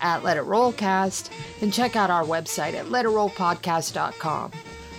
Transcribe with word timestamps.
at 0.00 0.22
Let 0.22 0.36
It 0.36 0.44
Rollcast 0.44 1.30
and 1.60 1.72
check 1.72 1.96
out 1.96 2.10
our 2.10 2.24
website 2.24 2.74
at 2.74 2.86
letitrollpodcast.com. 2.86 4.52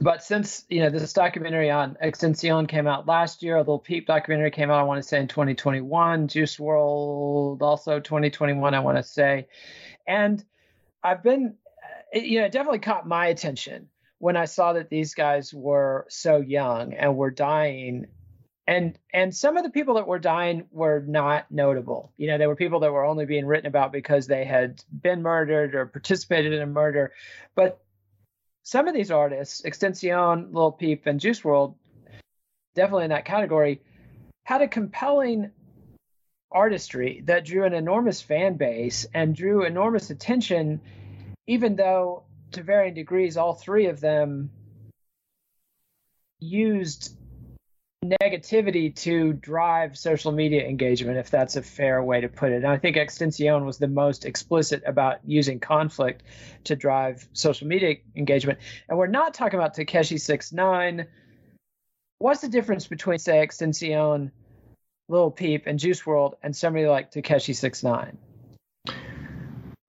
but 0.00 0.22
since 0.22 0.64
you 0.68 0.80
know 0.80 0.90
this 0.90 1.12
documentary 1.12 1.70
on 1.70 1.96
XXXTentacion 2.02 2.68
came 2.68 2.86
out 2.86 3.06
last 3.06 3.42
year, 3.42 3.56
a 3.56 3.60
little 3.60 3.78
Peep 3.78 4.06
documentary 4.06 4.50
came 4.50 4.70
out, 4.70 4.78
I 4.78 4.82
want 4.82 5.02
to 5.02 5.08
say 5.08 5.18
in 5.18 5.28
2021. 5.28 6.28
Juice 6.28 6.56
WRLD 6.56 7.62
also 7.62 8.00
2021, 8.00 8.74
I 8.74 8.80
want 8.80 8.98
to 8.98 9.02
say, 9.02 9.48
and 10.06 10.44
I've 11.02 11.22
been, 11.22 11.54
you 12.12 12.40
know, 12.40 12.46
it 12.46 12.52
definitely 12.52 12.80
caught 12.80 13.08
my 13.08 13.28
attention 13.28 13.88
when 14.18 14.36
I 14.36 14.44
saw 14.44 14.74
that 14.74 14.90
these 14.90 15.14
guys 15.14 15.52
were 15.54 16.06
so 16.08 16.38
young 16.40 16.92
and 16.92 17.16
were 17.16 17.30
dying. 17.30 18.06
And 18.66 18.98
and 19.14 19.34
some 19.34 19.56
of 19.56 19.62
the 19.62 19.70
people 19.70 19.94
that 19.94 20.08
were 20.08 20.18
dying 20.18 20.66
were 20.72 21.04
not 21.06 21.50
notable. 21.50 22.12
You 22.16 22.26
know, 22.26 22.38
they 22.38 22.48
were 22.48 22.56
people 22.56 22.80
that 22.80 22.92
were 22.92 23.04
only 23.04 23.24
being 23.24 23.46
written 23.46 23.68
about 23.68 23.92
because 23.92 24.26
they 24.26 24.44
had 24.44 24.82
been 24.90 25.22
murdered 25.22 25.74
or 25.74 25.86
participated 25.86 26.52
in 26.52 26.62
a 26.62 26.66
murder. 26.66 27.12
But 27.54 27.80
some 28.66 28.88
of 28.88 28.94
these 28.94 29.12
artists, 29.12 29.62
XXXTentacion, 29.62 30.52
Lil 30.52 30.72
Peep, 30.72 31.06
and 31.06 31.20
Juice 31.20 31.40
WRLD, 31.42 31.76
definitely 32.74 33.04
in 33.04 33.10
that 33.10 33.24
category, 33.24 33.80
had 34.42 34.60
a 34.60 34.66
compelling 34.66 35.52
artistry 36.50 37.22
that 37.26 37.44
drew 37.44 37.64
an 37.64 37.74
enormous 37.74 38.20
fan 38.20 38.56
base 38.56 39.06
and 39.14 39.36
drew 39.36 39.64
enormous 39.64 40.10
attention, 40.10 40.80
even 41.46 41.76
though 41.76 42.24
to 42.50 42.64
varying 42.64 42.94
degrees, 42.94 43.36
all 43.36 43.54
three 43.54 43.86
of 43.86 44.00
them 44.00 44.50
used 46.40 47.16
negativity 48.22 48.94
to 48.96 49.32
drive 49.34 49.96
social 49.96 50.32
media 50.32 50.66
engagement, 50.66 51.18
if 51.18 51.30
that's 51.30 51.56
a 51.56 51.62
fair 51.62 52.02
way 52.02 52.20
to 52.20 52.28
put 52.28 52.52
it. 52.52 52.56
And 52.56 52.66
I 52.66 52.76
think 52.76 52.96
XXXTentacion 52.96 53.64
was 53.64 53.78
the 53.78 53.88
most 53.88 54.24
explicit 54.24 54.82
about 54.86 55.20
using 55.24 55.60
conflict 55.60 56.22
to 56.64 56.76
drive 56.76 57.28
social 57.32 57.66
media 57.66 57.96
engagement. 58.16 58.58
And 58.88 58.98
we're 58.98 59.06
not 59.06 59.34
talking 59.34 59.58
about 59.58 59.76
Tekashi 59.76 60.20
Six 60.20 60.52
Nine. 60.52 61.06
What's 62.18 62.40
the 62.40 62.48
difference 62.48 62.86
between, 62.86 63.18
say, 63.18 63.46
XXXTentacion, 63.46 64.30
Little 65.08 65.30
Peep, 65.30 65.66
and 65.66 65.78
Juice 65.78 66.02
WRLD, 66.02 66.34
and 66.42 66.56
somebody 66.56 66.86
like 66.86 67.12
Tekashi 67.12 67.54
Six 67.54 67.82
Nine? 67.82 68.18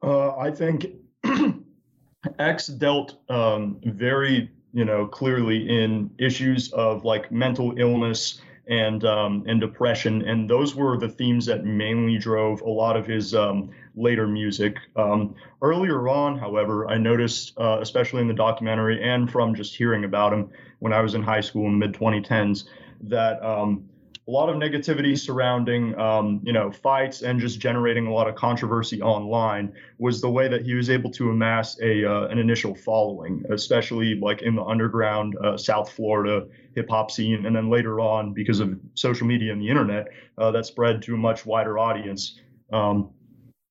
Uh, 0.04 0.36
I 0.38 0.52
think 0.52 0.88
X 2.40 2.68
dealt 2.68 3.20
um, 3.30 3.80
very 3.84 4.52
you 4.78 4.86
know, 4.86 5.08
clearly 5.08 5.68
in 5.68 6.12
issues 6.20 6.72
of 6.72 7.04
like 7.04 7.32
mental 7.32 7.74
illness 7.80 8.40
and 8.68 9.04
um, 9.06 9.44
and 9.48 9.60
depression, 9.60 10.22
and 10.22 10.48
those 10.48 10.76
were 10.76 11.00
the 11.00 11.10
themes 11.10 11.48
that 11.48 11.66
mainly 11.66 12.20
drove 12.20 12.62
a 12.62 12.70
lot 12.70 12.96
of 12.96 13.08
his 13.08 13.34
um, 13.34 13.72
later 13.96 14.28
music. 14.28 14.78
Um, 14.96 15.34
earlier 15.64 16.08
on, 16.08 16.38
however, 16.38 16.88
I 16.88 17.00
noticed, 17.00 17.58
uh, 17.58 17.80
especially 17.82 18.22
in 18.22 18.28
the 18.28 18.36
documentary 18.36 19.02
and 19.02 19.32
from 19.32 19.56
just 19.56 19.76
hearing 19.76 20.04
about 20.04 20.32
him 20.32 20.52
when 20.78 20.94
I 20.94 21.02
was 21.02 21.16
in 21.16 21.24
high 21.24 21.42
school 21.42 21.66
in 21.66 21.80
mid 21.80 21.94
2010s, 21.94 22.66
that 23.02 23.44
um, 23.44 23.90
a 24.28 24.32
lot 24.32 24.50
of 24.50 24.58
negativity 24.58 25.18
surrounding, 25.18 25.98
um, 25.98 26.42
you 26.44 26.52
know, 26.52 26.70
fights 26.70 27.22
and 27.22 27.40
just 27.40 27.62
generating 27.62 28.08
a 28.08 28.14
lot 28.14 28.28
of 28.28 28.36
controversy 28.36 29.02
online 29.02 29.72
was 30.00 30.20
the 30.20 30.30
way 30.30 30.50
that 30.50 30.64
he 30.64 30.74
was 30.74 30.90
able 30.90 31.10
to 31.12 31.30
amass 31.30 31.80
a 31.82 32.04
uh, 32.04 32.28
an 32.28 32.38
initial 32.38 32.76
following, 32.76 33.46
especially 33.52 34.16
like 34.16 34.42
in 34.42 34.56
the 34.56 34.64
underground 34.64 35.38
uh, 35.42 35.56
South 35.56 35.90
Florida 35.90 36.46
hip 36.76 36.90
hop 36.90 37.10
scene, 37.10 37.46
and 37.46 37.56
then 37.56 37.70
later 37.70 38.02
on 38.02 38.34
because 38.34 38.60
of 38.60 38.78
social 38.96 39.26
media 39.26 39.54
and 39.54 39.62
the 39.62 39.70
internet, 39.70 40.08
uh, 40.38 40.52
that 40.52 40.66
spread 40.66 41.02
to 41.04 41.14
a 41.14 41.18
much 41.18 41.46
wider 41.46 41.80
audience. 41.80 42.38
Um, 42.74 43.12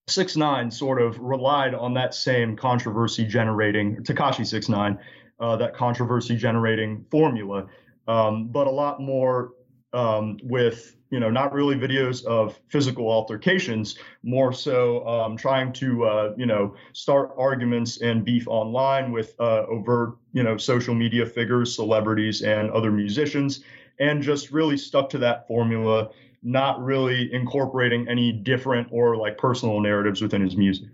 Six 0.09 0.37
Nine 0.37 0.71
sort 0.71 1.03
of 1.03 1.19
relied 1.19 1.75
on 1.75 1.93
that 1.95 2.15
same 2.15 2.57
controversy 2.57 3.27
generating 3.27 3.97
Tekashi 3.97 4.47
Six 4.47 4.71
Nine, 4.71 4.99
uh, 5.39 5.57
that 5.57 5.75
controversy 5.75 6.35
generating 6.35 7.05
formula, 7.11 7.67
um, 8.09 8.49
but 8.49 8.67
a 8.67 8.71
lot 8.71 9.03
more 9.03 9.51
um, 9.97 10.37
with 10.43 10.95
you 11.11 11.19
know 11.19 11.31
not 11.31 11.53
really 11.53 11.75
videos 11.75 12.25
of 12.27 12.61
physical 12.69 13.11
altercations 13.11 13.99
more 14.23 14.53
so 14.53 15.07
um, 15.09 15.37
trying 15.37 15.73
to 15.73 16.05
uh, 16.05 16.35
you 16.37 16.47
know 16.47 16.75
start 16.93 17.33
arguments 17.39 18.01
and 18.03 18.25
beef 18.25 18.47
online 18.47 19.11
with 19.11 19.35
uh, 19.41 19.65
overt 19.69 20.17
you 20.33 20.43
know 20.43 20.57
social 20.57 20.95
media 20.95 21.25
figures 21.25 21.75
celebrities 21.75 22.43
and 22.43 22.71
other 22.71 22.93
musicians 22.93 23.65
and 23.99 24.23
just 24.23 24.51
really 24.51 24.77
stuck 24.77 25.09
to 25.09 25.19
that 25.19 25.49
formula 25.49 26.11
not 26.43 26.85
really 26.85 27.33
incorporating 27.33 28.07
any 28.09 28.31
different 28.31 28.87
or 28.93 29.17
like 29.17 29.39
personal 29.39 29.81
narratives 29.81 30.21
within 30.21 30.43
his 30.43 30.57
music. 30.57 30.91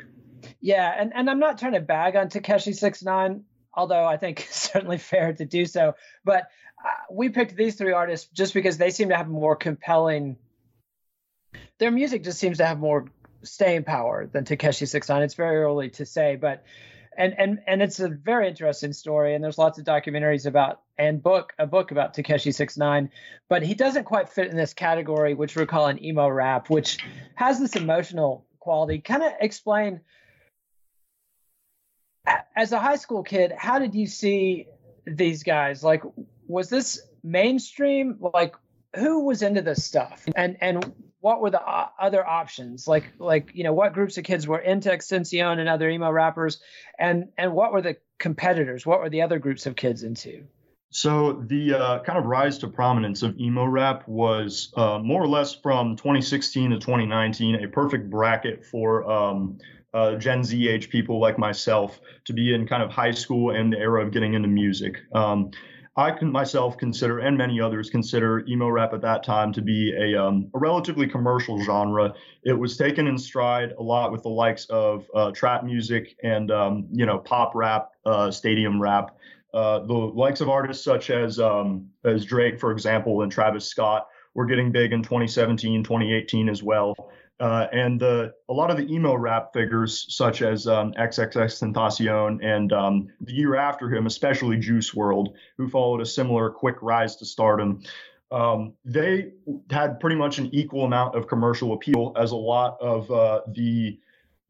Yeah 0.61 0.95
and, 0.97 1.13
and 1.15 1.29
i'm 1.29 1.41
not 1.41 1.59
trying 1.59 1.73
to 1.73 1.81
bag 1.81 2.15
on 2.15 2.29
Tekashi 2.29 2.75
Six 2.75 3.03
Nine 3.03 3.45
although 3.75 4.05
i 4.05 4.17
think 4.17 4.41
it's 4.49 4.71
certainly 4.71 4.99
fair 4.99 5.33
to 5.33 5.45
do 5.45 5.67
so 5.67 5.95
but 6.25 6.49
we 7.11 7.29
picked 7.29 7.57
these 7.57 7.77
three 7.77 7.93
artists 7.93 8.29
just 8.33 8.55
because 8.55 8.79
they 8.79 8.91
seem 8.91 9.09
to 9.11 9.17
have 9.17 9.29
more 9.29 9.57
compelling. 9.57 10.37
Their 11.79 11.91
music 11.91 12.25
just 12.25 12.39
seems 12.39 12.59
to 12.59 12.67
have 12.67 12.79
more 12.79 13.07
staying 13.43 13.85
power 13.85 14.27
than 14.27 14.45
Tekashi 14.45 14.89
Six 14.89 15.09
Nine. 15.09 15.23
It's 15.23 15.35
very 15.35 15.59
early 15.59 15.91
to 15.91 16.07
say, 16.07 16.37
but 16.37 16.65
and 17.17 17.35
and 17.39 17.61
and 17.67 17.83
it's 17.83 18.01
a 18.01 18.09
very 18.09 18.49
interesting 18.49 18.93
story. 18.93 19.35
And 19.35 19.43
there's 19.43 19.59
lots 19.59 19.79
of 19.79 19.85
documentaries 19.85 20.47
about 20.47 20.81
and 20.99 21.23
book 21.23 21.53
a 21.59 21.67
book 21.67 21.91
about 21.91 22.15
Tekashi 22.15 22.55
Six 22.55 22.77
Nine, 22.77 23.11
but 23.49 23.63
he 23.63 23.75
doesn't 23.75 24.05
quite 24.05 24.29
fit 24.29 24.49
in 24.49 24.57
this 24.57 24.75
category, 24.75 25.35
which 25.35 25.57
we 25.57 25.67
call 25.67 25.87
an 25.89 26.03
emo 26.03 26.29
rap, 26.29 26.71
which 26.71 26.99
has 27.35 27.59
this 27.59 27.77
emotional 27.77 28.47
quality. 28.61 29.01
Kind 29.01 29.23
of 29.23 29.33
explain 29.41 30.01
as 32.57 32.73
a 32.73 32.79
high 32.79 32.97
school 32.97 33.23
kid, 33.23 33.53
how 33.53 33.79
did 33.79 33.95
you 33.95 34.07
see 34.07 34.67
these 35.07 35.43
guys? 35.43 35.83
Like, 35.83 36.03
was 36.53 36.69
this 36.69 37.01
mainstream? 37.25 38.19
Like, 38.21 38.55
who 38.95 39.25
was 39.25 39.43
into 39.43 39.63
this 39.63 39.85
stuff? 39.85 40.25
And 40.37 40.57
and 40.61 40.93
what 41.21 41.41
were 41.41 41.51
the 41.51 41.63
uh, 41.63 41.89
other 41.99 42.27
options? 42.27 42.87
Like 42.87 43.05
like 43.19 43.51
you 43.55 43.65
know, 43.65 43.73
what 43.73 43.95
groups 43.95 44.19
of 44.19 44.25
kids 44.25 44.47
were 44.47 44.59
into 44.59 44.91
XXXTentacion 44.91 45.59
and 45.59 45.69
other 45.69 45.89
emo 45.89 46.11
rappers? 46.11 46.61
And 46.99 47.29
and 47.39 47.55
what 47.55 47.73
were 47.73 47.83
the 47.83 47.97
competitors? 48.19 48.85
What 48.85 49.01
were 49.01 49.11
the 49.11 49.23
other 49.23 49.39
groups 49.39 49.67
of 49.67 49.77
kids 49.77 50.03
into? 50.03 50.45
So 50.91 51.43
the 51.47 51.73
uh, 51.73 51.99
kind 52.01 52.19
of 52.19 52.27
rise 52.27 52.59
to 52.59 52.69
prominence 52.69 53.23
of 53.23 53.39
emo 53.41 53.65
rap 53.65 54.07
was 54.07 54.71
uh, 54.77 54.99
more 54.99 55.23
or 55.23 55.27
less 55.27 55.55
from 55.55 55.97
2016 55.97 56.71
to 56.71 56.79
2019, 56.79 57.65
a 57.65 57.69
perfect 57.69 58.11
bracket 58.11 58.67
for 58.67 59.11
um, 59.11 59.57
uh, 59.95 60.17
Gen 60.17 60.45
Z 60.45 60.69
age 60.69 60.91
people 60.91 61.19
like 61.19 61.39
myself 61.39 61.99
to 62.27 62.35
be 62.35 62.55
in 62.55 62.67
kind 62.67 62.83
of 62.83 62.91
high 62.91 63.11
school 63.11 63.55
and 63.55 63.73
the 63.73 63.79
era 63.79 64.05
of 64.05 64.13
getting 64.13 64.35
into 64.35 64.49
music. 64.49 64.99
Um, 65.15 65.51
I 65.95 66.11
can 66.11 66.33
myself 66.33 66.79
consider, 66.79 67.19
and 67.19 67.37
many 67.37 67.61
others 67.61 67.91
consider, 67.91 68.47
emo 68.47 68.69
rap 68.69 68.95
at 68.95 69.03
that 69.03 69.23
time 69.23 69.53
to 69.53 69.61
be 69.61 69.93
a, 69.93 70.17
um, 70.17 70.49
a 70.55 70.59
relatively 70.59 71.07
commercial 71.07 71.63
genre. 71.63 72.15
It 72.45 72.55
was 72.55 72.79
taken 72.79 73.07
in 73.07 73.19
stride 73.19 73.73
a 73.79 73.83
lot 73.83 74.11
with 74.11 74.23
the 74.23 74.31
likes 74.31 74.65
of 74.67 75.07
uh, 75.15 75.33
trap 75.33 75.65
music 75.65 76.17
and 76.23 76.51
um, 76.51 76.87
you 76.91 77.05
know 77.05 77.19
pop 77.19 77.53
rap, 77.55 77.91
uh, 78.07 78.31
stadium 78.31 78.81
rap. 78.81 79.17
Uh, 79.53 79.81
the 79.81 79.93
likes 79.93 80.41
of 80.41 80.49
artists 80.49 80.83
such 80.83 81.11
as 81.11 81.39
um, 81.39 81.91
as 82.05 82.25
Drake, 82.25 82.59
for 82.59 82.73
example, 82.73 83.21
and 83.21 83.31
Travis 83.31 83.67
Scott 83.67 84.09
were 84.33 84.47
getting 84.47 84.73
big 84.73 84.95
in 84.95 85.03
2017, 85.03 85.85
2018 85.85 86.49
as 86.49 86.63
well. 86.63 86.95
Uh, 87.43 87.67
and 87.73 87.99
the, 87.99 88.33
a 88.49 88.53
lot 88.53 88.71
of 88.71 88.77
the 88.77 88.87
emo 88.89 89.15
rap 89.15 89.53
figures, 89.53 90.07
such 90.09 90.43
as 90.43 90.69
um, 90.69 90.93
XXXTentacion 90.93 92.39
and 92.41 92.73
um, 92.73 93.09
the 93.21 93.33
year 93.33 93.57
after 93.57 93.93
him, 93.93 94.07
especially 94.07 94.57
Juice 94.57 94.93
WRLD, 94.93 95.33
who 95.59 95.69
followed 95.69 96.01
a 96.01 96.07
similar 96.07 96.51
quick 96.51 96.77
rise 96.81 97.17
to 97.17 97.25
stardom, 97.25 97.83
um, 98.31 98.75
they 98.85 99.33
had 99.73 99.99
pretty 99.99 100.15
much 100.15 100.39
an 100.39 100.55
equal 100.55 100.85
amount 100.85 101.17
of 101.17 101.27
commercial 101.27 101.73
appeal 101.73 102.13
as 102.17 102.31
a 102.31 102.37
lot 102.37 102.81
of 102.81 103.11
uh, 103.11 103.41
the 103.49 103.99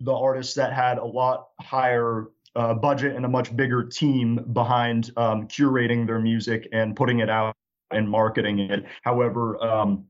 the 0.01 0.13
artists 0.13 0.55
that 0.55 0.75
had 0.75 0.99
a 0.99 1.05
lot 1.05 1.49
higher 1.61 2.27
uh, 2.57 2.75
budget 2.75 3.17
and 3.17 3.25
a 3.25 3.29
much 3.29 3.57
bigger 3.57 3.85
team 3.85 4.45
behind 4.53 5.13
um, 5.17 5.49
curating 5.49 6.07
their 6.07 6.19
music 6.19 6.69
and 6.73 6.95
putting 6.95 7.21
it 7.21 7.31
out 7.31 7.57
and 7.91 8.09
marketing 8.09 8.59
it. 8.59 8.85
However, 9.03 9.63
um, 9.65 10.05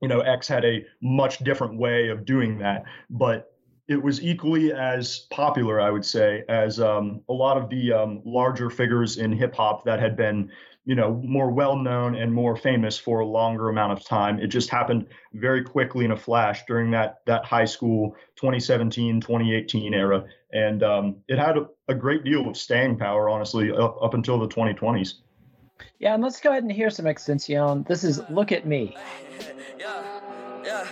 you 0.00 0.08
know, 0.08 0.20
X 0.20 0.46
had 0.48 0.64
a 0.64 0.84
much 1.02 1.38
different 1.38 1.78
way 1.78 2.08
of 2.08 2.24
doing 2.24 2.58
that, 2.58 2.84
but 3.10 3.52
it 3.88 4.02
was 4.02 4.22
equally 4.22 4.72
as 4.72 5.20
popular, 5.30 5.80
I 5.80 5.90
would 5.90 6.04
say, 6.04 6.44
as 6.48 6.78
um, 6.78 7.22
a 7.28 7.32
lot 7.32 7.56
of 7.56 7.70
the 7.70 7.92
um, 7.92 8.20
larger 8.24 8.68
figures 8.68 9.16
in 9.16 9.32
hip 9.32 9.54
hop 9.54 9.84
that 9.84 9.98
had 9.98 10.14
been, 10.14 10.50
you 10.84 10.94
know, 10.94 11.14
more 11.24 11.50
well 11.50 11.74
known 11.74 12.14
and 12.14 12.32
more 12.32 12.54
famous 12.54 12.98
for 12.98 13.20
a 13.20 13.26
longer 13.26 13.70
amount 13.70 13.92
of 13.92 14.04
time. 14.04 14.38
It 14.38 14.48
just 14.48 14.68
happened 14.68 15.06
very 15.32 15.64
quickly 15.64 16.04
in 16.04 16.10
a 16.10 16.16
flash 16.16 16.66
during 16.66 16.90
that 16.90 17.20
that 17.24 17.46
high 17.46 17.64
school 17.64 18.14
2017 18.36 19.22
2018 19.22 19.94
era, 19.94 20.24
and 20.52 20.82
um, 20.82 21.16
it 21.26 21.38
had 21.38 21.56
a, 21.56 21.66
a, 21.88 21.94
great 21.94 22.24
deal 22.24 22.46
of 22.46 22.58
staying 22.58 22.98
power, 22.98 23.30
honestly, 23.30 23.72
up, 23.72 23.96
up 24.02 24.12
until 24.12 24.38
the 24.38 24.48
2020s. 24.48 25.14
Yeah, 25.98 26.14
and 26.14 26.22
let's 26.22 26.40
go 26.40 26.50
ahead 26.50 26.62
and 26.62 26.72
hear 26.72 26.90
some 26.90 27.06
XXXTentacion. 27.06 27.86
This 27.86 28.04
is 28.04 28.20
"Look 28.30 28.52
at 28.52 28.66
Me." 28.66 28.96
yeah, 29.78 30.02
yeah, 30.64 30.86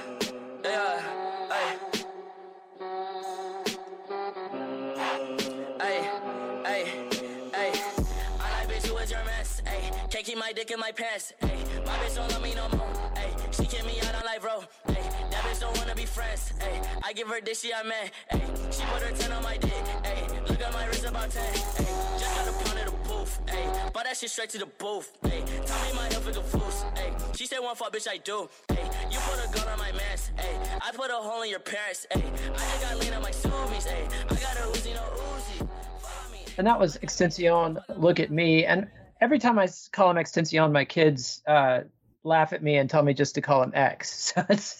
keep 10.26 10.38
my 10.38 10.52
dick 10.52 10.72
in 10.72 10.80
my 10.80 10.90
pants, 10.90 11.32
ay. 11.42 11.46
My 11.86 11.92
bitch 12.02 12.16
don't 12.16 12.28
love 12.32 12.42
me 12.42 12.52
no 12.56 12.68
more, 12.76 12.88
ay. 13.14 13.30
She 13.52 13.64
kick 13.64 13.86
me 13.86 14.00
out 14.00 14.14
on 14.16 14.24
life, 14.24 14.42
bro, 14.42 14.58
ay. 14.88 14.94
That 15.30 15.44
bitch 15.44 15.60
don't 15.60 15.76
wanna 15.78 15.94
be 15.94 16.04
friends, 16.04 16.52
ay. 16.60 16.82
I 17.04 17.12
give 17.12 17.28
her 17.28 17.40
dick, 17.40 17.54
she 17.54 17.72
I 17.72 17.84
man, 17.84 18.10
ay. 18.32 18.40
She 18.72 18.82
put 18.86 19.02
her 19.02 19.12
10 19.14 19.30
on 19.30 19.44
my 19.44 19.56
dick, 19.56 19.84
ay. 20.04 20.26
Look 20.48 20.60
at 20.60 20.72
my 20.72 20.84
wrist 20.86 21.04
about 21.04 21.30
10, 21.30 21.42
ay. 21.42 21.54
Just 22.18 22.34
got 22.34 22.48
a 22.48 22.65
pound 23.26 23.46
of 23.46 23.46
the 23.46 23.52
booth, 23.52 23.84
ay. 23.84 23.90
Bought 23.92 24.04
that 24.04 24.16
shit 24.16 24.30
straight 24.30 24.50
to 24.50 24.58
the 24.58 24.66
booth, 24.66 25.12
ay. 25.24 25.42
Tell 25.66 25.86
me 25.86 25.96
my 25.96 26.06
health 26.12 26.28
is 26.28 26.36
a 26.36 26.42
fool, 26.42 26.72
ay. 26.96 27.12
She 27.34 27.46
said 27.46 27.58
one 27.60 27.76
fuck, 27.76 27.92
bitch, 27.92 28.08
I 28.08 28.18
do, 28.18 28.48
you 29.10 29.18
put 29.18 29.44
a 29.44 29.52
gun 29.52 29.68
on 29.68 29.78
my 29.78 29.92
mask, 29.92 30.32
ayy. 30.36 30.80
I 30.80 30.90
put 30.92 31.10
a 31.10 31.14
hole 31.14 31.42
in 31.42 31.50
your 31.50 31.60
parents, 31.60 32.06
ayy. 32.12 32.22
I 32.24 32.56
just 32.56 32.82
got 32.82 32.98
lean 32.98 33.14
on 33.14 33.22
my 33.22 33.30
zoomies, 33.30 33.86
ayy. 33.86 34.12
I 34.24 34.34
got 34.34 34.56
a 34.56 34.78
Uzi, 34.78 34.94
no 34.94 35.02
Uzi. 35.02 35.68
And 36.58 36.66
that 36.66 36.80
was 36.80 36.96
XXXTentacion, 36.98 37.82
Look 37.96 38.20
at 38.20 38.30
Me. 38.30 38.64
And 38.64 38.88
every 39.20 39.38
time 39.38 39.58
I 39.58 39.68
call 39.92 40.10
him 40.10 40.16
XXXTentacion, 40.16 40.72
my 40.72 40.84
kids 40.84 41.42
uh, 41.46 41.80
laugh 42.24 42.52
at 42.52 42.62
me 42.62 42.76
and 42.76 42.88
tell 42.88 43.02
me 43.02 43.14
just 43.14 43.34
to 43.34 43.40
call 43.40 43.62
him 43.62 43.72
X. 43.74 44.32
So 44.36 44.44
it 44.48 44.74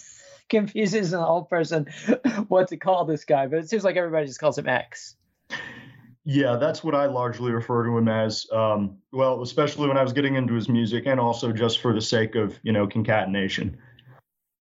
confuses 0.48 1.12
an 1.12 1.20
old 1.20 1.50
person 1.50 1.86
what 2.48 2.68
to 2.68 2.76
call 2.76 3.04
this 3.04 3.24
guy. 3.24 3.46
But 3.48 3.58
it 3.58 3.68
seems 3.68 3.84
like 3.84 3.96
everybody 3.96 4.26
just 4.26 4.38
calls 4.38 4.56
him 4.56 4.68
X. 4.68 5.16
Yeah, 6.28 6.56
that's 6.56 6.82
what 6.82 6.96
I 6.96 7.06
largely 7.06 7.52
refer 7.52 7.84
to 7.84 7.96
him 7.96 8.08
as. 8.08 8.48
Um, 8.50 8.98
well, 9.12 9.42
especially 9.42 9.86
when 9.86 9.96
I 9.96 10.02
was 10.02 10.12
getting 10.12 10.34
into 10.34 10.54
his 10.54 10.68
music, 10.68 11.04
and 11.06 11.20
also 11.20 11.52
just 11.52 11.78
for 11.78 11.94
the 11.94 12.00
sake 12.00 12.34
of 12.34 12.58
you 12.64 12.72
know 12.72 12.88
concatenation. 12.88 13.78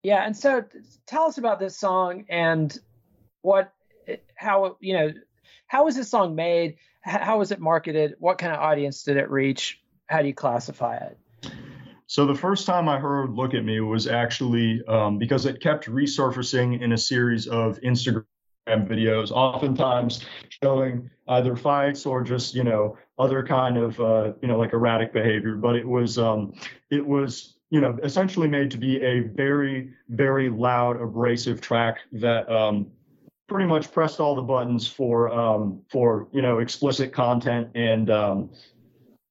Yeah, 0.04 0.26
and 0.26 0.36
so 0.36 0.66
tell 1.08 1.24
us 1.24 1.38
about 1.38 1.62
this 1.62 1.78
song 1.78 2.26
and 2.28 2.78
what, 3.44 3.72
how 4.36 4.76
you 4.82 4.94
know, 4.94 5.14
how 5.68 5.86
was 5.86 5.96
this 5.96 6.10
song 6.10 6.36
made? 6.36 6.76
How 7.02 7.40
was 7.40 7.52
it 7.54 7.62
marketed? 7.62 8.16
What 8.20 8.38
kind 8.38 8.52
of 8.52 8.60
audience 8.60 9.04
did 9.04 9.16
it 9.16 9.32
reach? 9.32 9.82
How 10.08 10.22
do 10.22 10.28
you 10.28 10.34
classify 10.34 10.98
it? 10.98 11.18
So 12.08 12.26
the 12.26 12.36
first 12.36 12.66
time 12.66 12.90
I 12.90 13.00
heard 13.00 13.36
"Look 13.36 13.54
at 13.54 13.64
Me" 13.64 13.80
was 13.80 14.06
actually 14.06 14.84
um, 14.90 15.18
because 15.18 15.46
it 15.46 15.62
kept 15.62 15.90
resurfacing 15.90 16.82
in 16.82 16.92
a 16.92 16.98
series 16.98 17.48
of 17.48 17.80
Instagram 17.80 18.26
videos, 18.68 19.32
oftentimes 19.32 20.26
showing 20.62 21.10
either 21.28 21.56
fights 21.56 22.06
or 22.06 22.24
just 22.24 22.56
you 22.56 22.64
know 22.64 22.98
other 23.18 23.44
kind 23.44 23.78
of 23.78 24.00
uh, 24.00 24.34
you 24.42 24.48
know 24.48 24.58
like 24.58 24.74
erratic 24.74 25.14
behavior. 25.14 25.56
But 25.56 25.76
it 25.76 25.88
was 25.88 26.18
um, 26.18 26.54
it 26.90 27.06
was 27.06 27.56
you 27.70 27.82
know 27.82 27.98
essentially 28.04 28.48
made 28.48 28.72
to 28.72 28.78
be 28.78 29.02
a 29.02 29.22
very 29.22 29.92
very 30.10 30.50
loud 30.50 31.02
abrasive 31.02 31.62
track 31.62 32.00
that 32.14 32.50
um, 32.50 32.88
pretty 33.48 33.66
much 33.66 33.92
pressed 33.92 34.20
all 34.20 34.36
the 34.36 34.42
buttons 34.42 34.88
for 34.88 35.32
um, 35.32 35.82
for 35.90 36.28
you 36.32 36.42
know 36.42 36.60
explicit 36.60 37.14
content 37.14 37.70
and 37.76 38.10
um, 38.10 38.50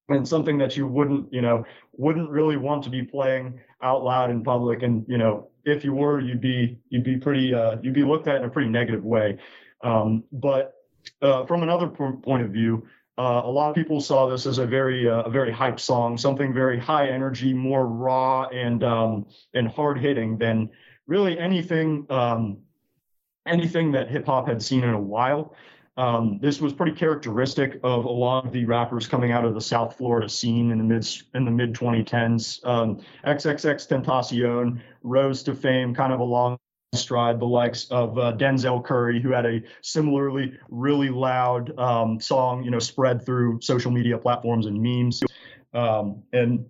and 0.08 0.26
something 0.26 0.58
that 0.58 0.76
you 0.76 0.86
wouldn't 0.86 1.32
you 1.32 1.42
know 1.42 1.64
wouldn't 1.92 2.30
really 2.30 2.56
want 2.56 2.82
to 2.84 2.90
be 2.90 3.02
playing 3.02 3.58
out 3.82 4.04
loud 4.04 4.30
in 4.30 4.42
public 4.42 4.82
and 4.82 5.04
you 5.08 5.18
know 5.18 5.48
if 5.64 5.84
you 5.84 5.92
were, 5.92 6.20
you'd 6.20 6.40
be 6.40 6.78
you'd 6.88 7.04
be 7.04 7.16
pretty 7.16 7.54
uh, 7.54 7.76
you'd 7.82 7.94
be 7.94 8.04
looked 8.04 8.28
at 8.28 8.36
in 8.36 8.44
a 8.44 8.50
pretty 8.50 8.70
negative 8.70 9.04
way. 9.04 9.38
Um, 9.82 10.24
but 10.32 10.74
uh, 11.20 11.44
from 11.46 11.62
another 11.62 11.88
point 11.88 12.42
of 12.42 12.50
view, 12.50 12.86
uh, 13.18 13.42
a 13.44 13.50
lot 13.50 13.68
of 13.68 13.74
people 13.74 14.00
saw 14.00 14.28
this 14.28 14.46
as 14.46 14.58
a 14.58 14.66
very 14.66 15.08
uh, 15.08 15.22
a 15.22 15.30
very 15.30 15.52
hype 15.52 15.78
song, 15.78 16.16
something 16.16 16.52
very 16.52 16.78
high 16.78 17.08
energy, 17.08 17.52
more 17.52 17.86
raw 17.86 18.44
and 18.48 18.82
um, 18.82 19.26
and 19.54 19.68
hard 19.68 19.98
hitting 19.98 20.38
than 20.38 20.70
really 21.06 21.38
anything 21.38 22.06
um, 22.10 22.58
anything 23.46 23.92
that 23.92 24.10
hip 24.10 24.26
hop 24.26 24.48
had 24.48 24.62
seen 24.62 24.84
in 24.84 24.94
a 24.94 25.00
while. 25.00 25.54
Um, 25.96 26.38
this 26.40 26.60
was 26.60 26.72
pretty 26.72 26.92
characteristic 26.92 27.78
of 27.82 28.06
a 28.06 28.10
lot 28.10 28.46
of 28.46 28.52
the 28.52 28.64
rappers 28.64 29.06
coming 29.06 29.32
out 29.32 29.44
of 29.44 29.54
the 29.54 29.60
South 29.60 29.96
Florida 29.96 30.28
scene 30.28 30.70
in 30.70 30.78
the 30.78 30.84
mid 30.84 31.06
in 31.34 31.44
the 31.44 31.50
mid 31.50 31.74
2010s. 31.74 32.64
Um, 32.66 33.00
XXXTentacion 33.26 34.80
rose 35.02 35.42
to 35.42 35.54
fame 35.54 35.94
kind 35.94 36.12
of 36.12 36.20
along 36.20 36.58
stride 36.94 37.40
the 37.40 37.46
likes 37.46 37.86
of 37.90 38.18
uh, 38.18 38.32
Denzel 38.36 38.84
Curry, 38.84 39.20
who 39.20 39.32
had 39.32 39.46
a 39.46 39.62
similarly 39.80 40.58
really 40.68 41.08
loud 41.08 41.78
um, 41.78 42.20
song, 42.20 42.64
you 42.64 42.70
know, 42.70 42.78
spread 42.78 43.24
through 43.24 43.60
social 43.60 43.90
media 43.90 44.18
platforms 44.18 44.66
and 44.66 44.80
memes, 44.80 45.22
um, 45.72 46.22
and 46.32 46.64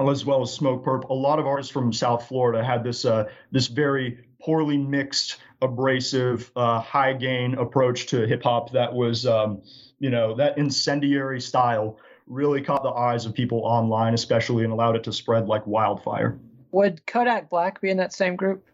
as 0.00 0.24
well 0.24 0.42
as 0.42 0.56
Smokepurpp. 0.56 1.08
A 1.10 1.14
lot 1.14 1.38
of 1.38 1.46
artists 1.46 1.72
from 1.72 1.92
South 1.92 2.26
Florida 2.28 2.62
had 2.62 2.84
this 2.84 3.04
uh, 3.04 3.24
this 3.50 3.66
very 3.66 4.26
poorly 4.46 4.78
mixed 4.78 5.38
abrasive, 5.60 6.52
uh, 6.54 6.80
high 6.80 7.12
gain 7.12 7.54
approach 7.54 8.06
to 8.06 8.24
hip 8.28 8.44
hop 8.44 8.70
that 8.70 8.94
was, 8.94 9.26
um, 9.26 9.60
you 9.98 10.08
know, 10.08 10.36
that 10.36 10.56
incendiary 10.56 11.40
style 11.40 11.98
really 12.28 12.62
caught 12.62 12.84
the 12.84 12.90
eyes 12.90 13.26
of 13.26 13.34
people 13.34 13.58
online, 13.64 14.14
especially, 14.14 14.62
and 14.62 14.72
allowed 14.72 14.94
it 14.94 15.02
to 15.02 15.12
spread 15.12 15.48
like 15.48 15.66
wildfire. 15.66 16.38
Would 16.70 17.04
Kodak 17.06 17.50
Black 17.50 17.80
be 17.80 17.90
in 17.90 17.96
that 17.96 18.12
same 18.12 18.36
group? 18.36 18.64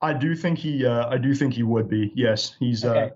I 0.00 0.14
do 0.14 0.34
think 0.34 0.58
he. 0.58 0.86
Uh, 0.86 1.06
I 1.08 1.18
do 1.18 1.34
think 1.34 1.52
he 1.52 1.62
would 1.62 1.90
be. 1.90 2.10
Yes, 2.14 2.56
he's. 2.58 2.82
Uh, 2.82 2.90
okay. 2.90 3.00
Uh, 3.00 3.08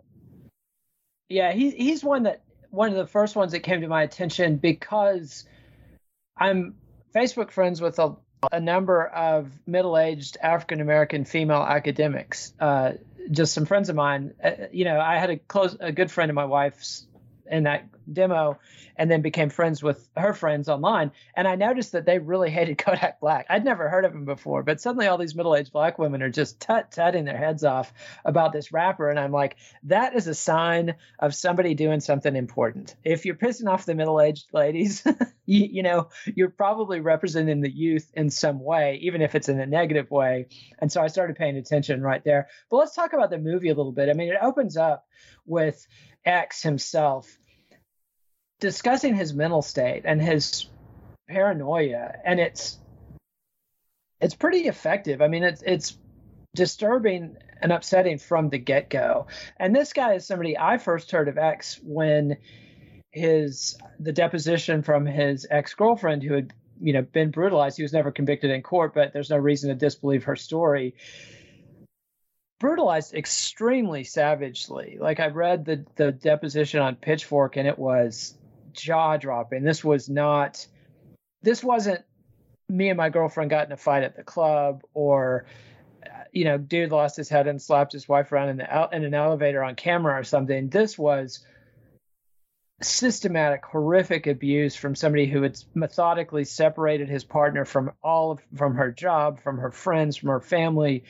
yeah, 1.31 1.53
he's 1.53 1.73
he's 1.73 2.05
one 2.05 2.25
that 2.25 2.43
one 2.69 2.91
of 2.91 2.97
the 2.97 3.07
first 3.07 3.35
ones 3.35 3.53
that 3.53 3.61
came 3.61 3.81
to 3.81 3.89
my 3.89 4.03
attention 4.03 4.57
because 4.57 5.47
I'm 6.37 6.75
Facebook 7.15 7.51
friends 7.51 7.81
with 7.81 7.99
a 7.99 8.15
a 8.51 8.61
number 8.61 9.07
of 9.07 9.51
middle-aged 9.67 10.37
African 10.43 10.81
American 10.81 11.25
female 11.25 11.63
academics. 11.63 12.53
Uh, 12.59 12.93
just 13.31 13.53
some 13.53 13.67
friends 13.67 13.89
of 13.89 13.97
mine. 13.97 14.35
Uh, 14.43 14.53
you 14.73 14.85
know, 14.85 14.99
I 14.99 15.19
had 15.19 15.31
a 15.31 15.37
close, 15.37 15.77
a 15.79 15.93
good 15.93 16.11
friend 16.11 16.31
of 16.31 16.35
my 16.35 16.47
wife's 16.47 17.07
in 17.51 17.65
that 17.65 17.85
demo 18.13 18.59
and 18.97 19.11
then 19.11 19.23
became 19.23 19.51
friends 19.51 19.83
with 19.83 20.09
her 20.17 20.35
friends 20.35 20.69
online. 20.69 21.13
And 21.35 21.49
I 21.49 21.55
noticed 21.55 21.93
that 21.93 22.07
they 22.07 22.19
really 22.19 22.51
hated 22.51 22.79
Kodak 22.79 23.21
Black. 23.21 23.47
I'd 23.49 23.65
never 23.65 23.89
heard 23.89 24.05
of 24.05 24.13
him 24.13 24.25
before, 24.25 24.63
but 24.63 24.81
suddenly 24.81 25.07
all 25.07 25.19
these 25.19 25.35
middle 25.35 25.57
aged 25.57 25.73
black 25.73 25.99
women 25.99 26.23
are 26.23 26.31
just 26.31 26.61
tut 26.61 26.93
tutting 26.93 27.25
their 27.25 27.37
heads 27.37 27.65
off 27.65 27.93
about 28.25 28.53
this 28.53 28.73
rapper. 28.73 29.09
And 29.09 29.19
I'm 29.19 29.33
like, 29.33 29.57
that 29.85 30.15
is 30.15 30.27
a 30.27 30.35
sign 30.35 30.95
of 31.19 31.35
somebody 31.35 31.75
doing 31.75 32.01
something 32.01 32.37
important. 32.37 32.95
If 33.05 33.25
you're 33.25 33.37
pissing 33.37 33.69
off 33.69 33.87
the 33.87 33.95
middle 33.95 34.21
aged 34.21 34.49
ladies, 34.53 35.05
you, 35.47 35.69
you 35.71 35.83
know, 35.83 36.09
you're 36.25 36.51
probably 36.51 37.01
representing 37.01 37.61
the 37.61 37.71
youth 37.71 38.11
in 38.15 38.31
some 38.31 38.63
way, 38.63 38.99
even 39.03 39.23
if 39.23 39.35
it's 39.35 39.49
in 39.49 39.61
a 39.61 39.67
negative 39.67 40.11
way. 40.11 40.47
And 40.79 40.91
so 40.91 41.01
I 41.03 41.09
started 41.09 41.37
paying 41.37 41.57
attention 41.57 42.03
right 42.03 42.23
there. 42.25 42.49
But 42.71 42.79
let's 42.79 42.95
talk 42.95 43.13
about 43.13 43.31
the 43.31 43.39
movie 43.39 43.69
a 43.69 43.75
little 43.75 43.93
bit. 43.93 44.09
I 44.09 44.13
mean, 44.13 44.29
it 44.29 44.39
opens 44.41 44.77
up 44.77 45.07
with 45.47 45.87
X 46.25 46.63
himself 46.63 47.39
discussing 48.61 49.15
his 49.15 49.35
mental 49.35 49.63
state 49.63 50.03
and 50.05 50.21
his 50.21 50.67
paranoia 51.29 52.13
and 52.25 52.41
it's 52.41 52.79
it's 54.21 54.35
pretty 54.35 54.67
effective. 54.67 55.23
I 55.23 55.29
mean 55.29 55.43
it's 55.43 55.63
it's 55.63 55.97
disturbing 56.55 57.37
and 57.63 57.73
upsetting 57.73 58.19
from 58.19 58.49
the 58.49 58.59
get-go. 58.59 59.27
And 59.59 59.75
this 59.75 59.93
guy 59.93 60.15
is 60.15 60.27
somebody 60.27 60.59
i 60.59 60.79
first 60.79 61.11
heard 61.11 61.29
of 61.29 61.39
x 61.39 61.81
when 61.83 62.37
his 63.13 63.77
the 63.99 64.13
deposition 64.13 64.83
from 64.83 65.07
his 65.07 65.47
ex-girlfriend 65.51 66.23
who 66.23 66.35
had 66.35 66.53
you 66.81 66.93
know 66.93 67.03
been 67.03 67.31
brutalized. 67.31 67.77
He 67.77 67.83
was 67.83 67.93
never 67.93 68.11
convicted 68.11 68.51
in 68.51 68.63
court 68.63 68.95
but 68.95 69.13
there's 69.13 69.31
no 69.31 69.39
reason 69.39 69.71
to 69.71 69.75
disbelieve 69.75 70.25
her 70.25 70.37
story. 70.37 70.95
Brutalized 72.59 73.15
extremely 73.15 74.05
savagely. 74.05 74.99
Like 75.01 75.19
i 75.19 75.29
read 75.29 75.65
the 75.65 75.87
the 75.97 76.13
deposition 76.13 76.81
on 76.81 76.97
pitchfork 76.97 77.57
and 77.57 77.67
it 77.67 77.79
was 77.79 78.35
jaw 78.73 79.17
dropping. 79.17 79.63
This 79.63 79.85
was 79.85 80.09
not, 80.09 80.67
this 81.43 81.63
wasn't 81.63 82.03
me 82.69 82.89
and 82.89 82.97
my 82.97 83.09
girlfriend 83.09 83.51
got 83.51 83.67
in 83.67 83.73
a 83.73 83.77
fight 83.77 84.05
at 84.05 84.17
the 84.17 84.23
club 84.23 84.83
or, 84.95 85.47
uh, 86.05 86.25
you 86.33 86.45
know, 86.45 86.59
dude 86.59 86.91
lost 86.91 87.17
his 87.17 87.29
head 87.29 87.47
and 87.47 87.61
slapped 87.61 87.93
his 87.93 88.09
wife 88.09 88.33
around 88.33 88.51
in, 88.51 88.57
the, 88.59 88.89
in 88.93 89.05
an 89.05 89.15
elevator 89.15 89.63
on 89.63 89.75
camera 89.75 90.19
or 90.19 90.25
something. 90.25 90.69
This 90.69 90.97
was 90.97 91.45
systematic, 92.83 93.65
horrific 93.65 94.27
abuse 94.27 94.75
from 94.75 94.95
somebody 94.95 95.27
who 95.27 95.43
had 95.43 95.59
methodically 95.75 96.45
separated 96.45 97.09
his 97.09 97.25
partner 97.25 97.65
from 97.65 97.93
all 98.03 98.33
of, 98.33 98.41
from 98.57 98.77
her 98.77 98.91
job, 98.91 99.41
from 99.41 99.59
her 99.59 99.71
friends, 99.71 100.17
from 100.17 100.31
her 100.31 100.41
family, 100.41 101.05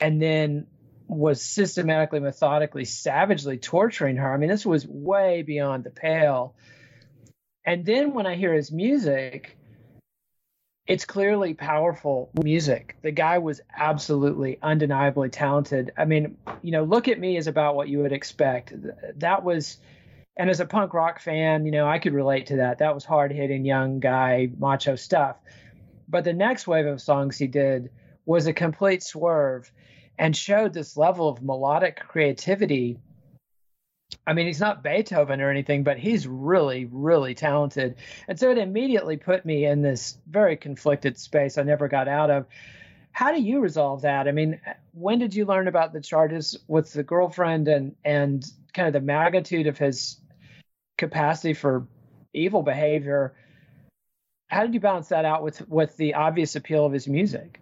and 0.00 0.20
then 0.20 0.66
was 1.08 1.42
systematically, 1.42 2.20
methodically, 2.20 2.84
savagely 2.84 3.58
torturing 3.58 4.16
her. 4.16 4.32
I 4.32 4.36
mean, 4.36 4.48
this 4.48 4.66
was 4.66 4.86
way 4.86 5.42
beyond 5.42 5.84
the 5.84 5.90
pale. 5.90 6.54
And 7.64 7.84
then 7.84 8.14
when 8.14 8.26
I 8.26 8.36
hear 8.36 8.54
his 8.54 8.72
music, 8.72 9.56
it's 10.86 11.04
clearly 11.04 11.54
powerful 11.54 12.30
music. 12.42 12.96
The 13.02 13.12
guy 13.12 13.38
was 13.38 13.60
absolutely 13.76 14.58
undeniably 14.62 15.28
talented. 15.28 15.92
I 15.96 16.04
mean, 16.04 16.36
you 16.62 16.72
know, 16.72 16.84
look 16.84 17.06
at 17.06 17.20
me 17.20 17.36
is 17.36 17.46
about 17.46 17.76
what 17.76 17.88
you 17.88 18.00
would 18.00 18.12
expect. 18.12 18.72
That 19.20 19.44
was 19.44 19.78
and 20.36 20.48
as 20.48 20.60
a 20.60 20.66
punk 20.66 20.94
rock 20.94 21.20
fan, 21.20 21.66
you 21.66 21.70
know, 21.70 21.86
I 21.86 21.98
could 21.98 22.14
relate 22.14 22.46
to 22.46 22.56
that. 22.56 22.78
That 22.78 22.94
was 22.94 23.04
hard-hitting 23.04 23.64
young 23.64 24.00
guy 24.00 24.48
macho 24.58 24.96
stuff. 24.96 25.36
But 26.08 26.24
the 26.24 26.32
next 26.32 26.66
wave 26.66 26.86
of 26.86 27.02
songs 27.02 27.36
he 27.36 27.46
did 27.46 27.90
was 28.24 28.46
a 28.46 28.52
complete 28.52 29.02
swerve 29.02 29.70
and 30.18 30.34
showed 30.34 30.72
this 30.72 30.96
level 30.96 31.28
of 31.28 31.42
melodic 31.42 32.00
creativity 32.00 32.98
I 34.26 34.32
mean, 34.32 34.46
he's 34.46 34.60
not 34.60 34.82
Beethoven 34.82 35.40
or 35.40 35.50
anything, 35.50 35.82
but 35.82 35.98
he's 35.98 36.26
really, 36.26 36.86
really 36.90 37.34
talented. 37.34 37.96
And 38.28 38.38
so 38.38 38.50
it 38.50 38.58
immediately 38.58 39.16
put 39.16 39.44
me 39.44 39.64
in 39.64 39.82
this 39.82 40.18
very 40.28 40.56
conflicted 40.56 41.18
space 41.18 41.58
I 41.58 41.62
never 41.62 41.88
got 41.88 42.08
out 42.08 42.30
of. 42.30 42.46
How 43.12 43.32
do 43.32 43.40
you 43.40 43.60
resolve 43.60 44.02
that? 44.02 44.28
I 44.28 44.32
mean, 44.32 44.60
when 44.92 45.18
did 45.18 45.34
you 45.34 45.44
learn 45.44 45.68
about 45.68 45.92
the 45.92 46.00
charges 46.00 46.56
with 46.68 46.92
the 46.92 47.02
girlfriend 47.02 47.68
and 47.68 47.96
and 48.04 48.44
kind 48.72 48.86
of 48.86 48.92
the 48.92 49.00
magnitude 49.00 49.66
of 49.66 49.78
his 49.78 50.16
capacity 50.96 51.54
for 51.54 51.86
evil 52.32 52.62
behavior? 52.62 53.34
How 54.48 54.62
did 54.62 54.74
you 54.74 54.80
balance 54.80 55.08
that 55.08 55.24
out 55.24 55.42
with 55.42 55.68
with 55.68 55.96
the 55.96 56.14
obvious 56.14 56.54
appeal 56.56 56.86
of 56.86 56.92
his 56.92 57.08
music? 57.08 57.60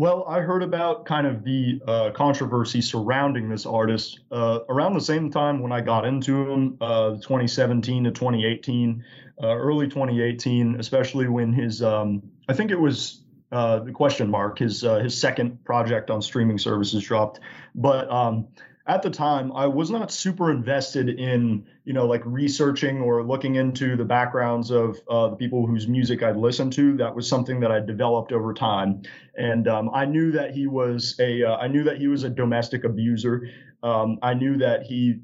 Well, 0.00 0.24
I 0.26 0.40
heard 0.40 0.62
about 0.62 1.04
kind 1.04 1.26
of 1.26 1.44
the 1.44 1.78
uh, 1.86 2.10
controversy 2.12 2.80
surrounding 2.80 3.50
this 3.50 3.66
artist 3.66 4.20
uh, 4.32 4.60
around 4.70 4.94
the 4.94 5.00
same 5.02 5.30
time 5.30 5.60
when 5.60 5.72
I 5.72 5.82
got 5.82 6.06
into 6.06 6.50
him, 6.50 6.78
uh, 6.80 7.16
2017 7.16 8.04
to 8.04 8.10
2018, 8.10 9.04
uh, 9.42 9.46
early 9.48 9.88
2018, 9.88 10.76
especially 10.80 11.28
when 11.28 11.52
his, 11.52 11.82
um, 11.82 12.22
I 12.48 12.54
think 12.54 12.70
it 12.70 12.80
was 12.80 13.20
uh, 13.52 13.80
the 13.80 13.92
question 13.92 14.30
mark, 14.30 14.60
his 14.60 14.84
uh, 14.84 15.00
his 15.00 15.20
second 15.20 15.62
project 15.66 16.08
on 16.08 16.22
streaming 16.22 16.56
services 16.56 17.04
dropped. 17.04 17.40
But 17.74 18.10
um, 18.10 18.48
at 18.90 19.02
the 19.02 19.10
time, 19.10 19.52
I 19.52 19.68
was 19.68 19.88
not 19.88 20.10
super 20.10 20.50
invested 20.50 21.08
in, 21.08 21.64
you 21.84 21.92
know, 21.92 22.06
like 22.06 22.22
researching 22.24 23.00
or 23.00 23.22
looking 23.22 23.54
into 23.54 23.96
the 23.96 24.04
backgrounds 24.04 24.72
of 24.72 24.98
uh, 25.08 25.28
the 25.28 25.36
people 25.36 25.64
whose 25.64 25.86
music 25.86 26.24
I'd 26.24 26.36
listened 26.36 26.72
to. 26.72 26.96
That 26.96 27.14
was 27.14 27.28
something 27.28 27.60
that 27.60 27.70
I 27.70 27.78
developed 27.78 28.32
over 28.32 28.52
time, 28.52 29.02
and 29.36 29.68
um, 29.68 29.90
I 29.94 30.06
knew 30.06 30.32
that 30.32 30.50
he 30.52 30.66
was 30.66 31.14
a, 31.20 31.44
uh, 31.44 31.56
I 31.58 31.68
knew 31.68 31.84
that 31.84 31.98
he 31.98 32.08
was 32.08 32.24
a 32.24 32.30
domestic 32.30 32.82
abuser. 32.82 33.48
Um, 33.84 34.18
I 34.22 34.34
knew 34.34 34.58
that 34.58 34.82
he 34.82 35.20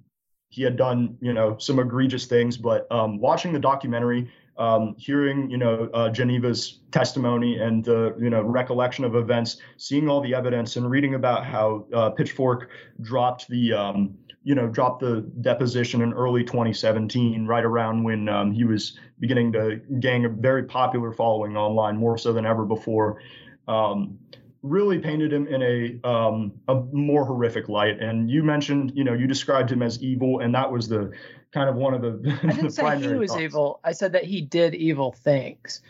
he 0.48 0.62
had 0.62 0.76
done, 0.76 1.18
you 1.20 1.32
know, 1.32 1.56
some 1.58 1.80
egregious 1.80 2.26
things. 2.26 2.56
But 2.56 2.90
um, 2.92 3.18
watching 3.18 3.52
the 3.52 3.58
documentary, 3.58 4.30
um, 4.58 4.94
hearing 4.98 5.50
you 5.50 5.58
know 5.58 5.88
uh, 5.92 6.10
Geneva's 6.10 6.80
testimony 6.90 7.58
and 7.58 7.86
you 7.86 8.30
know 8.30 8.42
recollection 8.42 9.04
of 9.04 9.14
events, 9.14 9.58
seeing 9.76 10.08
all 10.08 10.20
the 10.20 10.34
evidence, 10.34 10.76
and 10.76 10.90
reading 10.90 11.14
about 11.14 11.44
how 11.44 11.86
uh, 11.94 12.10
Pitchfork 12.10 12.70
dropped 13.02 13.48
the 13.48 13.72
um, 13.72 14.16
you 14.42 14.54
know 14.54 14.68
dropped 14.68 15.00
the 15.00 15.20
deposition 15.40 16.02
in 16.02 16.12
early 16.12 16.44
2017, 16.44 17.46
right 17.46 17.64
around 17.64 18.04
when 18.04 18.28
um, 18.28 18.52
he 18.52 18.64
was 18.64 18.98
beginning 19.18 19.52
to 19.52 19.80
gain 20.00 20.24
a 20.24 20.28
very 20.28 20.64
popular 20.64 21.12
following 21.12 21.56
online, 21.56 21.96
more 21.96 22.16
so 22.16 22.32
than 22.32 22.46
ever 22.46 22.64
before. 22.64 23.20
Um, 23.68 24.18
really 24.62 24.98
painted 24.98 25.32
him 25.32 25.46
in 25.46 25.62
a 25.62 26.08
um, 26.08 26.52
a 26.68 26.74
more 26.92 27.24
horrific 27.24 27.68
light. 27.68 28.00
And 28.00 28.30
you 28.30 28.42
mentioned, 28.42 28.92
you 28.94 29.04
know, 29.04 29.12
you 29.14 29.26
described 29.26 29.70
him 29.70 29.82
as 29.82 30.02
evil, 30.02 30.40
and 30.40 30.54
that 30.54 30.70
was 30.70 30.88
the 30.88 31.12
kind 31.56 31.70
of 31.70 31.76
one 31.76 31.94
of 31.94 32.02
the. 32.02 32.38
I 32.42 32.46
didn't 32.48 32.64
the 32.64 32.70
say 32.70 32.98
he 33.00 33.14
was 33.14 33.30
thoughts. 33.30 33.42
evil. 33.42 33.80
I 33.82 33.92
said 33.92 34.12
that 34.12 34.24
he 34.24 34.42
did 34.42 34.74
evil 34.74 35.12
things, 35.12 35.80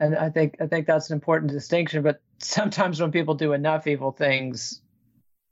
and 0.00 0.16
I 0.16 0.30
think 0.30 0.56
I 0.60 0.66
think 0.66 0.86
that's 0.86 1.10
an 1.10 1.14
important 1.14 1.52
distinction. 1.52 2.02
But 2.02 2.20
sometimes 2.38 3.00
when 3.00 3.12
people 3.12 3.34
do 3.34 3.52
enough 3.52 3.86
evil 3.86 4.10
things, 4.10 4.80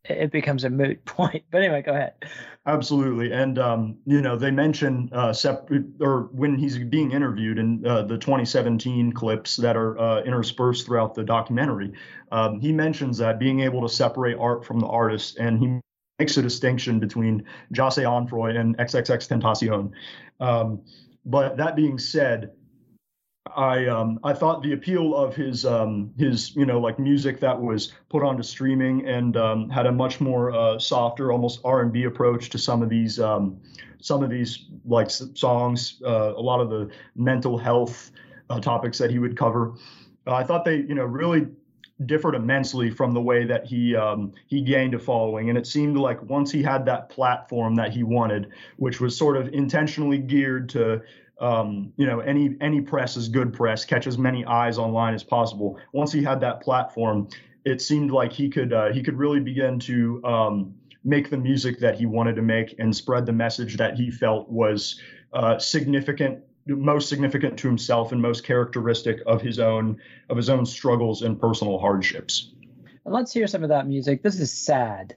it 0.04 0.32
becomes 0.32 0.64
a 0.64 0.70
moot 0.70 1.04
point. 1.04 1.44
But 1.52 1.62
anyway, 1.62 1.82
go 1.82 1.92
ahead. 1.92 2.14
Absolutely, 2.66 3.32
and 3.32 3.60
um, 3.60 3.96
you 4.06 4.20
know 4.20 4.36
they 4.36 4.50
mention 4.50 5.08
uh, 5.12 5.32
sep- 5.32 5.70
or 6.00 6.22
when 6.32 6.58
he's 6.58 6.76
being 6.76 7.12
interviewed 7.12 7.58
in 7.58 7.86
uh, 7.86 8.02
the 8.02 8.18
2017 8.18 9.12
clips 9.12 9.56
that 9.56 9.76
are 9.76 9.96
uh, 10.00 10.22
interspersed 10.22 10.84
throughout 10.84 11.14
the 11.14 11.22
documentary, 11.22 11.92
um, 12.32 12.58
he 12.58 12.72
mentions 12.72 13.18
that 13.18 13.38
being 13.38 13.60
able 13.60 13.82
to 13.82 13.88
separate 13.88 14.36
art 14.36 14.64
from 14.64 14.80
the 14.80 14.86
artist, 14.88 15.38
and 15.38 15.60
he 15.60 15.80
makes 16.20 16.36
a 16.36 16.42
distinction 16.42 17.00
between 17.00 17.42
Jahseh 17.72 18.04
Onfroy 18.04 18.54
and 18.54 18.76
XXX 18.76 19.26
Tentacion. 19.26 19.90
Um, 20.38 20.82
but 21.24 21.56
that 21.56 21.76
being 21.76 21.98
said, 21.98 22.52
I 23.56 23.86
um, 23.86 24.20
I 24.22 24.34
thought 24.34 24.62
the 24.62 24.74
appeal 24.74 25.16
of 25.16 25.34
his 25.34 25.64
um, 25.64 26.12
his 26.18 26.54
you 26.54 26.66
know 26.66 26.78
like 26.78 26.98
music 26.98 27.40
that 27.40 27.58
was 27.58 27.92
put 28.10 28.22
onto 28.22 28.42
streaming 28.42 29.08
and 29.08 29.34
um, 29.36 29.70
had 29.70 29.86
a 29.86 29.92
much 29.92 30.20
more 30.20 30.52
uh, 30.52 30.78
softer, 30.78 31.32
almost 31.32 31.60
R 31.64 31.80
and 31.80 31.90
B 31.90 32.04
approach 32.04 32.50
to 32.50 32.58
some 32.58 32.82
of 32.82 32.90
these 32.90 33.18
um, 33.18 33.58
some 34.00 34.22
of 34.22 34.28
these 34.28 34.66
like 34.84 35.10
songs. 35.10 36.02
Uh, 36.04 36.34
a 36.36 36.44
lot 36.50 36.60
of 36.60 36.68
the 36.68 36.90
mental 37.16 37.56
health 37.56 38.12
uh, 38.50 38.60
topics 38.60 38.98
that 38.98 39.10
he 39.10 39.18
would 39.18 39.36
cover. 39.38 39.74
I 40.26 40.44
thought 40.44 40.66
they 40.66 40.76
you 40.76 40.94
know 40.94 41.06
really 41.06 41.46
differed 42.06 42.34
immensely 42.34 42.90
from 42.90 43.12
the 43.12 43.20
way 43.20 43.44
that 43.44 43.66
he 43.66 43.94
um, 43.94 44.32
he 44.46 44.62
gained 44.62 44.94
a 44.94 44.98
following, 44.98 45.48
and 45.48 45.58
it 45.58 45.66
seemed 45.66 45.96
like 45.96 46.22
once 46.22 46.50
he 46.50 46.62
had 46.62 46.84
that 46.86 47.08
platform 47.10 47.74
that 47.76 47.92
he 47.92 48.02
wanted, 48.02 48.50
which 48.76 49.00
was 49.00 49.16
sort 49.16 49.36
of 49.36 49.48
intentionally 49.48 50.18
geared 50.18 50.68
to 50.70 51.02
um, 51.40 51.92
you 51.96 52.06
know 52.06 52.20
any 52.20 52.56
any 52.60 52.80
press 52.80 53.16
is 53.16 53.28
good 53.28 53.52
press, 53.52 53.84
catch 53.84 54.06
as 54.06 54.18
many 54.18 54.44
eyes 54.44 54.78
online 54.78 55.14
as 55.14 55.24
possible. 55.24 55.78
Once 55.92 56.12
he 56.12 56.22
had 56.22 56.40
that 56.40 56.62
platform, 56.62 57.28
it 57.64 57.82
seemed 57.82 58.10
like 58.10 58.32
he 58.32 58.48
could 58.48 58.72
uh, 58.72 58.92
he 58.92 59.02
could 59.02 59.18
really 59.18 59.40
begin 59.40 59.78
to 59.80 60.22
um, 60.24 60.74
make 61.04 61.30
the 61.30 61.36
music 61.36 61.78
that 61.80 61.98
he 61.98 62.06
wanted 62.06 62.36
to 62.36 62.42
make 62.42 62.74
and 62.78 62.94
spread 62.94 63.26
the 63.26 63.32
message 63.32 63.76
that 63.76 63.94
he 63.94 64.10
felt 64.10 64.48
was 64.48 65.00
uh, 65.32 65.58
significant 65.58 66.42
most 66.76 67.08
significant 67.08 67.58
to 67.58 67.68
himself 67.68 68.12
and 68.12 68.20
most 68.20 68.44
characteristic 68.44 69.20
of 69.26 69.42
his 69.42 69.58
own 69.58 69.98
of 70.28 70.36
his 70.36 70.48
own 70.48 70.66
struggles 70.66 71.22
and 71.22 71.40
personal 71.40 71.78
hardships. 71.78 72.52
And 73.04 73.14
let's 73.14 73.32
hear 73.32 73.46
some 73.46 73.62
of 73.62 73.70
that 73.70 73.86
music. 73.86 74.22
This 74.22 74.38
is 74.40 74.52
sad. 74.52 75.14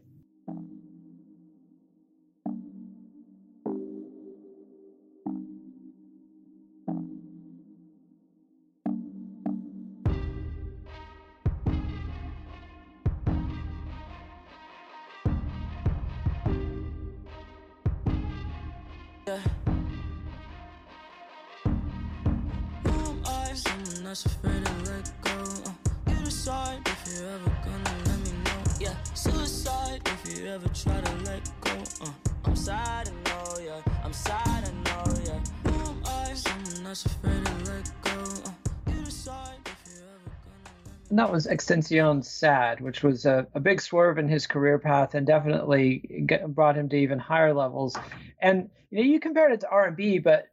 And 41.09 41.19
that 41.19 41.31
was 41.31 41.47
XXXTentacion 41.47 42.23
Sad, 42.23 42.81
which 42.81 43.03
was 43.03 43.25
a, 43.25 43.47
a 43.53 43.59
big 43.59 43.81
swerve 43.81 44.17
in 44.17 44.27
his 44.27 44.47
career 44.47 44.79
path 44.79 45.15
and 45.15 45.25
definitely 45.25 46.23
get, 46.25 46.47
brought 46.53 46.77
him 46.77 46.89
to 46.89 46.95
even 46.95 47.19
higher 47.19 47.53
levels. 47.53 47.95
And 48.39 48.69
you 48.89 48.97
know, 48.97 49.03
you 49.03 49.19
compared 49.19 49.51
it 49.53 49.61
to 49.61 49.69
R&B, 49.69 50.19
but 50.19 50.49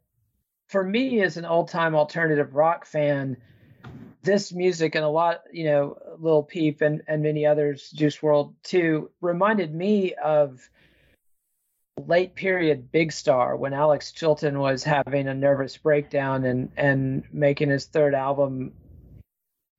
for 0.66 0.82
me 0.82 1.20
as 1.22 1.36
an 1.36 1.44
old-time 1.44 1.94
alternative 1.94 2.54
rock 2.54 2.86
fan, 2.86 3.36
this 4.22 4.52
music 4.52 4.94
and 4.94 5.04
a 5.04 5.08
lot, 5.08 5.42
you 5.52 5.64
know, 5.64 5.98
Lil 6.18 6.42
Peep 6.42 6.80
and, 6.80 7.02
and 7.06 7.22
many 7.22 7.44
others, 7.44 7.90
Juice 7.90 8.18
WRLD 8.18 8.54
too, 8.62 9.10
reminded 9.20 9.74
me 9.74 10.14
of 10.14 10.68
late 12.06 12.34
period 12.34 12.92
Big 12.92 13.12
Star 13.12 13.56
when 13.56 13.72
Alex 13.72 14.12
Chilton 14.12 14.58
was 14.58 14.84
having 14.84 15.28
a 15.28 15.34
nervous 15.34 15.76
breakdown 15.76 16.44
and 16.44 16.70
and 16.76 17.24
making 17.32 17.70
his 17.70 17.86
third 17.86 18.14
album 18.14 18.72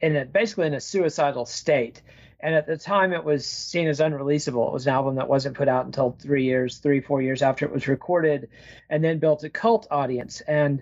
in 0.02 0.16
a 0.16 0.26
basically 0.26 0.68
in 0.68 0.74
a 0.74 0.82
suicidal 0.82 1.46
state. 1.46 2.02
And 2.44 2.56
at 2.56 2.66
the 2.66 2.78
time, 2.78 3.14
it 3.14 3.24
was 3.24 3.46
seen 3.46 3.88
as 3.88 4.00
unreleasable. 4.00 4.68
It 4.68 4.74
was 4.74 4.88
an 4.88 4.94
album 4.94 5.16
that 5.16 5.30
wasn't 5.30 5.56
put 5.56 5.68
out 5.68 5.86
until 5.86 6.18
three 6.20 6.44
years, 6.44 6.80
three, 6.80 7.00
four 7.00 7.22
years 7.22 7.44
after 7.44 7.66
it 7.66 7.72
was 7.72 7.88
recorded, 7.88 8.50
and 8.90 9.04
then 9.04 9.20
built 9.20 9.44
a 9.44 9.50
cult 9.50 9.86
audience. 9.92 10.42
And 10.42 10.82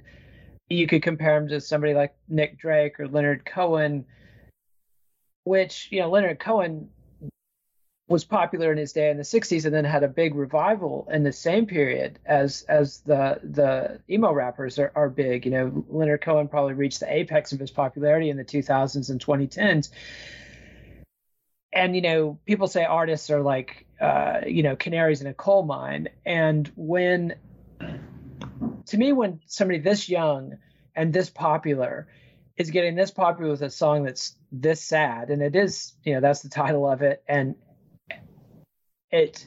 you 0.69 0.87
could 0.87 1.03
compare 1.03 1.35
him 1.35 1.49
to 1.49 1.59
somebody 1.59 1.93
like 1.93 2.15
Nick 2.29 2.57
Drake 2.57 2.97
or 2.97 3.09
Leonard 3.09 3.43
Cohen, 3.43 4.05
which, 5.43 5.89
you 5.91 5.99
know, 5.99 6.09
Leonard 6.09 6.39
Cohen 6.39 6.89
was 8.09 8.25
popular 8.25 8.71
in 8.71 8.77
his 8.77 8.91
day 8.91 9.09
in 9.09 9.17
the 9.17 9.23
60s 9.23 9.65
and 9.65 9.73
then 9.73 9.85
had 9.85 10.03
a 10.03 10.07
big 10.07 10.35
revival 10.35 11.07
in 11.11 11.23
the 11.23 11.31
same 11.31 11.65
period 11.65 12.19
as 12.25 12.63
as 12.63 12.99
the 13.01 13.39
the 13.43 13.99
emo 14.13 14.33
rappers 14.33 14.79
are, 14.79 14.91
are 14.95 15.09
big. 15.09 15.45
You 15.45 15.51
know 15.51 15.85
leonard 15.89 16.21
cohen 16.21 16.47
probably 16.47 16.73
reached 16.73 16.99
the 16.99 17.13
apex 17.13 17.53
of 17.53 17.59
his 17.59 17.71
popularity 17.71 18.29
in 18.29 18.37
the 18.37 18.43
2000s 18.43 19.09
and 19.09 19.23
2010s 19.23 19.89
and 21.73 21.95
you 21.95 22.01
know 22.01 22.39
people 22.45 22.67
say 22.67 22.83
artists 22.83 23.29
are 23.29 23.41
like 23.41 23.85
uh, 24.01 24.41
you 24.47 24.63
know 24.63 24.75
canaries 24.75 25.21
in 25.21 25.27
a 25.27 25.33
coal 25.33 25.63
mine. 25.63 26.09
And 26.25 26.71
when 26.75 27.35
to 28.87 28.97
me 28.97 29.13
when 29.13 29.39
somebody 29.45 29.79
this 29.79 30.09
young 30.09 30.57
and 30.95 31.13
this 31.13 31.29
popular 31.29 32.07
is 32.57 32.71
getting 32.71 32.95
this 32.95 33.11
popular 33.11 33.51
with 33.51 33.61
a 33.61 33.69
song 33.69 34.03
that's 34.03 34.35
this 34.51 34.81
sad 34.81 35.29
and 35.29 35.41
it 35.41 35.55
is 35.55 35.93
you 36.03 36.13
know 36.13 36.21
that's 36.21 36.41
the 36.41 36.49
title 36.49 36.89
of 36.89 37.01
it 37.01 37.23
and 37.27 37.55
it 39.11 39.45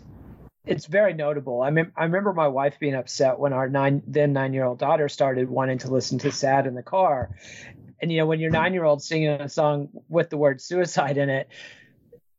it's 0.64 0.86
very 0.86 1.12
notable. 1.12 1.60
I 1.60 1.70
mean, 1.70 1.90
I 1.96 2.04
remember 2.04 2.32
my 2.32 2.46
wife 2.46 2.78
being 2.78 2.94
upset 2.94 3.38
when 3.38 3.52
our 3.52 3.68
nine 3.68 4.02
then 4.06 4.32
nine 4.32 4.52
year 4.52 4.64
old 4.64 4.78
daughter 4.78 5.08
started 5.08 5.48
wanting 5.48 5.78
to 5.78 5.90
listen 5.90 6.18
to 6.20 6.30
"Sad" 6.30 6.66
in 6.66 6.74
the 6.74 6.82
car, 6.82 7.30
and 8.00 8.12
you 8.12 8.18
know 8.18 8.26
when 8.26 8.40
your 8.40 8.50
nine 8.50 8.72
year 8.72 8.84
old 8.84 9.02
singing 9.02 9.30
a 9.30 9.48
song 9.48 9.88
with 10.08 10.30
the 10.30 10.36
word 10.36 10.60
suicide 10.60 11.18
in 11.18 11.30
it, 11.30 11.48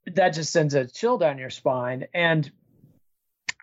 that 0.07 0.29
just 0.29 0.53
sends 0.53 0.73
a 0.73 0.87
chill 0.87 1.17
down 1.17 1.37
your 1.37 1.49
spine. 1.49 2.07
And 2.13 2.49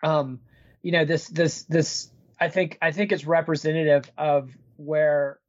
um, 0.03 0.41
you 0.83 0.91
know 0.91 1.05
this 1.05 1.27
this 1.27 1.63
this 1.63 2.11
I 2.39 2.49
think 2.49 2.77
I 2.81 2.91
think 2.91 3.11
it's 3.11 3.25
representative 3.25 4.11
of 4.17 4.55
where 4.77 5.39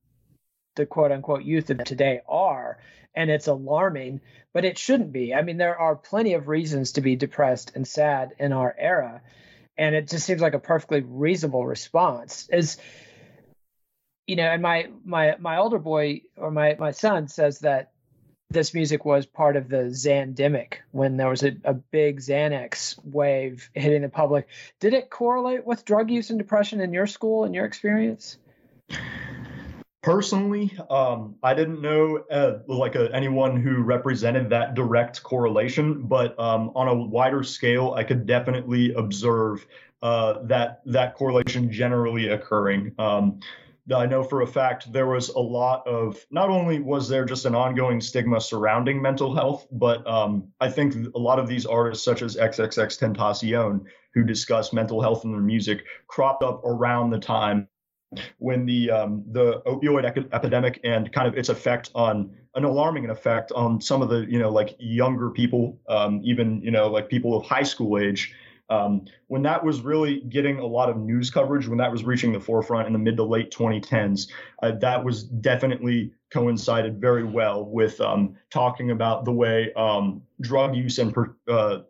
the 0.77 0.87
quote 0.87 1.12
unquote 1.12 1.42
youth 1.44 1.68
of 1.70 1.85
today 1.85 2.20
are 2.27 2.79
and 3.14 3.31
it's 3.31 3.46
alarming, 3.46 4.20
but 4.53 4.64
it 4.64 4.79
shouldn't 4.79 5.12
be. 5.12 5.35
I 5.35 5.42
mean, 5.42 5.57
there 5.57 5.79
are 5.79 5.96
plenty 5.96 6.35
of 6.35 6.48
reasons 6.48 6.92
to 6.92 7.01
be 7.01 7.16
depressed 7.16 7.72
and 7.75 7.87
sad 7.87 8.35
in 8.38 8.53
our 8.53 8.75
era, 8.79 9.22
and 9.77 9.94
it 9.94 10.09
just 10.09 10.27
seems 10.27 10.40
like 10.40 10.55
a 10.55 10.59
perfectly 10.59 11.01
reasonable 11.01 11.66
response. 11.66 12.48
Is 12.53 12.79
you 14.27 14.37
know, 14.37 14.44
and 14.44 14.62
my 14.62 14.88
my 15.05 15.37
my 15.38 15.59
older 15.59 15.79
boy 15.79 16.22
or 16.37 16.51
my 16.51 16.77
my 16.79 16.92
son 16.92 17.29
says 17.29 17.61
that 17.61 17.92
this 18.53 18.75
music 18.75 19.05
was 19.05 19.27
part 19.27 19.57
of 19.57 19.68
the 19.68 19.88
Xandemic 19.88 20.75
when 20.90 21.16
there 21.16 21.29
was 21.29 21.42
a, 21.42 21.57
a 21.64 21.75
big 21.75 22.20
Xanax 22.20 23.03
wave 23.05 23.70
hitting 23.75 24.03
the 24.03 24.09
public. 24.09 24.46
Did 24.79 24.94
it 24.94 25.11
correlate 25.11 25.66
with 25.66 25.85
drug 25.85 26.11
use 26.11 26.31
and 26.31 26.38
depression 26.38 26.81
in 26.81 26.92
your 26.92 27.07
school 27.07 27.44
and 27.44 27.55
your 27.55 27.64
experience? 27.64 28.37
Personally, 30.03 30.77
um, 30.91 31.37
I 31.45 31.55
didn't 31.55 31.81
know 31.81 32.25
uh, 32.29 32.59
like 32.67 32.97
a, 32.97 33.15
anyone 33.15 33.57
who 33.57 33.83
represented 33.83 34.51
that 34.51 34.75
direct 34.75 35.23
correlation, 35.23 36.03
but 36.03 36.37
um, 36.41 36.73
on 36.75 36.88
a 36.88 36.95
wider 36.95 37.45
scale, 37.45 37.95
I 37.97 38.03
could 38.03 38.27
definitely 38.27 38.93
observe 38.95 39.65
uh, 40.03 40.43
that 40.47 40.83
that 40.87 41.15
correlation 41.15 41.71
generally 41.71 42.31
occurring. 42.31 42.93
Um, 42.99 43.38
I 43.95 44.07
know 44.07 44.25
for 44.25 44.43
a 44.43 44.47
fact 44.47 44.93
there 44.93 45.07
was 45.07 45.29
a 45.29 45.38
lot 45.38 45.87
of 45.87 46.25
not 46.33 46.51
only 46.51 46.81
was 46.81 47.09
there 47.09 47.25
just 47.25 47.47
an 47.47 47.55
ongoing 47.55 48.01
stigma 48.01 48.41
surrounding 48.41 49.01
mental 49.01 49.33
health, 49.33 49.69
but 49.71 50.05
um, 50.05 50.49
I 50.61 50.69
think 50.69 50.95
a 51.15 51.19
lot 51.19 51.38
of 51.38 51.47
these 51.47 51.65
artists, 51.65 52.05
such 52.05 52.23
as 52.23 52.37
XXX 52.37 52.99
Tentacion, 52.99 53.85
who 54.15 54.25
discuss 54.25 54.73
mental 54.73 55.01
health 55.01 55.25
in 55.25 55.31
their 55.31 55.41
music, 55.41 55.85
cropped 56.09 56.43
up 56.43 56.65
around 56.65 57.11
the 57.11 57.21
time 57.21 57.69
when 58.38 58.66
the 58.66 58.90
um, 58.90 59.25
the 59.31 59.62
opioid 59.66 60.05
ec- 60.05 60.29
epidemic 60.33 60.81
and 60.85 61.12
kind 61.12 61.27
of 61.27 61.37
its 61.37 61.48
effect 61.48 61.90
on 61.94 62.31
an 62.55 62.64
alarming 62.64 63.09
effect 63.11 63.53
on 63.53 63.81
some 63.81 64.03
of 64.03 64.09
the 64.09 64.27
you 64.29 64.38
know 64.38 64.51
like 64.51 64.77
younger 64.79 65.31
people, 65.31 65.79
um, 65.88 66.20
even 66.22 66.61
you 66.62 66.70
know 66.70 66.88
like 66.88 67.09
people 67.09 67.37
of 67.37 67.44
high 67.44 67.62
school 67.62 67.98
age. 67.98 68.35
Um, 68.70 69.05
when 69.27 69.42
that 69.42 69.62
was 69.62 69.83
really 69.83 70.20
getting 70.20 70.59
a 70.59 70.64
lot 70.64 70.88
of 70.88 70.96
news 70.96 71.31
coverage, 71.31 71.68
when 71.68 71.77
that 71.79 71.92
was 71.92 72.05
reaching 72.05 72.33
the 72.33 72.40
forefront 72.40 72.87
in 72.87 72.94
the 72.94 72.98
mid 72.98 73.18
to 73.18 73.22
late 73.22 73.51
2010s, 73.51 74.29
uh, 74.62 74.72
that 74.81 75.05
was 75.05 75.25
definitely 75.25 76.12
coincided 76.33 76.98
very 76.98 77.25
well 77.25 77.66
with 77.66 78.01
um, 78.01 78.35
talking 78.48 78.90
about 78.90 79.27
the 79.27 79.33
way 79.33 79.70
um, 79.75 80.22
drug 80.40 80.75
use 80.75 80.98
and 80.98 81.12
per, 81.12 81.35
uh, 81.48 81.81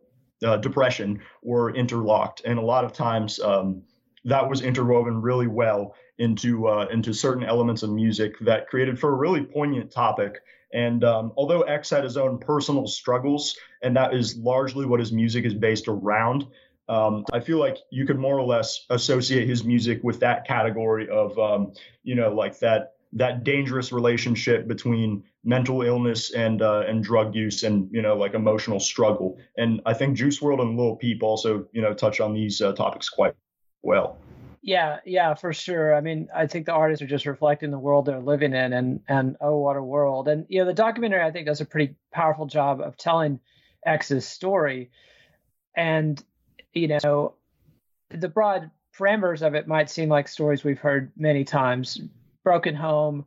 uh, 0.44 0.56
depression 0.56 1.20
were 1.42 1.72
interlocked, 1.74 2.42
and 2.44 2.58
a 2.58 2.62
lot 2.62 2.84
of 2.84 2.92
times 2.92 3.38
um, 3.40 3.82
that 4.24 4.48
was 4.48 4.60
interwoven 4.60 5.20
really 5.20 5.46
well 5.46 5.94
into 6.18 6.68
uh, 6.68 6.86
into 6.92 7.12
certain 7.12 7.44
elements 7.44 7.82
of 7.82 7.90
music 7.90 8.38
that 8.40 8.68
created 8.68 8.98
for 8.98 9.12
a 9.12 9.16
really 9.16 9.42
poignant 9.42 9.90
topic. 9.90 10.40
And 10.72 11.04
um, 11.04 11.32
although 11.36 11.62
X 11.62 11.90
had 11.90 12.04
his 12.04 12.16
own 12.16 12.38
personal 12.38 12.86
struggles, 12.86 13.56
and 13.82 13.96
that 13.96 14.14
is 14.14 14.36
largely 14.36 14.86
what 14.86 15.00
his 15.00 15.12
music 15.12 15.44
is 15.44 15.54
based 15.54 15.86
around, 15.86 16.46
um, 16.88 17.24
I 17.32 17.40
feel 17.40 17.58
like 17.58 17.78
you 17.90 18.06
could 18.06 18.18
more 18.18 18.38
or 18.38 18.44
less 18.46 18.86
associate 18.90 19.48
his 19.48 19.64
music 19.64 20.00
with 20.02 20.20
that 20.20 20.46
category 20.46 21.08
of, 21.08 21.38
um, 21.38 21.72
you 22.02 22.14
know, 22.14 22.34
like 22.34 22.58
that 22.60 22.94
that 23.14 23.44
dangerous 23.44 23.92
relationship 23.92 24.66
between 24.66 25.22
mental 25.44 25.82
illness 25.82 26.32
and 26.32 26.62
uh, 26.62 26.84
and 26.86 27.04
drug 27.04 27.34
use 27.34 27.62
and 27.62 27.88
you 27.92 28.02
know 28.02 28.16
like 28.16 28.34
emotional 28.34 28.80
struggle. 28.80 29.38
And 29.56 29.80
I 29.84 29.94
think 29.94 30.16
Juice 30.16 30.40
WRLD 30.40 30.62
and 30.62 30.78
Lil 30.78 30.96
Peep 30.96 31.22
also 31.22 31.66
you 31.72 31.82
know 31.82 31.92
touch 31.92 32.20
on 32.20 32.32
these 32.32 32.60
uh, 32.60 32.72
topics 32.72 33.08
quite 33.08 33.34
well. 33.82 34.18
Yeah, 34.64 35.00
yeah, 35.04 35.34
for 35.34 35.52
sure. 35.52 35.92
I 35.94 36.00
mean, 36.00 36.28
I 36.32 36.46
think 36.46 36.66
the 36.66 36.72
artists 36.72 37.02
are 37.02 37.06
just 37.08 37.26
reflecting 37.26 37.72
the 37.72 37.78
world 37.80 38.06
they're 38.06 38.20
living 38.20 38.54
in, 38.54 38.72
and 38.72 39.00
and 39.08 39.36
oh, 39.40 39.58
what 39.58 39.76
a 39.76 39.82
world! 39.82 40.28
And 40.28 40.46
you 40.48 40.60
know, 40.60 40.66
the 40.66 40.72
documentary 40.72 41.20
I 41.20 41.32
think 41.32 41.46
does 41.46 41.60
a 41.60 41.64
pretty 41.64 41.96
powerful 42.12 42.46
job 42.46 42.80
of 42.80 42.96
telling 42.96 43.40
X's 43.84 44.24
story, 44.24 44.90
and 45.76 46.22
you 46.74 46.96
know, 47.02 47.34
the 48.10 48.28
broad 48.28 48.70
parameters 48.96 49.44
of 49.44 49.56
it 49.56 49.66
might 49.66 49.90
seem 49.90 50.08
like 50.08 50.28
stories 50.28 50.62
we've 50.62 50.78
heard 50.78 51.10
many 51.16 51.42
times: 51.42 52.00
broken 52.44 52.76
home, 52.76 53.26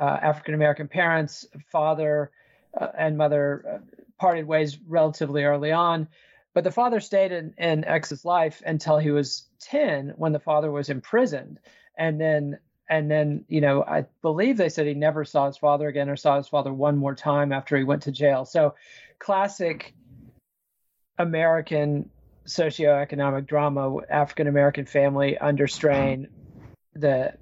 uh, 0.00 0.18
African 0.22 0.54
American 0.54 0.88
parents, 0.88 1.46
father 1.70 2.32
uh, 2.80 2.88
and 2.98 3.16
mother 3.16 3.64
uh, 3.74 3.78
parted 4.18 4.44
ways 4.44 4.76
relatively 4.88 5.44
early 5.44 5.70
on. 5.70 6.08
But 6.54 6.64
the 6.64 6.70
father 6.70 7.00
stayed 7.00 7.32
in, 7.32 7.54
in 7.58 7.84
X's 7.84 8.24
life 8.24 8.62
until 8.64 8.98
he 8.98 9.10
was 9.10 9.48
10 9.60 10.14
when 10.16 10.32
the 10.32 10.38
father 10.38 10.70
was 10.70 10.88
imprisoned. 10.88 11.58
And 11.98 12.20
then, 12.20 12.58
and 12.88 13.10
then, 13.10 13.44
you 13.48 13.60
know, 13.60 13.82
I 13.82 14.06
believe 14.22 14.56
they 14.56 14.68
said 14.68 14.86
he 14.86 14.94
never 14.94 15.24
saw 15.24 15.46
his 15.46 15.56
father 15.56 15.88
again 15.88 16.08
or 16.08 16.16
saw 16.16 16.36
his 16.36 16.48
father 16.48 16.72
one 16.72 16.96
more 16.96 17.14
time 17.14 17.52
after 17.52 17.76
he 17.76 17.84
went 17.84 18.02
to 18.02 18.12
jail. 18.12 18.44
So 18.44 18.74
classic 19.18 19.94
American 21.18 22.10
socioeconomic 22.46 23.46
drama, 23.46 23.96
African 24.08 24.46
American 24.46 24.86
family 24.86 25.36
under 25.38 25.66
strain, 25.66 26.28
the 26.94 27.34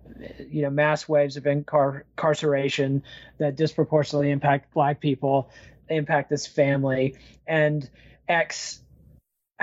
you 0.48 0.62
know 0.62 0.70
mass 0.70 1.08
waves 1.08 1.36
of 1.36 1.44
incar- 1.44 2.02
incarceration 2.16 3.02
that 3.38 3.56
disproportionately 3.56 4.30
impact 4.30 4.72
black 4.72 5.00
people 5.00 5.50
impact 5.88 6.30
this 6.30 6.46
family 6.46 7.16
and 7.46 7.90
x 8.28 8.81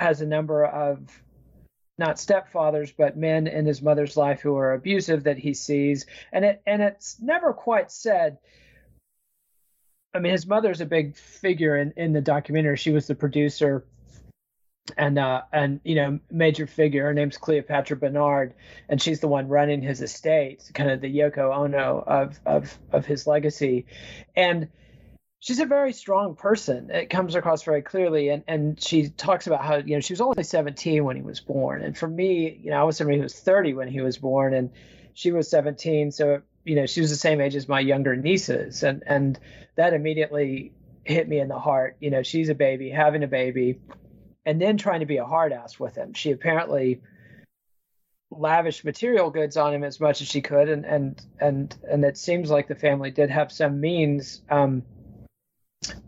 has 0.00 0.20
a 0.20 0.26
number 0.26 0.64
of 0.64 1.22
not 1.98 2.16
stepfathers 2.16 2.92
but 2.96 3.16
men 3.16 3.46
in 3.46 3.66
his 3.66 3.82
mother's 3.82 4.16
life 4.16 4.40
who 4.40 4.56
are 4.56 4.72
abusive 4.72 5.24
that 5.24 5.38
he 5.38 5.52
sees 5.52 6.06
and 6.32 6.44
it 6.44 6.62
and 6.66 6.82
it's 6.82 7.20
never 7.20 7.52
quite 7.52 7.90
said 7.90 8.38
I 10.12 10.18
mean, 10.18 10.32
his 10.32 10.46
mother's 10.46 10.80
a 10.80 10.86
big 10.86 11.16
figure 11.16 11.76
in, 11.76 11.92
in 11.96 12.12
the 12.12 12.20
documentary. 12.20 12.76
She 12.76 12.90
was 12.90 13.06
the 13.06 13.14
producer 13.14 13.84
and 14.96 15.18
uh, 15.18 15.42
and 15.52 15.80
you 15.84 15.94
know 15.94 16.18
major 16.30 16.66
figure. 16.66 17.04
Her 17.04 17.14
name's 17.14 17.38
Cleopatra 17.38 17.96
Bernard, 17.96 18.54
and 18.88 19.00
she's 19.00 19.20
the 19.20 19.28
one 19.28 19.48
running 19.48 19.82
his 19.82 20.00
estate, 20.00 20.68
kind 20.74 20.90
of 20.90 21.00
the 21.00 21.14
Yoko 21.14 21.54
Ono 21.54 22.02
of 22.06 22.40
of 22.44 22.76
of 22.90 23.06
his 23.06 23.26
legacy, 23.26 23.86
and 24.34 24.68
she's 25.40 25.58
a 25.58 25.66
very 25.66 25.92
strong 25.92 26.36
person. 26.36 26.90
It 26.90 27.10
comes 27.10 27.34
across 27.34 27.62
very 27.62 27.82
clearly, 27.82 28.28
and 28.28 28.44
and 28.46 28.82
she 28.82 29.08
talks 29.08 29.46
about 29.46 29.64
how 29.64 29.76
you 29.76 29.96
know 29.96 30.00
she 30.00 30.12
was 30.12 30.20
only 30.20 30.42
17 30.42 31.04
when 31.04 31.16
he 31.16 31.22
was 31.22 31.40
born, 31.40 31.82
and 31.82 31.96
for 31.96 32.08
me, 32.08 32.60
you 32.62 32.70
know, 32.70 32.80
I 32.80 32.84
was 32.84 32.96
somebody 32.96 33.18
who 33.18 33.24
was 33.24 33.38
30 33.38 33.74
when 33.74 33.88
he 33.88 34.00
was 34.00 34.18
born, 34.18 34.54
and 34.54 34.70
she 35.14 35.32
was 35.32 35.48
17, 35.48 36.12
so 36.12 36.42
you 36.64 36.76
know 36.76 36.86
she 36.86 37.00
was 37.00 37.10
the 37.10 37.16
same 37.16 37.40
age 37.40 37.56
as 37.56 37.68
my 37.68 37.80
younger 37.80 38.16
nieces, 38.16 38.82
and 38.82 39.02
and 39.06 39.38
that 39.76 39.94
immediately 39.94 40.72
hit 41.04 41.28
me 41.28 41.40
in 41.40 41.48
the 41.48 41.58
heart. 41.58 41.96
You 42.00 42.10
know, 42.10 42.22
she's 42.22 42.48
a 42.48 42.54
baby, 42.54 42.90
having 42.90 43.22
a 43.22 43.28
baby 43.28 43.80
and 44.46 44.60
then 44.60 44.76
trying 44.76 45.00
to 45.00 45.06
be 45.06 45.18
a 45.18 45.24
hard 45.24 45.52
ass 45.52 45.78
with 45.78 45.96
him. 45.96 46.14
She 46.14 46.32
apparently 46.32 47.00
lavished 48.30 48.84
material 48.84 49.30
goods 49.30 49.56
on 49.56 49.74
him 49.74 49.84
as 49.84 50.00
much 50.00 50.20
as 50.20 50.28
she 50.28 50.40
could, 50.40 50.68
and 50.68 50.84
and 50.84 51.20
and 51.40 51.76
and 51.88 52.04
it 52.04 52.16
seems 52.16 52.50
like 52.50 52.68
the 52.68 52.74
family 52.74 53.10
did 53.10 53.30
have 53.30 53.52
some 53.52 53.80
means. 53.80 54.42
Um, 54.48 54.82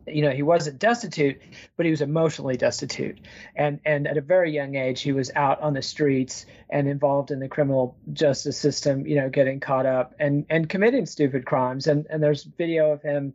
you 0.06 0.22
know, 0.22 0.30
he 0.30 0.42
wasn't 0.42 0.78
destitute, 0.78 1.40
but 1.76 1.86
he 1.86 1.90
was 1.90 2.00
emotionally 2.00 2.56
destitute, 2.56 3.18
and 3.54 3.80
and 3.84 4.06
at 4.06 4.16
a 4.16 4.20
very 4.20 4.52
young 4.52 4.74
age, 4.74 5.00
he 5.02 5.12
was 5.12 5.30
out 5.34 5.60
on 5.60 5.74
the 5.74 5.82
streets 5.82 6.46
and 6.70 6.88
involved 6.88 7.30
in 7.30 7.38
the 7.38 7.48
criminal 7.48 7.96
justice 8.12 8.58
system. 8.58 9.06
You 9.06 9.16
know, 9.16 9.30
getting 9.30 9.60
caught 9.60 9.86
up 9.86 10.14
and 10.18 10.46
and 10.50 10.68
committing 10.68 11.06
stupid 11.06 11.46
crimes. 11.46 11.86
And 11.86 12.06
and 12.10 12.22
there's 12.22 12.44
video 12.44 12.92
of 12.92 13.02
him, 13.02 13.34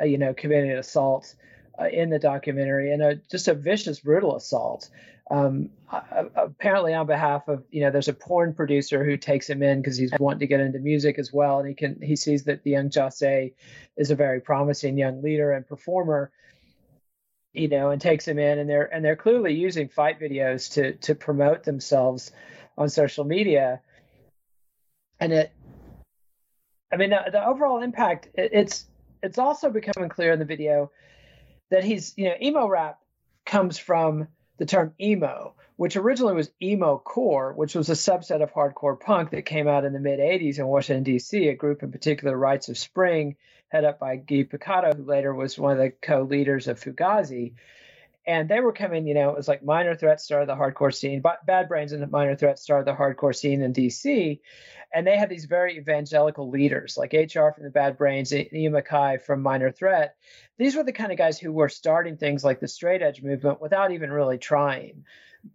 uh, 0.00 0.04
you 0.04 0.18
know, 0.18 0.34
committing 0.34 0.72
assault 0.72 1.34
uh, 1.78 1.88
in 1.88 2.10
the 2.10 2.18
documentary 2.18 2.92
and 2.92 3.02
a, 3.02 3.16
just 3.30 3.48
a 3.48 3.54
vicious, 3.54 4.00
brutal 4.00 4.36
assault. 4.36 4.88
Um, 5.30 5.70
apparently, 6.36 6.94
on 6.94 7.06
behalf 7.06 7.48
of 7.48 7.64
you 7.70 7.82
know, 7.82 7.90
there's 7.90 8.08
a 8.08 8.14
porn 8.14 8.54
producer 8.54 9.04
who 9.04 9.16
takes 9.16 9.48
him 9.48 9.62
in 9.62 9.80
because 9.80 9.96
he's 9.96 10.12
wanting 10.18 10.40
to 10.40 10.46
get 10.46 10.60
into 10.60 10.78
music 10.78 11.18
as 11.18 11.32
well, 11.32 11.58
and 11.58 11.68
he 11.68 11.74
can 11.74 12.00
he 12.00 12.16
sees 12.16 12.44
that 12.44 12.62
the 12.62 12.70
young 12.70 12.88
Jahseh 12.88 13.52
is 13.96 14.10
a 14.10 14.14
very 14.14 14.40
promising 14.40 14.96
young 14.96 15.22
leader 15.22 15.52
and 15.52 15.66
performer, 15.66 16.30
you 17.52 17.68
know, 17.68 17.90
and 17.90 18.00
takes 18.00 18.26
him 18.26 18.38
in, 18.38 18.58
and 18.58 18.70
they're 18.70 18.92
and 18.92 19.04
they're 19.04 19.16
clearly 19.16 19.54
using 19.54 19.88
fight 19.88 20.18
videos 20.18 20.72
to 20.74 20.94
to 20.94 21.14
promote 21.14 21.62
themselves 21.64 22.32
on 22.78 22.88
social 22.88 23.24
media, 23.24 23.82
and 25.20 25.32
it, 25.32 25.52
I 26.92 26.96
mean, 26.96 27.10
the, 27.10 27.24
the 27.32 27.44
overall 27.44 27.82
impact, 27.82 28.28
it, 28.34 28.50
it's 28.54 28.86
it's 29.22 29.38
also 29.38 29.68
becoming 29.68 30.08
clear 30.08 30.32
in 30.32 30.38
the 30.38 30.44
video 30.44 30.90
that 31.70 31.84
he's 31.84 32.14
you 32.16 32.26
know 32.26 32.34
emo 32.40 32.66
rap 32.66 32.98
comes 33.44 33.78
from 33.78 34.28
the 34.58 34.66
term 34.66 34.92
emo, 35.00 35.54
which 35.76 35.96
originally 35.96 36.34
was 36.34 36.50
emo 36.60 36.98
core, 36.98 37.52
which 37.52 37.74
was 37.74 37.88
a 37.88 37.92
subset 37.92 38.42
of 38.42 38.52
hardcore 38.52 38.98
punk 38.98 39.30
that 39.30 39.46
came 39.46 39.68
out 39.68 39.84
in 39.84 39.92
the 39.92 40.00
mid 40.00 40.18
80s 40.18 40.58
in 40.58 40.66
Washington, 40.66 41.04
D.C., 41.04 41.48
a 41.48 41.54
group 41.54 41.82
in 41.82 41.92
particular, 41.92 42.36
Rites 42.36 42.68
of 42.68 42.76
Spring, 42.76 43.36
head 43.68 43.84
up 43.84 43.98
by 43.98 44.16
Guy 44.16 44.42
Picciotto, 44.42 44.96
who 44.96 45.04
later 45.04 45.32
was 45.32 45.58
one 45.58 45.72
of 45.72 45.78
the 45.78 45.90
co 45.90 46.22
leaders 46.22 46.68
of 46.68 46.80
Fugazi 46.80 47.54
and 48.28 48.46
they 48.46 48.60
were 48.60 48.74
coming, 48.74 49.06
you 49.06 49.14
know, 49.14 49.30
it 49.30 49.36
was 49.36 49.48
like 49.48 49.64
Minor 49.64 49.94
Threat 49.94 50.20
started 50.20 50.50
the 50.50 50.54
hardcore 50.54 50.94
scene, 50.94 51.22
but 51.22 51.46
Bad 51.46 51.66
Brains 51.66 51.92
and 51.92 52.08
Minor 52.10 52.36
Threat 52.36 52.58
started 52.58 52.86
the 52.86 52.92
hardcore 52.92 53.34
scene 53.34 53.62
in 53.62 53.72
DC. 53.72 54.38
And 54.92 55.06
they 55.06 55.16
had 55.16 55.30
these 55.30 55.46
very 55.46 55.78
evangelical 55.78 56.50
leaders 56.50 56.98
like 56.98 57.14
HR 57.14 57.48
from 57.54 57.64
the 57.64 57.70
Bad 57.70 57.96
Brains, 57.96 58.34
Ian 58.34 58.74
MacKaye 58.74 59.22
from 59.22 59.42
Minor 59.42 59.70
Threat. 59.70 60.14
These 60.58 60.76
were 60.76 60.82
the 60.82 60.92
kind 60.92 61.10
of 61.10 61.16
guys 61.16 61.38
who 61.38 61.52
were 61.52 61.70
starting 61.70 62.18
things 62.18 62.44
like 62.44 62.60
the 62.60 62.68
straight 62.68 63.00
edge 63.00 63.22
movement 63.22 63.62
without 63.62 63.92
even 63.92 64.10
really 64.12 64.36
trying. 64.36 65.06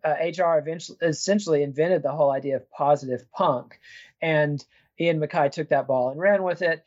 Uh, 0.03 0.15
HR 0.19 0.57
eventually, 0.57 0.97
essentially 1.03 1.61
invented 1.61 2.01
the 2.01 2.11
whole 2.11 2.31
idea 2.31 2.55
of 2.55 2.71
positive 2.71 3.31
punk. 3.31 3.79
And 4.19 4.63
Ian 4.99 5.19
MacKaye 5.19 5.51
took 5.51 5.69
that 5.69 5.85
ball 5.85 6.09
and 6.09 6.19
ran 6.19 6.41
with 6.41 6.63
it. 6.63 6.83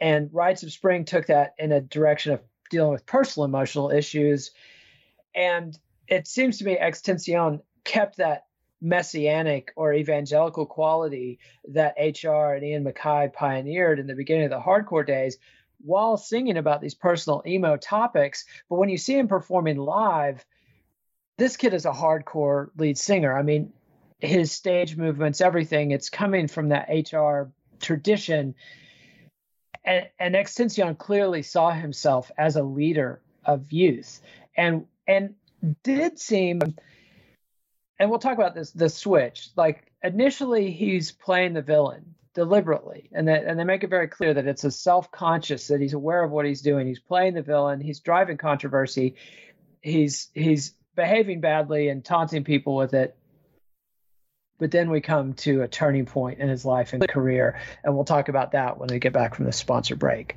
And 0.00 0.30
Rites 0.32 0.64
of 0.64 0.72
Spring 0.72 1.04
took 1.04 1.26
that 1.26 1.54
in 1.58 1.70
a 1.70 1.80
direction 1.80 2.32
of 2.32 2.40
dealing 2.70 2.90
with 2.90 3.06
personal 3.06 3.44
emotional 3.44 3.92
issues 3.92 4.50
and 5.38 5.78
it 6.08 6.26
seems 6.26 6.58
to 6.58 6.64
me 6.64 6.76
XXXTentacion 6.76 7.60
kept 7.84 8.16
that 8.16 8.46
messianic 8.80 9.72
or 9.76 9.94
evangelical 9.94 10.66
quality 10.66 11.38
that 11.68 11.94
HR 11.96 12.54
and 12.54 12.64
Ian 12.64 12.84
MacKaye 12.84 13.32
pioneered 13.32 14.00
in 14.00 14.08
the 14.08 14.16
beginning 14.16 14.46
of 14.46 14.50
the 14.50 14.60
hardcore 14.60 15.06
days 15.06 15.38
while 15.80 16.16
singing 16.16 16.56
about 16.56 16.80
these 16.80 16.96
personal 16.96 17.42
emo 17.46 17.76
topics. 17.76 18.44
But 18.68 18.76
when 18.76 18.88
you 18.88 18.98
see 18.98 19.16
him 19.16 19.28
performing 19.28 19.76
live, 19.76 20.44
this 21.36 21.56
kid 21.56 21.72
is 21.72 21.86
a 21.86 21.92
hardcore 21.92 22.70
lead 22.76 22.98
singer. 22.98 23.36
I 23.36 23.42
mean, 23.42 23.72
his 24.18 24.50
stage 24.50 24.96
movements, 24.96 25.40
everything, 25.40 25.92
it's 25.92 26.10
coming 26.10 26.48
from 26.48 26.70
that 26.70 26.88
HR 26.90 27.52
tradition. 27.78 28.56
And, 29.84 30.08
and 30.18 30.34
XXXTentacion 30.34 30.98
clearly 30.98 31.42
saw 31.42 31.70
himself 31.70 32.32
as 32.36 32.56
a 32.56 32.64
leader 32.64 33.22
of 33.44 33.72
youth. 33.72 34.20
And 34.56 34.86
and 35.08 35.34
did 35.82 36.20
seem 36.20 36.60
and 37.98 38.10
we'll 38.10 38.20
talk 38.20 38.34
about 38.34 38.54
this 38.54 38.70
the 38.70 38.88
switch. 38.88 39.48
Like 39.56 39.90
initially 40.02 40.70
he's 40.70 41.10
playing 41.10 41.54
the 41.54 41.62
villain 41.62 42.14
deliberately 42.34 43.08
and 43.12 43.26
that 43.26 43.44
and 43.44 43.58
they 43.58 43.64
make 43.64 43.82
it 43.82 43.90
very 43.90 44.06
clear 44.06 44.34
that 44.34 44.46
it's 44.46 44.62
a 44.62 44.70
self-conscious 44.70 45.68
that 45.68 45.80
he's 45.80 45.94
aware 45.94 46.22
of 46.22 46.30
what 46.30 46.46
he's 46.46 46.60
doing. 46.60 46.86
He's 46.86 47.00
playing 47.00 47.34
the 47.34 47.42
villain. 47.42 47.80
He's 47.80 48.00
driving 48.00 48.36
controversy. 48.36 49.16
He's 49.80 50.30
he's 50.34 50.74
behaving 50.94 51.40
badly 51.40 51.88
and 51.88 52.04
taunting 52.04 52.44
people 52.44 52.76
with 52.76 52.94
it. 52.94 53.16
But 54.58 54.72
then 54.72 54.90
we 54.90 55.00
come 55.00 55.34
to 55.34 55.62
a 55.62 55.68
turning 55.68 56.06
point 56.06 56.40
in 56.40 56.48
his 56.48 56.64
life 56.64 56.92
and 56.92 57.08
career 57.08 57.60
and 57.82 57.94
we'll 57.94 58.04
talk 58.04 58.28
about 58.28 58.52
that 58.52 58.78
when 58.78 58.88
we 58.90 58.98
get 58.98 59.12
back 59.12 59.34
from 59.34 59.46
the 59.46 59.52
sponsor 59.52 59.96
break 59.96 60.36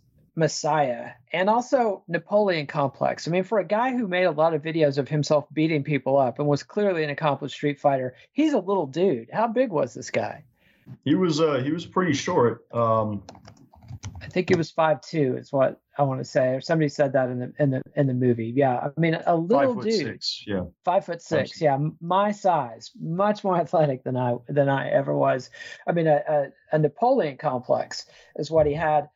Messiah 0.41 1.11
and 1.31 1.49
also 1.49 2.03
Napoleon 2.07 2.65
Complex. 2.65 3.27
I 3.27 3.31
mean, 3.31 3.43
for 3.43 3.59
a 3.59 3.63
guy 3.63 3.91
who 3.95 4.07
made 4.07 4.23
a 4.23 4.31
lot 4.31 4.55
of 4.55 4.63
videos 4.63 4.97
of 4.97 5.07
himself 5.07 5.45
beating 5.53 5.83
people 5.83 6.17
up 6.17 6.39
and 6.39 6.47
was 6.47 6.63
clearly 6.63 7.03
an 7.03 7.11
accomplished 7.11 7.53
street 7.53 7.79
fighter, 7.79 8.15
he's 8.33 8.53
a 8.53 8.59
little 8.59 8.87
dude. 8.87 9.29
How 9.31 9.47
big 9.47 9.69
was 9.69 9.93
this 9.93 10.09
guy? 10.09 10.43
He 11.05 11.13
was 11.13 11.39
uh 11.39 11.61
he 11.63 11.71
was 11.71 11.85
pretty 11.85 12.13
short. 12.13 12.65
Um 12.73 13.23
I 14.19 14.27
think 14.27 14.49
he 14.49 14.55
was 14.55 14.71
five 14.71 14.99
two 15.01 15.37
is 15.37 15.53
what 15.53 15.79
I 15.95 16.01
want 16.03 16.21
to 16.21 16.25
say. 16.25 16.55
Or 16.55 16.61
somebody 16.61 16.89
said 16.89 17.13
that 17.13 17.29
in 17.29 17.39
the 17.39 17.53
in 17.59 17.69
the 17.69 17.83
in 17.95 18.07
the 18.07 18.13
movie. 18.15 18.51
Yeah. 18.55 18.77
I 18.77 18.99
mean 18.99 19.15
a 19.25 19.35
little 19.35 19.75
five 19.75 19.75
foot 19.75 19.91
dude. 19.91 20.07
six. 20.07 20.43
Yeah. 20.47 20.63
Five 20.83 21.05
foot 21.05 21.21
six, 21.21 21.61
yeah, 21.61 21.77
my 22.01 22.31
size, 22.31 22.89
much 22.99 23.43
more 23.43 23.57
athletic 23.61 24.03
than 24.03 24.17
I 24.17 24.37
than 24.49 24.69
I 24.69 24.89
ever 24.89 25.15
was. 25.15 25.51
I 25.85 25.91
mean, 25.91 26.07
a, 26.07 26.23
a, 26.27 26.47
a 26.75 26.79
Napoleon 26.79 27.37
complex 27.37 28.07
is 28.37 28.49
what 28.49 28.65
he 28.65 28.73
had. 28.73 29.07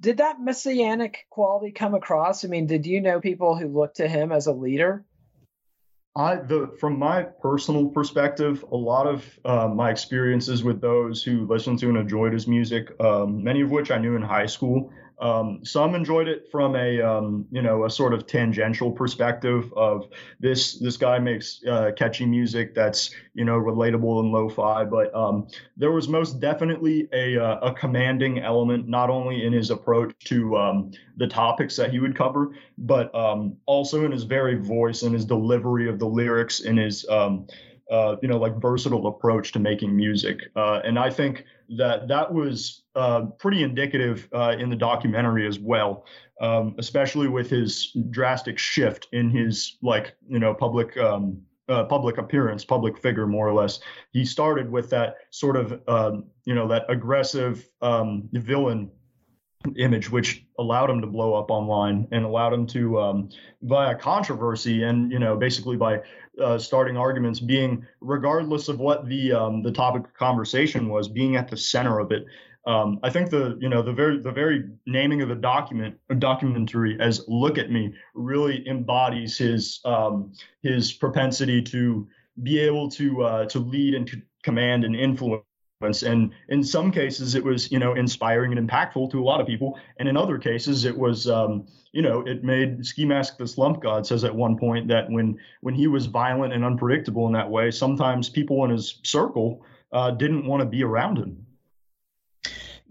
Did 0.00 0.16
that 0.18 0.40
messianic 0.40 1.26
quality 1.28 1.72
come 1.72 1.94
across? 1.94 2.44
I 2.44 2.48
mean, 2.48 2.66
did 2.66 2.86
you 2.86 3.02
know 3.02 3.20
people 3.20 3.56
who 3.56 3.68
looked 3.68 3.96
to 3.96 4.08
him 4.08 4.32
as 4.32 4.46
a 4.46 4.52
leader? 4.52 5.04
I 6.16 6.36
the 6.36 6.74
from 6.80 6.98
my 6.98 7.22
personal 7.22 7.88
perspective, 7.88 8.64
a 8.72 8.76
lot 8.76 9.06
of 9.06 9.38
uh, 9.44 9.68
my 9.68 9.90
experiences 9.90 10.64
with 10.64 10.80
those 10.80 11.22
who 11.22 11.46
listened 11.46 11.78
to 11.80 11.88
and 11.88 11.98
enjoyed 11.98 12.32
his 12.32 12.48
music, 12.48 12.90
um, 13.00 13.44
many 13.44 13.60
of 13.60 13.70
which 13.70 13.90
I 13.90 13.98
knew 13.98 14.16
in 14.16 14.22
high 14.22 14.46
school. 14.46 14.90
Um, 15.20 15.64
some 15.64 15.94
enjoyed 15.94 16.28
it 16.28 16.48
from 16.50 16.74
a 16.76 17.00
um, 17.00 17.46
you 17.50 17.60
know 17.60 17.84
a 17.84 17.90
sort 17.90 18.14
of 18.14 18.26
tangential 18.26 18.90
perspective 18.90 19.72
of 19.74 20.08
this 20.40 20.78
this 20.78 20.96
guy 20.96 21.18
makes 21.18 21.60
uh, 21.68 21.90
catchy 21.96 22.24
music 22.24 22.74
that's 22.74 23.10
you 23.34 23.44
know 23.44 23.58
relatable 23.58 24.20
and 24.20 24.32
lo-fi, 24.32 24.84
but 24.84 25.14
um, 25.14 25.46
there 25.76 25.92
was 25.92 26.08
most 26.08 26.40
definitely 26.40 27.08
a 27.12 27.38
uh, 27.38 27.58
a 27.60 27.74
commanding 27.74 28.38
element 28.38 28.88
not 28.88 29.10
only 29.10 29.44
in 29.44 29.52
his 29.52 29.70
approach 29.70 30.14
to 30.24 30.56
um, 30.56 30.90
the 31.18 31.26
topics 31.26 31.76
that 31.76 31.90
he 31.90 31.98
would 31.98 32.16
cover, 32.16 32.56
but 32.78 33.14
um, 33.14 33.56
also 33.66 34.04
in 34.04 34.12
his 34.12 34.24
very 34.24 34.56
voice 34.56 35.02
and 35.02 35.14
his 35.14 35.26
delivery 35.26 35.88
of 35.88 35.98
the 35.98 36.06
lyrics 36.06 36.60
and 36.60 36.78
his 36.78 37.06
um, 37.08 37.46
uh, 37.90 38.16
you 38.22 38.28
know 38.28 38.38
like 38.38 38.56
versatile 38.56 39.06
approach 39.06 39.52
to 39.52 39.58
making 39.58 39.94
music. 39.94 40.50
Uh, 40.56 40.80
and 40.84 40.98
I 40.98 41.10
think 41.10 41.44
that 41.76 42.08
that 42.08 42.32
was 42.32 42.79
uh, 42.94 43.26
pretty 43.38 43.62
indicative 43.62 44.28
uh, 44.32 44.56
in 44.58 44.70
the 44.70 44.76
documentary 44.76 45.46
as 45.46 45.58
well, 45.58 46.04
um, 46.40 46.74
especially 46.78 47.28
with 47.28 47.48
his 47.48 47.96
drastic 48.10 48.58
shift 48.58 49.08
in 49.12 49.30
his 49.30 49.76
like 49.82 50.14
you 50.28 50.38
know 50.38 50.54
public. 50.54 50.96
Um, 50.96 51.42
uh, 51.68 51.84
public 51.84 52.18
appearance, 52.18 52.64
public 52.64 52.98
figure, 52.98 53.28
more 53.28 53.46
or 53.46 53.54
less. 53.54 53.78
He 54.10 54.24
started 54.24 54.68
with 54.68 54.90
that 54.90 55.18
sort 55.30 55.56
of, 55.56 55.80
um, 55.86 56.24
you 56.44 56.52
know, 56.52 56.66
that 56.66 56.84
aggressive 56.88 57.64
um, 57.80 58.28
villain 58.32 58.90
image, 59.76 60.10
which 60.10 60.44
allowed 60.58 60.90
him 60.90 61.00
to 61.00 61.06
blow 61.06 61.34
up 61.34 61.50
online 61.50 62.08
and 62.10 62.24
allowed 62.24 62.52
him 62.52 62.66
to, 62.66 63.00
um, 63.00 63.28
via 63.62 63.94
controversy 63.94 64.82
and 64.82 65.12
you 65.12 65.18
know, 65.18 65.36
basically 65.36 65.76
by 65.76 66.00
uh, 66.42 66.58
starting 66.58 66.96
arguments, 66.96 67.40
being 67.40 67.86
regardless 68.00 68.68
of 68.68 68.78
what 68.78 69.06
the 69.06 69.32
um, 69.32 69.62
the 69.62 69.72
topic 69.72 70.04
of 70.04 70.14
conversation 70.14 70.88
was, 70.88 71.08
being 71.08 71.36
at 71.36 71.48
the 71.48 71.56
center 71.56 71.98
of 71.98 72.10
it. 72.12 72.24
Um, 72.66 73.00
I 73.02 73.10
think 73.10 73.30
the 73.30 73.56
you 73.60 73.68
know 73.68 73.82
the 73.82 73.92
very 73.92 74.20
the 74.20 74.32
very 74.32 74.64
naming 74.86 75.22
of 75.22 75.28
the 75.28 75.34
document 75.34 75.96
documentary 76.18 76.98
as 77.00 77.24
"Look 77.26 77.56
at 77.56 77.70
Me" 77.70 77.94
really 78.14 78.66
embodies 78.68 79.38
his 79.38 79.80
um, 79.84 80.32
his 80.62 80.92
propensity 80.92 81.62
to 81.62 82.06
be 82.42 82.58
able 82.58 82.90
to 82.90 83.22
uh, 83.22 83.44
to 83.46 83.58
lead 83.58 83.94
and 83.94 84.06
to 84.08 84.20
command 84.42 84.84
and 84.84 84.94
influence. 84.94 85.44
And 86.02 86.32
in 86.50 86.62
some 86.62 86.92
cases 86.92 87.34
it 87.34 87.42
was 87.42 87.72
you 87.72 87.78
know 87.78 87.94
inspiring 87.94 88.56
and 88.56 88.68
impactful 88.68 89.10
to 89.12 89.20
a 89.20 89.24
lot 89.24 89.40
of 89.40 89.46
people. 89.46 89.78
And 89.98 90.06
in 90.06 90.16
other 90.18 90.36
cases 90.36 90.84
it 90.84 90.96
was 90.96 91.26
um, 91.28 91.66
you 91.92 92.02
know 92.02 92.20
it 92.26 92.44
made 92.44 92.84
ski 92.84 93.04
mask 93.04 93.38
the 93.38 93.46
slump 93.46 93.82
god 93.82 94.06
says 94.06 94.22
at 94.24 94.34
one 94.34 94.56
point 94.56 94.86
that 94.88 95.10
when 95.10 95.38
when 95.60 95.74
he 95.74 95.86
was 95.86 96.06
violent 96.06 96.52
and 96.52 96.64
unpredictable 96.64 97.26
in 97.26 97.32
that 97.32 97.50
way 97.50 97.70
sometimes 97.70 98.28
people 98.28 98.64
in 98.64 98.70
his 98.70 99.00
circle 99.02 99.64
uh, 99.92 100.10
didn't 100.10 100.46
want 100.46 100.60
to 100.60 100.66
be 100.66 100.84
around 100.84 101.18
him 101.18 101.44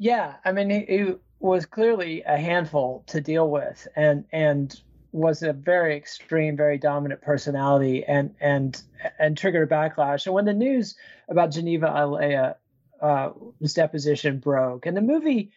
Yeah, 0.01 0.35
I 0.45 0.53
mean, 0.53 0.69
he, 0.69 0.85
he 0.87 1.13
was 1.41 1.65
clearly 1.65 2.23
a 2.23 2.37
handful 2.37 3.03
to 3.07 3.19
deal 3.19 3.49
with, 3.49 3.85
and 3.97 4.23
and 4.31 4.73
was 5.11 5.43
a 5.43 5.51
very 5.51 5.97
extreme, 5.97 6.55
very 6.55 6.77
dominant 6.77 7.21
personality, 7.21 8.05
and 8.05 8.33
and 8.39 8.81
and 9.19 9.37
triggered 9.37 9.69
a 9.69 9.75
backlash. 9.75 10.25
And 10.25 10.33
when 10.33 10.45
the 10.45 10.53
news 10.53 10.95
about 11.27 11.51
Geneva 11.51 11.87
Ayala, 11.87 12.55
uh, 13.01 13.31
his 13.59 13.73
deposition 13.73 14.39
broke, 14.39 14.85
and 14.85 14.95
the 14.95 15.01
movie, 15.01 15.51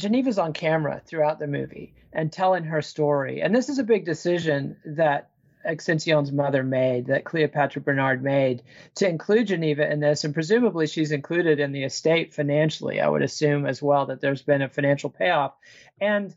Geneva's 0.00 0.38
on 0.38 0.52
camera 0.52 1.00
throughout 1.06 1.38
the 1.38 1.46
movie 1.46 1.94
and 2.12 2.32
telling 2.32 2.64
her 2.64 2.82
story. 2.82 3.42
And 3.42 3.54
this 3.54 3.68
is 3.68 3.78
a 3.78 3.84
big 3.84 4.06
decision 4.06 4.76
that 4.84 5.30
XXXTentacion's 5.66 6.32
mother 6.32 6.62
made, 6.62 7.06
that 7.06 7.24
Cleopatra 7.24 7.82
Bernard 7.82 8.22
made, 8.22 8.62
to 8.96 9.08
include 9.08 9.48
Geneva 9.48 9.90
in 9.90 10.00
this, 10.00 10.24
and 10.24 10.34
presumably 10.34 10.86
she's 10.86 11.12
included 11.12 11.60
in 11.60 11.72
the 11.72 11.84
estate 11.84 12.34
financially. 12.34 13.00
I 13.00 13.08
would 13.08 13.22
assume 13.22 13.66
as 13.66 13.82
well 13.82 14.06
that 14.06 14.20
there's 14.20 14.42
been 14.42 14.62
a 14.62 14.68
financial 14.68 15.10
payoff, 15.10 15.54
and 16.00 16.34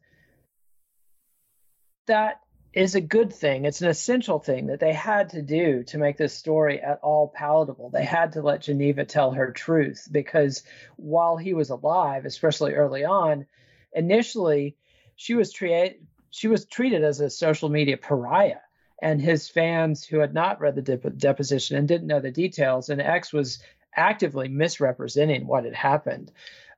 that 2.07 2.41
is 2.73 2.95
a 2.95 3.01
good 3.01 3.34
thing. 3.34 3.65
It's 3.65 3.81
an 3.81 3.89
essential 3.89 4.39
thing 4.39 4.67
that 4.67 4.79
they 4.79 4.93
had 4.93 5.29
to 5.31 5.41
do 5.41 5.84
to 5.84 5.97
make 5.97 6.17
this 6.17 6.34
story 6.34 6.79
at 6.79 6.99
all 7.01 7.27
palatable. 7.27 7.89
They 7.89 8.05
had 8.05 8.34
to 8.34 8.41
let 8.41 8.62
Geneva 8.62 9.03
tell 9.03 9.31
her 9.31 9.51
truth 9.51 10.07
because 10.10 10.63
while 10.95 11.36
he 11.36 11.53
was 11.53 11.69
alive, 11.69 12.25
especially 12.25 12.73
early 12.73 13.03
on, 13.03 13.45
initially 13.93 14.77
she 15.15 15.34
was 15.34 15.51
treated 15.51 15.95
she 16.29 16.47
was 16.47 16.65
treated 16.65 17.03
as 17.03 17.19
a 17.19 17.29
social 17.29 17.67
media 17.67 17.97
pariah 17.97 18.62
and 19.02 19.22
his 19.22 19.50
fans 19.50 20.06
who 20.06 20.20
had 20.20 20.34
not 20.34 20.60
read 20.60 20.76
the 20.76 20.82
dep- 20.82 21.18
deposition 21.18 21.78
and 21.78 21.88
didn't 21.88 22.08
know 22.08 22.20
the 22.20 22.32
details 22.32 22.90
and 22.90 23.02
x 23.02 23.34
was 23.34 23.60
actively 23.96 24.48
misrepresenting 24.48 25.48
what 25.48 25.66
had 25.66 25.74
happened. 25.74 26.32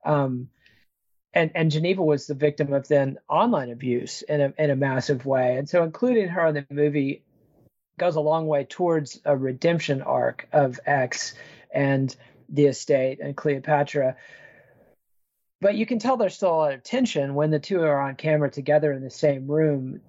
Um, 0.06 0.50
and 1.34 1.52
and 1.56 1.72
geneva 1.72 2.04
was 2.04 2.28
the 2.28 2.34
victim 2.34 2.74
of 2.74 2.88
then 2.88 3.18
online 3.28 3.72
abuse 3.72 4.22
in 4.22 4.42
a, 4.42 4.54
in 4.58 4.70
a 4.70 4.76
massive 4.76 5.26
way. 5.26 5.58
And 5.58 5.68
so 5.68 5.84
including 5.84 6.30
her 6.30 6.48
in 6.48 6.56
the 6.56 6.66
movie 6.70 7.24
goes 7.98 8.16
a 8.16 8.22
long 8.22 8.48
way 8.48 8.64
towards 8.64 9.20
a 9.26 9.36
redemption 9.36 10.02
arc 10.02 10.48
of 10.52 10.80
x 10.86 11.34
and 11.72 12.16
the 12.50 12.66
estate 12.66 13.20
and 13.20 13.36
cleopatra. 13.36 14.16
But 15.62 15.76
you 15.76 15.86
can 15.86 16.00
tell 16.00 16.18
there's 16.18 16.36
still 16.36 16.54
a 16.54 16.56
lot 16.56 16.74
of 16.74 16.84
tension 16.84 17.36
when 17.36 17.50
the 17.50 17.60
two 17.60 17.82
are 17.82 18.02
on 18.02 18.16
camera 18.16 18.52
together 18.52 18.92
in 18.92 19.02
the 19.02 19.10
same 19.10 19.48
room 19.48 20.02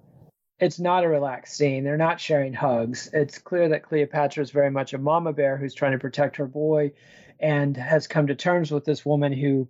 it's 0.59 0.79
not 0.79 1.03
a 1.03 1.09
relaxed 1.09 1.57
scene. 1.57 1.83
They're 1.83 1.97
not 1.97 2.19
sharing 2.19 2.53
hugs. 2.53 3.09
It's 3.11 3.37
clear 3.37 3.69
that 3.69 3.83
Cleopatra 3.83 4.41
is 4.41 4.51
very 4.51 4.71
much 4.71 4.93
a 4.93 4.97
mama 4.97 5.33
bear 5.33 5.57
who's 5.57 5.73
trying 5.73 5.91
to 5.91 5.99
protect 5.99 6.37
her 6.37 6.47
boy 6.47 6.93
and 7.39 7.75
has 7.75 8.07
come 8.07 8.27
to 8.27 8.35
terms 8.35 8.71
with 8.71 8.85
this 8.85 9.05
woman 9.05 9.33
who 9.33 9.67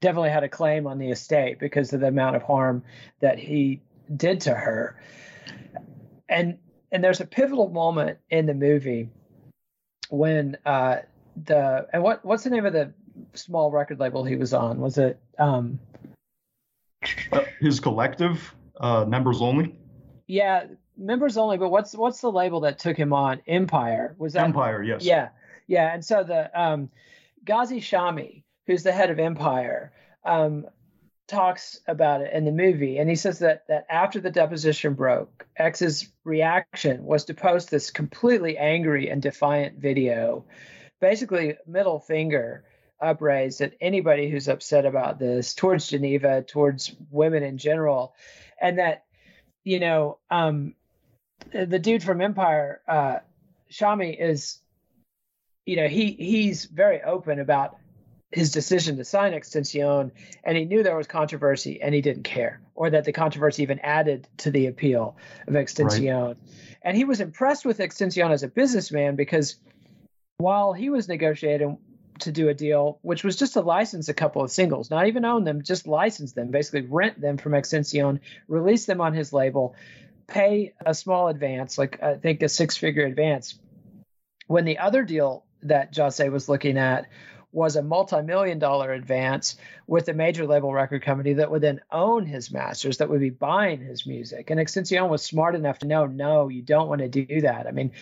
definitely 0.00 0.30
had 0.30 0.44
a 0.44 0.48
claim 0.48 0.86
on 0.86 0.98
the 0.98 1.10
estate 1.10 1.58
because 1.58 1.92
of 1.92 2.00
the 2.00 2.06
amount 2.06 2.36
of 2.36 2.42
harm 2.42 2.84
that 3.20 3.38
he 3.38 3.82
did 4.14 4.40
to 4.42 4.54
her. 4.54 5.00
And 6.28 6.58
and 6.92 7.02
there's 7.02 7.20
a 7.20 7.26
pivotal 7.26 7.68
moment 7.68 8.18
in 8.30 8.46
the 8.46 8.54
movie 8.54 9.08
when 10.08 10.56
uh 10.64 10.98
the 11.44 11.88
and 11.92 12.02
what 12.02 12.24
what's 12.24 12.44
the 12.44 12.50
name 12.50 12.66
of 12.66 12.72
the 12.72 12.92
small 13.34 13.72
record 13.72 13.98
label 13.98 14.22
he 14.22 14.36
was 14.36 14.54
on? 14.54 14.80
Was 14.80 14.98
it 14.98 15.18
um 15.38 15.80
Uh, 17.32 17.42
his 17.60 17.80
collective 17.80 18.54
uh, 18.80 19.04
members 19.04 19.42
only 19.42 19.76
yeah 20.26 20.66
members 20.96 21.36
only, 21.36 21.58
but 21.58 21.70
what's 21.70 21.94
what's 21.94 22.20
the 22.20 22.32
label 22.32 22.60
that 22.60 22.78
took 22.78 22.96
him 22.96 23.12
on? 23.12 23.40
Empire 23.46 24.14
was 24.18 24.32
that 24.32 24.44
Empire, 24.44 24.82
yes. 24.82 25.04
Yeah, 25.04 25.28
yeah. 25.66 25.92
And 25.92 26.04
so 26.04 26.24
the 26.24 26.60
um, 26.60 26.90
Ghazi 27.44 27.80
Shami, 27.80 28.42
who's 28.66 28.82
the 28.82 28.92
head 28.92 29.10
of 29.10 29.18
Empire, 29.18 29.92
um, 30.24 30.66
talks 31.26 31.80
about 31.86 32.20
it 32.22 32.32
in 32.32 32.44
the 32.44 32.52
movie, 32.52 32.98
and 32.98 33.08
he 33.08 33.16
says 33.16 33.40
that 33.40 33.66
that 33.68 33.86
after 33.90 34.20
the 34.20 34.30
deposition 34.30 34.94
broke, 34.94 35.46
X's 35.56 36.10
reaction 36.24 37.04
was 37.04 37.24
to 37.24 37.34
post 37.34 37.70
this 37.70 37.90
completely 37.90 38.56
angry 38.56 39.10
and 39.10 39.22
defiant 39.22 39.78
video, 39.78 40.44
basically 41.00 41.56
middle 41.66 42.00
finger 42.00 42.64
upraised 42.98 43.60
at 43.60 43.74
anybody 43.78 44.30
who's 44.30 44.48
upset 44.48 44.86
about 44.86 45.18
this 45.18 45.52
towards 45.52 45.88
Geneva, 45.88 46.42
towards 46.42 46.96
women 47.10 47.42
in 47.42 47.58
general, 47.58 48.14
and 48.58 48.78
that 48.78 49.04
you 49.66 49.80
know 49.80 50.18
um, 50.30 50.74
the 51.52 51.78
dude 51.78 52.02
from 52.02 52.22
Empire, 52.22 52.80
uh, 52.88 53.18
Shami, 53.70 54.16
is 54.18 54.60
you 55.66 55.76
know 55.76 55.88
he 55.88 56.12
he's 56.12 56.64
very 56.64 57.02
open 57.02 57.40
about 57.40 57.76
his 58.30 58.52
decision 58.52 58.96
to 58.96 59.04
sign 59.04 59.32
XXXTentacion, 59.32 60.12
and 60.44 60.56
he 60.56 60.64
knew 60.64 60.82
there 60.82 60.96
was 60.96 61.08
controversy, 61.08 61.82
and 61.82 61.94
he 61.94 62.00
didn't 62.00 62.22
care, 62.22 62.60
or 62.76 62.90
that 62.90 63.04
the 63.04 63.12
controversy 63.12 63.64
even 63.64 63.80
added 63.80 64.28
to 64.38 64.52
the 64.52 64.66
appeal 64.66 65.16
of 65.48 65.54
XXXTentacion. 65.54 66.26
Right. 66.26 66.36
And 66.82 66.96
he 66.96 67.04
was 67.04 67.20
impressed 67.20 67.64
with 67.64 67.78
XXXTentacion 67.78 68.30
as 68.30 68.44
a 68.44 68.48
businessman 68.48 69.16
because 69.16 69.56
while 70.38 70.74
he 70.74 70.90
was 70.90 71.08
negotiating 71.08 71.78
to 72.20 72.32
do 72.32 72.48
a 72.48 72.54
deal, 72.54 72.98
which 73.02 73.24
was 73.24 73.36
just 73.36 73.54
to 73.54 73.60
license 73.60 74.08
a 74.08 74.14
couple 74.14 74.42
of 74.42 74.50
singles, 74.50 74.90
not 74.90 75.06
even 75.06 75.24
own 75.24 75.44
them, 75.44 75.62
just 75.62 75.86
license 75.86 76.32
them, 76.32 76.50
basically 76.50 76.82
rent 76.82 77.20
them 77.20 77.36
from 77.36 77.52
XXXTentacion, 77.52 78.20
release 78.48 78.86
them 78.86 79.00
on 79.00 79.14
his 79.14 79.32
label, 79.32 79.74
pay 80.26 80.74
a 80.84 80.94
small 80.94 81.28
advance, 81.28 81.78
like 81.78 82.02
I 82.02 82.14
think 82.14 82.42
a 82.42 82.48
six 82.48 82.76
figure 82.76 83.06
advance. 83.06 83.58
When 84.46 84.64
the 84.64 84.78
other 84.78 85.04
deal 85.04 85.44
that 85.62 85.96
Jose 85.96 86.28
was 86.28 86.48
looking 86.48 86.78
at 86.78 87.06
was 87.52 87.76
a 87.76 87.82
multi-million 87.82 88.58
dollar 88.58 88.92
advance 88.92 89.56
with 89.86 90.08
a 90.08 90.12
major 90.12 90.46
label 90.46 90.72
record 90.72 91.02
company 91.02 91.32
that 91.32 91.50
would 91.50 91.62
then 91.62 91.80
own 91.90 92.26
his 92.26 92.52
masters 92.52 92.98
that 92.98 93.08
would 93.08 93.20
be 93.20 93.30
buying 93.30 93.80
his 93.80 94.06
music 94.06 94.50
and 94.50 94.60
XXXTentacion 94.60 95.08
was 95.08 95.22
smart 95.22 95.54
enough 95.54 95.78
to 95.78 95.86
know 95.86 96.04
no 96.04 96.48
you 96.48 96.60
don't 96.60 96.88
want 96.88 97.00
to 97.00 97.08
do 97.08 97.40
that 97.40 97.66
i 97.66 97.70
mean 97.70 97.92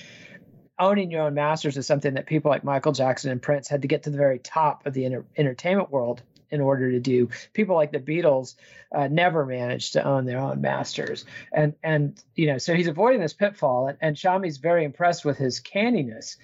owning 0.79 1.11
your 1.11 1.23
own 1.23 1.35
masters 1.35 1.77
is 1.77 1.87
something 1.87 2.15
that 2.15 2.27
people 2.27 2.51
like 2.51 2.65
michael 2.65 2.93
jackson 2.93 3.31
and 3.31 3.43
prince 3.43 3.69
had 3.69 3.83
to 3.83 3.89
get 3.89 4.03
to 4.03 4.11
the 4.11 4.19
very 4.19 4.39
top 4.39 4.87
of 4.87 4.95
the 4.95 5.05
inter- 5.05 5.25
entertainment 5.37 5.91
world 5.91 6.23
in 6.55 6.61
order 6.61 6.93
to 6.93 7.01
do. 7.01 7.29
People 7.53 7.75
like 7.75 7.91
the 7.91 7.99
beatles 7.99 8.55
uh, 8.95 9.09
never 9.09 9.45
managed 9.45 9.95
to 9.95 10.05
own 10.05 10.25
their 10.25 10.39
own 10.39 10.61
masters. 10.61 11.25
And 11.53 11.75
and 11.83 12.23
you 12.37 12.47
know 12.47 12.59
so 12.59 12.75
he's 12.75 12.87
avoiding 12.87 13.21
this 13.21 13.33
pitfall 13.33 13.89
and, 13.89 13.99
and 14.01 14.17
shami's 14.17 14.59
very 14.59 14.85
impressed 14.85 15.25
with 15.25 15.37
his 15.37 15.61
canniness. 15.61 16.37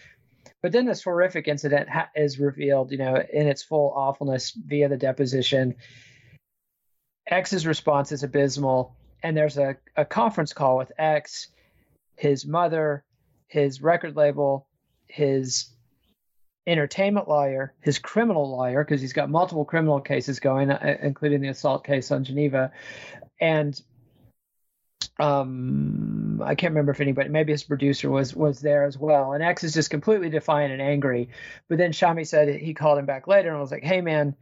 But 0.63 0.73
then 0.73 0.85
this 0.85 1.05
horrific 1.05 1.49
incident 1.49 1.89
ha- 1.89 2.11
is 2.15 2.39
revealed, 2.39 2.91
you 2.91 2.99
know, 2.99 3.23
in 3.33 3.47
its 3.47 3.63
full 3.63 3.93
awfulness 3.95 4.51
via 4.51 4.89
the 4.89 4.97
deposition. 4.97 5.77
X's 7.27 7.67
response 7.67 8.13
is 8.13 8.25
abysmal, 8.25 8.95
and 9.23 9.37
there's 9.37 9.57
a, 9.57 9.77
a 9.97 10.05
conference 10.05 10.53
call 10.53 10.77
with 10.77 10.93
X, 10.99 11.49
his 12.17 12.45
mother, 12.45 13.05
his 13.51 13.83
record 13.83 14.17
label, 14.17 14.67
his 15.09 15.71
entertainment 16.67 17.29
lawyer, 17.29 17.75
his 17.81 17.99
criminal 17.99 18.49
lawyer, 18.49 18.85
because 18.85 19.01
he's 19.01 19.13
got 19.13 19.29
multiple 19.29 19.65
criminal 19.65 20.01
cases 20.01 20.39
going, 20.39 20.71
uh, 20.71 20.97
including 21.03 21.41
the 21.41 21.49
assault 21.49 21.85
case 21.85 22.11
on 22.13 22.25
Geneva, 22.25 22.71
and 23.41 23.81
um 25.19 26.41
I 26.43 26.55
can't 26.55 26.71
remember 26.71 26.93
if 26.93 27.01
anybody 27.01 27.29
maybe 27.29 27.53
his 27.53 27.65
producer 27.65 28.09
was 28.09 28.35
was 28.35 28.61
there 28.61 28.85
as 28.85 28.97
well. 28.97 29.33
And 29.33 29.43
X 29.43 29.65
is 29.65 29.75
just 29.75 29.91
completely 29.91 30.31
defiant 30.31 30.73
and 30.73 30.81
angry. 30.81 31.29
But 31.69 31.79
then 31.79 31.93
Shami 31.93 32.27
said 32.27 32.49
he 32.55 32.73
called 32.73 32.99
him 32.99 33.07
back 33.07 33.27
later 33.27 33.51
and 33.51 33.61
was 33.61 33.73
like, 33.73 33.83
Hey 33.83 34.01
man, 34.01 34.35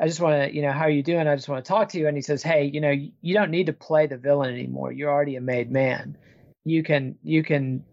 I 0.00 0.06
just 0.06 0.20
want 0.20 0.42
to, 0.42 0.54
you 0.54 0.62
know, 0.62 0.72
how 0.72 0.84
are 0.84 0.90
you 0.90 1.02
doing? 1.02 1.26
I 1.26 1.34
just 1.34 1.48
want 1.48 1.64
to 1.64 1.68
talk 1.68 1.90
to 1.90 1.98
you. 1.98 2.08
And 2.08 2.16
he 2.16 2.22
says, 2.22 2.42
Hey, 2.42 2.64
you 2.64 2.80
know, 2.80 2.94
you 3.20 3.34
don't 3.34 3.50
need 3.50 3.66
to 3.66 3.72
play 3.74 4.06
the 4.06 4.16
villain 4.16 4.54
anymore. 4.54 4.92
You're 4.92 5.10
already 5.10 5.36
a 5.36 5.40
made 5.40 5.70
man. 5.70 6.16
You 6.64 6.82
can 6.82 7.16
you 7.22 7.42
can 7.42 7.84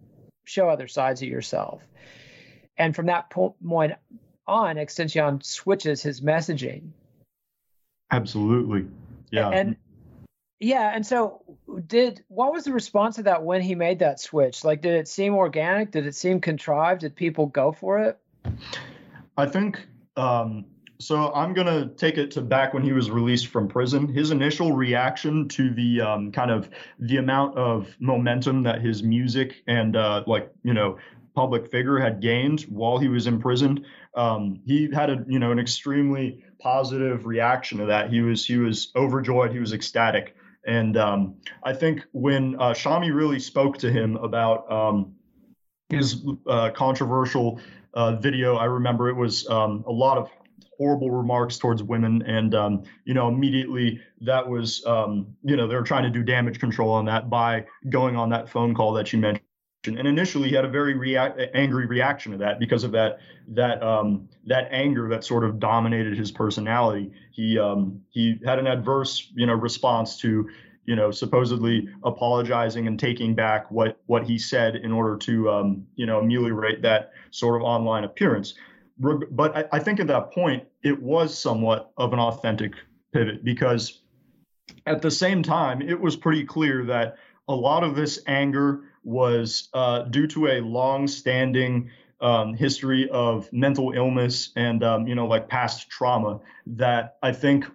show 0.43 0.69
other 0.69 0.87
sides 0.87 1.21
of 1.21 1.27
yourself. 1.27 1.81
And 2.77 2.95
from 2.95 3.07
that 3.07 3.29
point 3.29 3.93
on, 4.47 4.75
XXXTentacion 4.75 5.43
switches 5.43 6.01
his 6.01 6.21
messaging. 6.21 6.89
Absolutely. 8.11 8.87
Yeah. 9.31 9.49
And 9.49 9.75
yeah, 10.59 10.91
and 10.93 11.05
so 11.05 11.41
did 11.87 12.23
what 12.27 12.53
was 12.53 12.63
the 12.63 12.71
response 12.71 13.17
to 13.17 13.23
that 13.23 13.43
when 13.43 13.61
he 13.61 13.75
made 13.75 13.99
that 13.99 14.19
switch? 14.19 14.63
Like 14.63 14.81
did 14.81 14.93
it 14.93 15.07
seem 15.07 15.35
organic? 15.35 15.91
Did 15.91 16.05
it 16.05 16.15
seem 16.15 16.39
contrived? 16.39 17.01
Did 17.01 17.15
people 17.15 17.47
go 17.47 17.71
for 17.71 17.99
it? 17.99 18.17
I 19.37 19.45
think 19.45 19.85
um 20.15 20.65
so 21.03 21.33
I'm 21.33 21.53
gonna 21.53 21.87
take 21.97 22.17
it 22.17 22.31
to 22.31 22.41
back 22.41 22.73
when 22.73 22.83
he 22.83 22.93
was 22.93 23.11
released 23.11 23.47
from 23.47 23.67
prison. 23.67 24.07
His 24.07 24.31
initial 24.31 24.71
reaction 24.71 25.47
to 25.49 25.73
the 25.73 26.01
um, 26.01 26.31
kind 26.31 26.49
of 26.49 26.69
the 26.99 27.17
amount 27.17 27.57
of 27.57 27.93
momentum 27.99 28.63
that 28.63 28.81
his 28.81 29.03
music 29.03 29.63
and 29.67 29.95
uh, 29.95 30.23
like 30.27 30.49
you 30.63 30.73
know 30.73 30.97
public 31.35 31.69
figure 31.69 31.99
had 31.99 32.21
gained 32.21 32.61
while 32.61 32.97
he 32.97 33.07
was 33.07 33.27
imprisoned, 33.27 33.85
um, 34.15 34.61
he 34.65 34.89
had 34.93 35.09
a 35.09 35.25
you 35.27 35.39
know 35.39 35.51
an 35.51 35.59
extremely 35.59 36.43
positive 36.59 37.25
reaction 37.25 37.79
to 37.79 37.85
that. 37.87 38.09
He 38.09 38.21
was 38.21 38.45
he 38.45 38.57
was 38.57 38.91
overjoyed. 38.95 39.51
He 39.51 39.59
was 39.59 39.73
ecstatic. 39.73 40.35
And 40.65 40.95
um, 40.95 41.35
I 41.63 41.73
think 41.73 42.05
when 42.13 42.55
uh, 42.55 42.71
Shami 42.71 43.13
really 43.13 43.39
spoke 43.39 43.77
to 43.79 43.91
him 43.91 44.15
about 44.15 44.71
um, 44.71 45.13
his 45.89 46.25
uh, 46.47 46.69
controversial 46.69 47.59
uh, 47.93 48.15
video, 48.15 48.55
I 48.55 48.65
remember 48.65 49.09
it 49.09 49.15
was 49.15 49.45
um, 49.49 49.83
a 49.85 49.91
lot 49.91 50.17
of 50.17 50.29
horrible 50.83 51.11
remarks 51.11 51.57
towards 51.57 51.81
women. 51.81 52.21
And, 52.23 52.53
um, 52.53 52.83
you 53.05 53.13
know, 53.13 53.29
immediately 53.29 54.01
that 54.21 54.47
was, 54.47 54.85
um, 54.85 55.27
you 55.43 55.55
know, 55.55 55.65
they 55.65 55.75
were 55.75 55.83
trying 55.83 56.03
to 56.03 56.09
do 56.09 56.23
damage 56.23 56.59
control 56.59 56.91
on 56.91 57.05
that 57.05 57.29
by 57.29 57.65
going 57.89 58.17
on 58.17 58.29
that 58.31 58.49
phone 58.49 58.75
call 58.75 58.91
that 58.93 59.13
you 59.13 59.19
mentioned 59.19 59.45
and 59.85 60.07
initially 60.07 60.47
he 60.47 60.55
had 60.55 60.63
a 60.63 60.69
very 60.69 60.93
react, 60.93 61.41
angry 61.53 61.85
reaction 61.85 62.31
to 62.31 62.37
that 62.37 62.57
because 62.57 62.85
of 62.85 62.91
that 62.93 63.19
that 63.49 63.83
um, 63.83 64.29
that 64.45 64.69
anger 64.71 65.09
that 65.09 65.25
sort 65.25 65.43
of 65.43 65.59
dominated 65.59 66.17
his 66.17 66.31
personality. 66.31 67.11
He 67.31 67.59
um, 67.59 68.01
he 68.09 68.39
had 68.45 68.59
an 68.59 68.67
adverse 68.67 69.29
you 69.35 69.45
know 69.45 69.53
response 69.53 70.17
to 70.19 70.49
you 70.85 70.95
know 70.95 71.11
supposedly 71.11 71.89
apologizing 72.03 72.87
and 72.87 72.97
taking 72.97 73.35
back 73.35 73.69
what 73.71 73.99
what 74.05 74.23
he 74.23 74.37
said 74.37 74.77
in 74.77 74.93
order 74.93 75.17
to 75.17 75.49
um, 75.51 75.85
you 75.95 76.05
know 76.05 76.19
ameliorate 76.19 76.81
that 76.83 77.11
sort 77.31 77.61
of 77.61 77.65
online 77.65 78.05
appearance. 78.05 78.53
But 79.03 79.55
I, 79.55 79.65
I 79.73 79.79
think 79.79 79.99
at 79.99 80.07
that 80.07 80.31
point 80.31 80.63
it 80.81 81.01
was 81.01 81.37
somewhat 81.37 81.91
of 81.97 82.13
an 82.13 82.19
authentic 82.19 82.73
pivot 83.11 83.43
because 83.43 84.01
at 84.85 85.01
the 85.01 85.11
same 85.11 85.43
time 85.43 85.81
it 85.81 85.99
was 85.99 86.15
pretty 86.15 86.45
clear 86.45 86.85
that 86.85 87.17
a 87.47 87.55
lot 87.55 87.83
of 87.83 87.95
this 87.95 88.19
anger 88.27 88.81
was 89.03 89.69
uh, 89.73 90.03
due 90.03 90.27
to 90.27 90.47
a 90.47 90.61
long-standing 90.61 91.89
um, 92.21 92.53
history 92.53 93.09
of 93.09 93.51
mental 93.51 93.91
illness 93.91 94.51
and 94.55 94.83
um, 94.83 95.07
you 95.07 95.15
know 95.15 95.27
like 95.27 95.49
past 95.49 95.89
trauma 95.89 96.39
that 96.65 97.17
I 97.21 97.33
think 97.33 97.65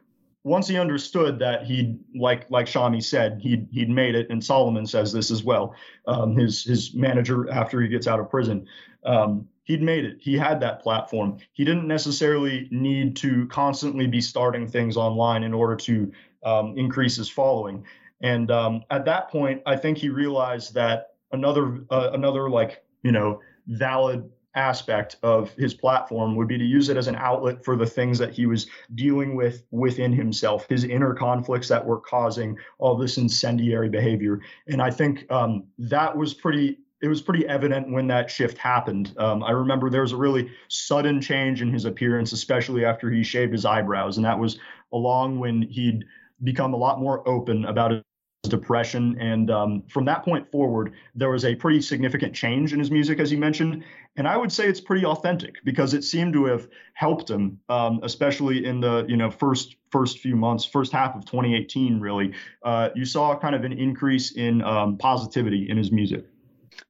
once 0.45 0.67
he 0.67 0.79
understood 0.79 1.39
that 1.41 1.67
he 1.67 1.99
like 2.19 2.51
like 2.51 2.65
Shami 2.65 3.05
said 3.05 3.41
he'd 3.43 3.69
he'd 3.71 3.91
made 3.91 4.15
it 4.15 4.29
and 4.31 4.43
Solomon 4.43 4.87
says 4.87 5.13
this 5.13 5.31
as 5.31 5.45
well 5.45 5.75
um, 6.07 6.35
his 6.35 6.65
his 6.65 6.95
manager 6.95 7.51
after 7.51 7.83
he 7.83 7.89
gets 7.89 8.07
out 8.07 8.21
of 8.21 8.31
prison 8.31 8.67
um, 9.05 9.47
he'd 9.69 9.81
made 9.81 10.05
it 10.05 10.17
he 10.21 10.37
had 10.37 10.59
that 10.59 10.83
platform 10.83 11.39
he 11.53 11.65
didn't 11.65 11.87
necessarily 11.87 12.67
need 12.73 13.15
to 13.15 13.47
constantly 13.47 14.09
be 14.09 14.21
starting 14.21 14.67
things 14.67 14.97
online 14.97 15.45
in 15.45 15.55
order 15.55 15.77
to 15.77 16.11
um, 16.45 16.77
increase 16.77 17.17
his 17.17 17.29
following 17.29 17.85
and 18.21 18.51
um, 18.51 18.83
at 18.91 19.05
that 19.05 19.31
point 19.31 19.63
I 19.65 19.77
think 19.77 19.99
he 19.99 20.09
realized 20.09 20.75
that 20.75 21.13
another 21.31 21.85
uh, 21.91 22.11
another 22.13 22.51
like 22.51 22.83
you 23.03 23.13
know 23.13 23.41
valid 23.69 24.29
aspect 24.55 25.17
of 25.23 25.53
his 25.53 25.73
platform 25.73 26.35
would 26.35 26.49
be 26.49 26.59
to 26.59 26.65
use 26.65 26.89
it 26.89 26.97
as 26.97 27.07
an 27.07 27.15
outlet 27.15 27.65
for 27.65 27.77
the 27.77 27.87
things 27.87 28.19
that 28.19 28.33
he 28.33 28.47
was 28.47 28.67
dealing 28.95 29.37
with 29.37 29.63
within 29.71 30.13
himself, 30.13 30.67
his 30.69 30.85
inner 30.85 31.15
conflicts 31.15 31.69
that 31.69 31.85
were 31.85 32.01
causing 32.01 32.57
all 32.79 32.97
this 32.97 33.19
incendiary 33.19 33.89
behavior. 33.89 34.41
And 34.67 34.83
I 34.83 34.91
think 34.91 35.31
um, 35.31 35.65
that 35.79 36.17
was 36.17 36.35
pretty. 36.35 36.79
It 37.01 37.09
was 37.09 37.23
pretty 37.23 37.47
evident 37.47 37.91
when 37.91 38.09
that 38.09 38.31
shift 38.31 38.59
happened. 38.59 39.15
Um, 39.19 39.45
I 39.45 39.53
remember 39.53 39.89
there 39.89 40.03
was 40.03 40.13
a 40.13 40.17
really 40.17 40.51
sudden 40.69 41.21
change 41.21 41.63
in 41.63 41.73
his 41.73 41.85
appearance, 41.85 42.33
especially 42.33 42.85
after 42.85 43.11
he 43.11 43.23
shaved 43.23 43.53
his 43.53 43.65
eyebrows, 43.65 44.17
and 44.17 44.27
that 44.27 44.39
was 44.39 44.59
along 44.93 45.39
when 45.39 45.63
he'd 45.63 46.05
become 46.43 46.75
a 46.75 46.77
lot 46.77 47.01
more 47.01 47.29
open 47.29 47.65
about 47.67 47.93
his 47.93 48.03
depression. 48.49 49.17
And 49.21 49.51
um, 49.51 49.83
from 49.89 50.05
that 50.07 50.25
point 50.25 50.51
forward, 50.51 50.95
there 51.15 51.31
was 51.31 51.45
a 51.45 51.55
pretty 51.55 51.81
significant 51.81 52.35
change 52.35 52.73
in 52.73 52.79
his 52.79 52.91
music, 52.91 53.21
as 53.21 53.31
you 53.31 53.39
mentioned. 53.39 53.85
And 54.17 54.27
I 54.27 54.37
would 54.37 54.51
say 54.51 54.67
it's 54.67 54.81
pretty 54.81 55.05
authentic 55.05 55.65
because 55.65 55.95
it 55.95 56.03
seemed 56.03 56.33
to 56.33 56.47
have 56.47 56.69
helped 56.95 57.31
him, 57.31 57.61
um, 57.69 58.01
especially 58.03 58.65
in 58.65 58.81
the 58.81 59.05
you 59.09 59.17
know 59.17 59.31
first 59.31 59.77
first 59.91 60.19
few 60.19 60.35
months, 60.35 60.65
first 60.65 60.93
half 60.93 61.15
of 61.15 61.25
2018. 61.25 62.01
Really, 62.01 62.33
uh, 62.65 62.89
you 62.95 63.05
saw 63.05 63.39
kind 63.39 63.55
of 63.55 63.65
an 63.65 63.73
increase 63.73 64.33
in 64.33 64.63
um, 64.63 64.99
positivity 64.99 65.69
in 65.69 65.77
his 65.77 65.93
music. 65.93 66.25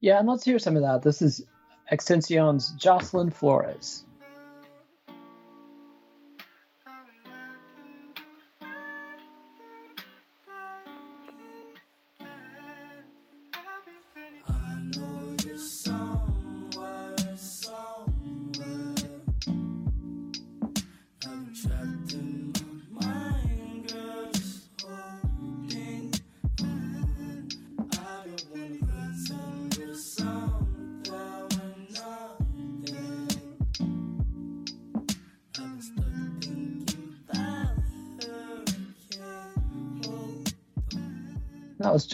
Yeah, 0.01 0.19
and 0.19 0.27
let's 0.27 0.45
hear 0.45 0.59
some 0.59 0.75
of 0.75 0.83
that. 0.83 1.01
This 1.01 1.21
is 1.21 1.43
XXXTentacion's 1.91 2.71
Jocelyn 2.71 3.31
Flores. 3.31 4.05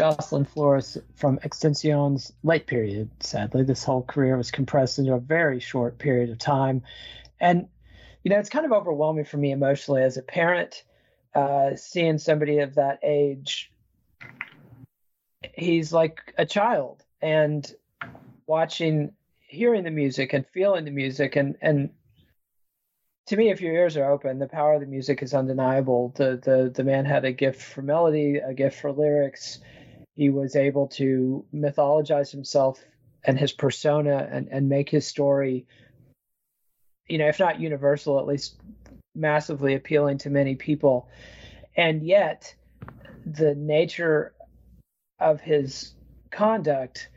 Jocelyn 0.05 0.45
Flores 0.45 0.99
from 1.15 1.39
XXXTentacion's 1.39 2.31
late 2.43 2.67
period. 2.67 3.09
Sadly, 3.21 3.63
this 3.63 3.83
whole 3.83 4.03
career 4.03 4.37
was 4.37 4.51
compressed 4.51 4.99
into 4.99 5.13
a 5.13 5.19
very 5.19 5.59
short 5.59 5.97
period 5.97 6.29
of 6.29 6.37
time. 6.37 6.83
And, 7.39 7.67
you 8.23 8.29
know, 8.29 8.37
it's 8.37 8.49
kind 8.49 8.67
of 8.67 8.71
overwhelming 8.71 9.25
for 9.25 9.37
me 9.37 9.51
emotionally 9.51 10.03
as 10.03 10.17
a 10.17 10.21
parent, 10.21 10.83
uh, 11.33 11.75
seeing 11.75 12.19
somebody 12.19 12.59
of 12.59 12.75
that 12.75 12.99
age. 13.01 13.71
He's 15.55 15.91
like 15.91 16.35
a 16.37 16.45
child 16.45 17.03
and 17.19 17.65
watching, 18.45 19.11
hearing 19.39 19.85
the 19.85 19.91
music 19.91 20.33
and 20.33 20.45
feeling 20.53 20.85
the 20.85 20.91
music 20.91 21.35
and, 21.35 21.57
and 21.61 21.89
to 23.27 23.37
me, 23.37 23.49
if 23.49 23.59
your 23.59 23.73
ears 23.73 23.97
are 23.97 24.11
open, 24.11 24.37
the 24.37 24.47
power 24.47 24.75
of 24.75 24.81
the 24.81 24.85
music 24.85 25.23
is 25.23 25.33
undeniable. 25.33 26.13
The 26.15 26.39
the 26.43 26.71
the 26.71 26.83
man 26.83 27.05
had 27.05 27.25
a 27.25 27.31
gift 27.31 27.59
for 27.59 27.81
melody, 27.81 28.35
a 28.37 28.53
gift 28.53 28.79
for 28.79 28.91
lyrics. 28.91 29.61
He 30.15 30.29
was 30.29 30.55
able 30.55 30.87
to 30.89 31.45
mythologize 31.53 32.31
himself 32.31 32.83
and 33.23 33.37
his 33.37 33.51
persona 33.51 34.27
and, 34.31 34.47
and 34.49 34.69
make 34.69 34.89
his 34.89 35.05
story, 35.05 35.67
you 37.07 37.17
know, 37.17 37.27
if 37.27 37.39
not 37.39 37.59
universal, 37.59 38.19
at 38.19 38.27
least 38.27 38.57
massively 39.13 39.75
appealing 39.75 40.17
to 40.19 40.29
many 40.29 40.55
people. 40.55 41.09
And 41.75 42.03
yet 42.03 42.55
the 43.25 43.55
nature 43.55 44.33
of 45.19 45.41
his 45.41 45.93
conduct 46.31 47.09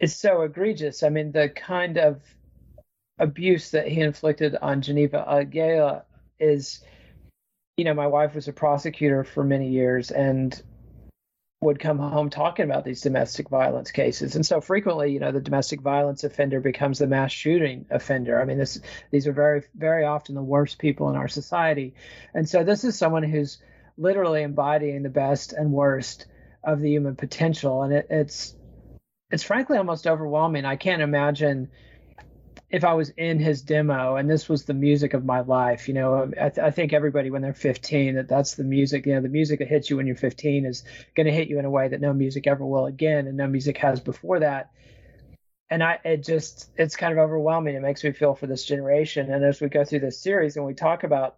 is 0.00 0.16
so 0.16 0.42
egregious. 0.42 1.02
I 1.02 1.08
mean, 1.08 1.32
the 1.32 1.48
kind 1.48 1.98
of 1.98 2.22
abuse 3.18 3.70
that 3.70 3.86
he 3.86 4.00
inflicted 4.00 4.56
on 4.60 4.82
Geneva 4.82 5.24
Aguilera 5.28 6.02
is, 6.40 6.82
you 7.76 7.84
know, 7.84 7.94
my 7.94 8.06
wife 8.06 8.34
was 8.34 8.48
a 8.48 8.52
prosecutor 8.52 9.22
for 9.24 9.44
many 9.44 9.68
years 9.68 10.10
and 10.10 10.60
would 11.64 11.80
come 11.80 11.98
home 11.98 12.30
talking 12.30 12.64
about 12.64 12.84
these 12.84 13.00
domestic 13.00 13.48
violence 13.48 13.90
cases. 13.90 14.36
And 14.36 14.46
so 14.46 14.60
frequently, 14.60 15.12
you 15.12 15.20
know, 15.20 15.32
the 15.32 15.40
domestic 15.40 15.80
violence 15.80 16.22
offender 16.22 16.60
becomes 16.60 16.98
the 16.98 17.06
mass 17.06 17.32
shooting 17.32 17.86
offender. 17.90 18.40
I 18.40 18.44
mean, 18.44 18.58
this 18.58 18.80
these 19.10 19.26
are 19.26 19.32
very 19.32 19.62
very 19.74 20.04
often 20.04 20.34
the 20.34 20.42
worst 20.42 20.78
people 20.78 21.10
in 21.10 21.16
our 21.16 21.28
society. 21.28 21.94
And 22.34 22.48
so 22.48 22.62
this 22.62 22.84
is 22.84 22.96
someone 22.96 23.22
who's 23.22 23.58
literally 23.96 24.42
embodying 24.42 25.02
the 25.02 25.08
best 25.08 25.52
and 25.52 25.72
worst 25.72 26.26
of 26.62 26.80
the 26.80 26.90
human 26.90 27.16
potential. 27.16 27.82
And 27.82 27.92
it, 27.92 28.06
it's 28.10 28.54
it's 29.30 29.42
frankly 29.42 29.78
almost 29.78 30.06
overwhelming. 30.06 30.64
I 30.64 30.76
can't 30.76 31.02
imagine 31.02 31.70
if 32.74 32.82
I 32.82 32.94
was 32.94 33.10
in 33.10 33.38
his 33.38 33.62
demo 33.62 34.16
and 34.16 34.28
this 34.28 34.48
was 34.48 34.64
the 34.64 34.74
music 34.74 35.14
of 35.14 35.24
my 35.24 35.42
life, 35.42 35.86
you 35.86 35.94
know, 35.94 36.32
I, 36.32 36.48
th- 36.48 36.58
I, 36.58 36.72
think 36.72 36.92
everybody 36.92 37.30
when 37.30 37.40
they're 37.40 37.54
15 37.54 38.16
that 38.16 38.26
that's 38.26 38.56
the 38.56 38.64
music, 38.64 39.06
you 39.06 39.14
know, 39.14 39.20
the 39.20 39.28
music 39.28 39.60
that 39.60 39.68
hits 39.68 39.88
you 39.88 39.96
when 39.96 40.08
you're 40.08 40.16
15 40.16 40.66
is 40.66 40.82
going 41.14 41.28
to 41.28 41.32
hit 41.32 41.46
you 41.46 41.60
in 41.60 41.66
a 41.66 41.70
way 41.70 41.86
that 41.86 42.00
no 42.00 42.12
music 42.12 42.48
ever 42.48 42.66
will 42.66 42.86
again, 42.86 43.28
and 43.28 43.36
no 43.36 43.46
music 43.46 43.78
has 43.78 44.00
before 44.00 44.40
that. 44.40 44.72
And 45.70 45.84
I, 45.84 46.00
it 46.04 46.24
just, 46.24 46.68
it's 46.76 46.96
kind 46.96 47.12
of 47.12 47.20
overwhelming. 47.20 47.76
It 47.76 47.80
makes 47.80 48.02
me 48.02 48.10
feel 48.10 48.34
for 48.34 48.48
this 48.48 48.64
generation. 48.64 49.32
And 49.32 49.44
as 49.44 49.60
we 49.60 49.68
go 49.68 49.84
through 49.84 50.00
this 50.00 50.20
series 50.20 50.56
and 50.56 50.66
we 50.66 50.74
talk 50.74 51.04
about 51.04 51.36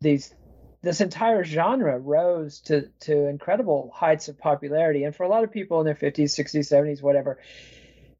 these, 0.00 0.34
this 0.80 1.02
entire 1.02 1.44
genre 1.44 1.98
rose 1.98 2.60
to 2.62 2.88
to 3.00 3.28
incredible 3.28 3.92
heights 3.94 4.28
of 4.28 4.38
popularity, 4.38 5.04
and 5.04 5.14
for 5.14 5.24
a 5.24 5.28
lot 5.28 5.44
of 5.44 5.52
people 5.52 5.80
in 5.80 5.84
their 5.84 5.94
50s, 5.94 6.30
60s, 6.30 6.72
70s, 6.72 7.02
whatever 7.02 7.38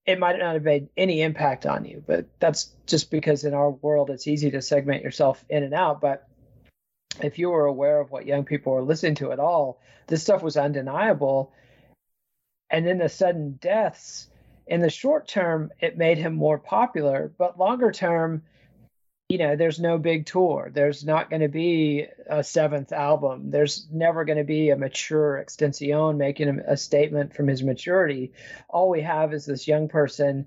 it 0.09 0.18
might 0.18 0.38
not 0.38 0.54
have 0.54 0.64
made 0.64 0.88
any 0.96 1.20
impact 1.20 1.66
on 1.66 1.84
you, 1.84 2.02
but 2.06 2.24
that's 2.40 2.72
just 2.86 3.11
because 3.11 3.44
in 3.44 3.52
our 3.52 3.70
world 3.70 4.09
it's 4.09 4.26
easy 4.26 4.50
to 4.50 4.62
segment 4.62 5.02
yourself 5.02 5.44
in 5.50 5.62
and 5.62 5.74
out. 5.74 6.00
But 6.00 6.26
if 7.22 7.38
you 7.38 7.50
were 7.50 7.66
aware 7.66 8.00
of 8.00 8.11
what 8.11 8.24
young 8.24 8.46
people 8.46 8.72
were 8.72 8.80
listening 8.80 9.16
to 9.16 9.32
at 9.32 9.38
all, 9.38 9.82
this 10.06 10.22
stuff 10.22 10.42
was 10.42 10.56
undeniable. 10.56 11.52
And 12.70 12.86
then 12.86 12.96
the 12.96 13.11
sudden 13.11 13.59
deaths, 13.61 14.30
in 14.66 14.80
the 14.80 14.88
short 14.88 15.28
term, 15.28 15.72
it 15.78 15.98
made 15.98 16.16
him 16.16 16.32
more 16.32 16.59
popular, 16.59 17.30
but 17.36 17.59
longer 17.59 17.92
term, 17.92 18.44
you 19.29 19.37
know, 19.37 19.57
there's 19.57 19.79
no 19.79 19.99
big 19.99 20.24
tour. 20.24 20.70
There's 20.72 21.05
not 21.05 21.29
going 21.29 21.43
to 21.43 21.49
be 21.49 22.07
a 22.26 22.43
seventh 22.43 22.93
album. 22.93 23.51
There's 23.51 23.87
never 23.93 24.24
going 24.24 24.39
to 24.39 24.45
be 24.45 24.70
a 24.70 24.76
mature 24.76 25.45
XXXTentacion 25.47 26.16
making 26.16 26.49
a 26.49 26.76
statement 26.79 27.35
from 27.35 27.47
his 27.47 27.62
maturity. 27.62 28.33
All 28.70 28.89
we 28.89 29.03
have 29.03 29.35
is 29.35 29.45
this 29.45 29.68
young 29.68 29.89
person 29.89 30.47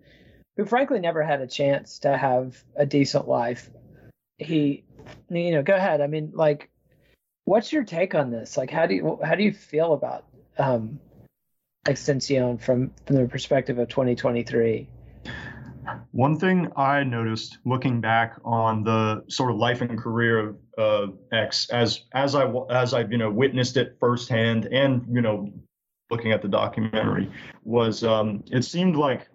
who, 0.57 0.65
frankly, 0.65 0.99
never 0.99 1.21
had 1.21 1.41
a 1.41 1.47
chance 1.47 1.99
to 1.99 2.17
have 2.17 2.61
a 2.75 2.87
decent 2.87 3.27
life. 3.27 3.69
He, 4.39 4.83
you 5.29 5.51
know, 5.51 5.61
go 5.61 5.75
ahead. 5.75 6.01
I 6.01 6.07
mean, 6.07 6.31
like, 6.33 6.71
what's 7.45 7.71
your 7.71 7.83
take 7.83 8.15
on 8.15 8.31
this? 8.31 8.57
Like, 8.57 8.71
how 8.71 8.87
do 8.87 8.95
you 8.95 9.19
how 9.23 9.35
do 9.35 9.43
you 9.43 9.53
feel 9.53 9.93
about 9.93 10.25
um, 10.57 10.99
XXXTentacion 11.85 12.59
from 12.59 12.91
from 13.05 13.15
the 13.15 13.27
perspective 13.27 13.77
of 13.77 13.89
2023? 13.89 14.89
One 16.11 16.37
thing 16.37 16.71
I 16.75 17.03
noticed 17.03 17.59
looking 17.65 18.01
back 18.01 18.37
on 18.43 18.83
the 18.83 19.23
sort 19.27 19.51
of 19.51 19.57
life 19.57 19.81
and 19.81 19.97
career 19.97 20.39
of 20.39 20.57
uh, 20.77 21.07
X, 21.31 21.69
as 21.69 22.03
as 22.13 22.35
I 22.35 22.51
as 22.69 22.93
I 22.93 23.01
you 23.01 23.17
know 23.17 23.31
witnessed 23.31 23.77
it 23.77 23.97
firsthand, 23.99 24.65
and 24.65 25.05
you 25.09 25.21
know 25.21 25.51
looking 26.09 26.31
at 26.31 26.41
the 26.41 26.47
documentary, 26.47 27.31
was 27.63 28.03
um, 28.03 28.43
it 28.51 28.63
seemed 28.63 28.95
like 28.95 29.27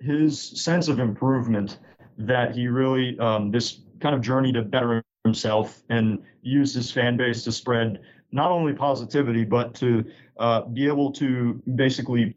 his 0.00 0.62
sense 0.62 0.88
of 0.88 0.98
improvement 0.98 1.78
that 2.18 2.54
he 2.54 2.68
really 2.68 3.18
um, 3.18 3.50
this 3.50 3.80
kind 4.00 4.14
of 4.14 4.20
journey 4.20 4.52
to 4.52 4.62
better 4.62 5.02
himself 5.24 5.82
and 5.88 6.22
use 6.42 6.72
his 6.74 6.90
fan 6.90 7.16
base 7.16 7.44
to 7.44 7.52
spread 7.52 8.00
not 8.32 8.50
only 8.50 8.72
positivity 8.72 9.44
but 9.44 9.74
to 9.74 10.04
uh, 10.38 10.62
be 10.62 10.86
able 10.86 11.10
to 11.12 11.60
basically 11.74 12.34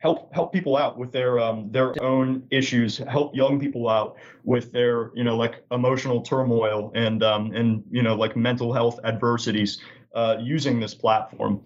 help 0.00 0.32
help 0.34 0.52
people 0.52 0.76
out 0.76 0.98
with 0.98 1.12
their 1.12 1.38
um, 1.38 1.70
their 1.70 1.94
own 2.02 2.42
issues, 2.50 2.98
help 2.98 3.34
young 3.34 3.60
people 3.60 3.88
out 3.88 4.16
with 4.44 4.72
their 4.72 5.10
you 5.14 5.22
know 5.22 5.36
like 5.36 5.64
emotional 5.70 6.20
turmoil 6.22 6.90
and 6.94 7.22
um, 7.22 7.52
and 7.52 7.84
you 7.90 8.02
know 8.02 8.14
like 8.14 8.36
mental 8.36 8.72
health 8.72 8.98
adversities 9.04 9.80
uh, 10.14 10.36
using 10.40 10.80
this 10.80 10.94
platform. 10.94 11.62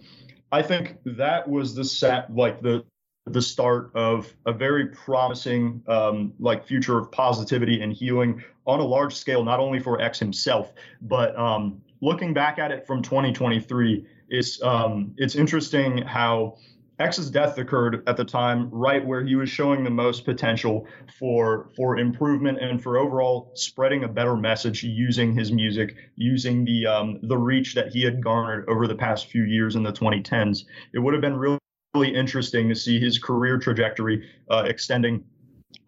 I 0.51 0.61
think 0.61 0.97
that 1.05 1.47
was 1.49 1.73
the 1.73 1.83
set 1.83 2.33
like 2.35 2.61
the 2.61 2.85
the 3.27 3.41
start 3.41 3.89
of 3.95 4.31
a 4.45 4.53
very 4.53 4.87
promising 4.87 5.81
um, 5.87 6.33
like 6.39 6.67
future 6.67 6.99
of 6.99 7.11
positivity 7.11 7.81
and 7.81 7.91
healing 7.91 8.43
on 8.67 8.79
a 8.79 8.83
large 8.83 9.15
scale, 9.15 9.43
not 9.43 9.59
only 9.59 9.79
for 9.79 9.99
X 9.99 10.19
himself, 10.19 10.73
but 11.01 11.35
um, 11.37 11.81
looking 12.01 12.33
back 12.33 12.59
at 12.59 12.71
it 12.71 12.85
from 12.85 13.01
2023, 13.01 14.05
it's 14.29 14.61
um, 14.61 15.13
it's 15.17 15.35
interesting 15.35 15.97
how 15.99 16.57
X's 16.99 17.29
death 17.29 17.57
occurred 17.57 18.03
at 18.07 18.15
the 18.15 18.23
time 18.23 18.69
right 18.71 19.05
where 19.05 19.23
he 19.23 19.35
was 19.35 19.49
showing 19.49 19.83
the 19.83 19.89
most 19.89 20.23
potential 20.23 20.87
for 21.19 21.69
for 21.75 21.97
improvement 21.97 22.59
and 22.59 22.81
for 22.81 22.97
overall 22.97 23.51
spreading 23.55 24.03
a 24.03 24.07
better 24.07 24.35
message 24.35 24.83
using 24.83 25.33
his 25.33 25.51
music, 25.51 25.95
using 26.15 26.63
the 26.63 26.85
um, 26.85 27.19
the 27.23 27.37
reach 27.37 27.75
that 27.75 27.89
he 27.89 28.03
had 28.03 28.23
garnered 28.23 28.67
over 28.69 28.87
the 28.87 28.95
past 28.95 29.27
few 29.27 29.43
years 29.43 29.75
in 29.75 29.83
the 29.83 29.91
2010s. 29.91 30.63
It 30.93 30.99
would 30.99 31.13
have 31.13 31.21
been 31.21 31.35
really, 31.35 31.59
really 31.93 32.15
interesting 32.15 32.69
to 32.69 32.75
see 32.75 32.99
his 32.99 33.19
career 33.19 33.57
trajectory 33.57 34.29
uh, 34.49 34.63
extending 34.65 35.23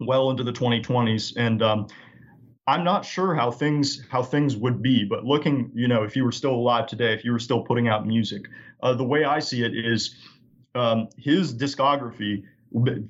well 0.00 0.30
into 0.30 0.44
the 0.44 0.52
2020s 0.52 1.36
and 1.36 1.62
um, 1.62 1.86
I'm 2.68 2.84
not 2.84 3.02
sure 3.06 3.34
how 3.34 3.50
things 3.50 4.06
how 4.10 4.22
things 4.22 4.54
would 4.54 4.82
be, 4.82 5.02
but 5.02 5.24
looking, 5.24 5.72
you 5.74 5.88
know, 5.88 6.02
if 6.02 6.14
you 6.14 6.22
were 6.22 6.32
still 6.32 6.54
alive 6.54 6.86
today, 6.86 7.14
if 7.14 7.24
you 7.24 7.32
were 7.32 7.38
still 7.38 7.62
putting 7.62 7.88
out 7.88 8.06
music, 8.06 8.42
uh, 8.82 8.92
the 8.92 9.04
way 9.04 9.24
I 9.24 9.38
see 9.38 9.62
it 9.62 9.72
is 9.74 10.14
um, 10.78 11.08
his 11.16 11.54
discography 11.54 12.44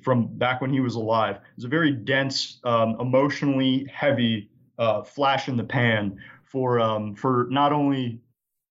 from 0.01 0.27
back 0.37 0.61
when 0.61 0.71
he 0.71 0.79
was 0.79 0.95
alive 0.95 1.39
is 1.57 1.65
a 1.65 1.67
very 1.67 1.91
dense, 1.91 2.59
um, 2.63 2.95
emotionally 2.99 3.85
heavy 3.93 4.49
uh, 4.77 5.03
flash 5.03 5.49
in 5.49 5.57
the 5.57 5.63
pan 5.63 6.17
for 6.43 6.79
um, 6.79 7.13
for 7.15 7.47
not 7.49 7.73
only 7.73 8.19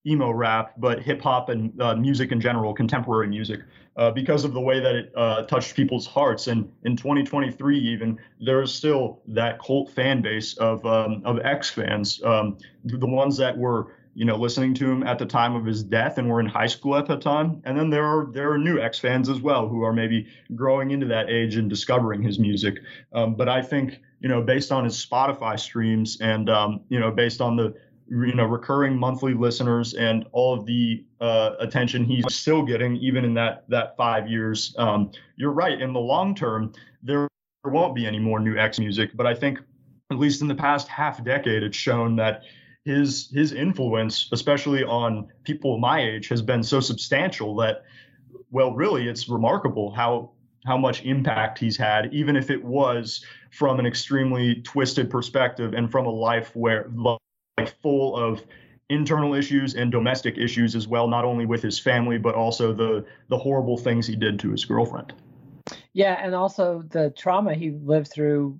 emo 0.07 0.30
rap 0.30 0.72
but 0.78 1.03
hip 1.03 1.20
hop 1.20 1.51
and 1.51 1.80
uh, 1.80 1.94
music 1.94 2.32
in 2.32 2.40
general, 2.40 2.72
contemporary 2.72 3.28
music 3.28 3.61
uh, 3.96 4.11
because 4.12 4.44
of 4.44 4.55
the 4.55 4.61
way 4.61 4.80
that 4.80 4.94
it 4.94 5.12
uh, 5.16 5.42
touched 5.42 5.74
people's 5.74 6.07
hearts. 6.07 6.46
And 6.46 6.72
in 6.84 6.96
2023, 6.96 7.78
even 7.78 8.18
there's 8.40 8.72
still 8.72 9.20
that 9.26 9.61
cult 9.61 9.90
fan 9.90 10.22
base 10.22 10.57
of 10.57 10.86
um, 10.86 11.20
of 11.24 11.40
X 11.40 11.68
fans, 11.70 12.22
um, 12.24 12.57
the 12.84 13.07
ones 13.07 13.36
that 13.36 13.57
were 13.57 13.92
you 14.18 14.24
know 14.24 14.34
listening 14.34 14.74
to 14.74 14.90
him 14.90 15.04
at 15.04 15.16
the 15.16 15.24
time 15.24 15.54
of 15.54 15.64
his 15.64 15.84
death 15.84 16.18
and 16.18 16.28
were 16.28 16.40
in 16.40 16.46
high 16.46 16.66
school 16.66 16.96
at 16.96 17.06
that 17.06 17.20
time. 17.20 17.62
And 17.64 17.78
then 17.78 17.88
there 17.88 18.04
are 18.04 18.26
there 18.32 18.50
are 18.50 18.58
new 18.58 18.80
X 18.80 18.98
fans 18.98 19.28
as 19.28 19.40
well 19.40 19.68
who 19.68 19.84
are 19.84 19.92
maybe 19.92 20.26
growing 20.56 20.90
into 20.90 21.06
that 21.06 21.30
age 21.30 21.54
and 21.54 21.70
discovering 21.70 22.20
his 22.20 22.40
music. 22.40 22.80
Um, 23.12 23.36
but 23.36 23.48
I 23.48 23.62
think 23.62 24.00
you 24.18 24.28
know 24.28 24.42
based 24.42 24.72
on 24.72 24.82
his 24.82 24.94
Spotify 25.06 25.56
streams 25.56 26.20
and 26.20 26.50
um, 26.50 26.80
you 26.88 26.98
know 26.98 27.12
based 27.12 27.40
on 27.40 27.54
the 27.54 27.74
you 28.10 28.34
know 28.34 28.44
recurring 28.44 28.98
monthly 28.98 29.34
listeners 29.34 29.94
and 29.94 30.26
all 30.32 30.52
of 30.52 30.66
the 30.66 31.04
uh, 31.20 31.52
attention 31.60 32.04
he's 32.04 32.24
still 32.34 32.64
getting 32.64 32.96
even 32.96 33.24
in 33.24 33.34
that 33.34 33.68
that 33.68 33.96
five 33.96 34.26
years 34.26 34.74
um, 34.78 35.12
you're 35.36 35.52
right 35.52 35.80
in 35.80 35.92
the 35.92 36.00
long 36.00 36.34
term 36.34 36.72
there 37.04 37.28
won't 37.64 37.94
be 37.94 38.06
any 38.06 38.18
more 38.18 38.40
new 38.40 38.56
x 38.56 38.78
music 38.78 39.10
but 39.14 39.26
i 39.26 39.34
think 39.34 39.60
at 40.10 40.18
least 40.18 40.40
in 40.40 40.48
the 40.48 40.54
past 40.54 40.88
half 40.88 41.22
decade 41.22 41.62
it's 41.62 41.76
shown 41.76 42.16
that 42.16 42.44
his 42.89 43.30
his 43.32 43.53
influence 43.53 44.28
especially 44.32 44.82
on 44.82 45.28
people 45.45 45.78
my 45.78 46.01
age 46.01 46.28
has 46.28 46.43
been 46.43 46.62
so 46.62 46.80
substantial 46.80 47.55
that 47.57 47.84
well 48.51 48.72
really 48.74 49.09
it's 49.09 49.28
remarkable 49.28 49.91
how 49.91 50.30
how 50.64 50.76
much 50.76 51.05
impact 51.05 51.59
he's 51.59 51.76
had 51.76 52.12
even 52.12 52.34
if 52.34 52.51
it 52.51 52.64
was 52.64 53.24
from 53.51 53.78
an 53.78 53.86
extremely 53.86 54.57
twisted 54.62 55.11
perspective 55.11 55.74
and 55.74 55.91
from 55.91 56.07
a 56.07 56.11
life 56.11 56.55
where 56.57 56.91
like 56.97 57.18
full 57.82 58.16
of 58.16 58.43
internal 58.91 59.34
issues 59.34 59.74
and 59.74 59.93
domestic 59.93 60.39
issues 60.39 60.74
as 60.74 60.89
well, 60.89 61.09
not 61.09 61.24
only 61.24 61.47
with 61.47 61.62
his 61.62 61.78
family 61.78 62.18
but 62.18 62.34
also 62.34 62.72
the 62.72 63.05
the 63.28 63.39
horrible 63.39 63.76
things 63.76 64.07
he 64.07 64.16
did 64.16 64.39
to 64.41 64.51
his 64.51 64.64
girlfriend. 64.64 65.12
Yeah, 65.93 66.14
and 66.22 66.34
also 66.34 66.82
the 66.91 67.11
trauma 67.11 67.55
he 67.55 67.70
lived 67.70 68.09
through. 68.09 68.59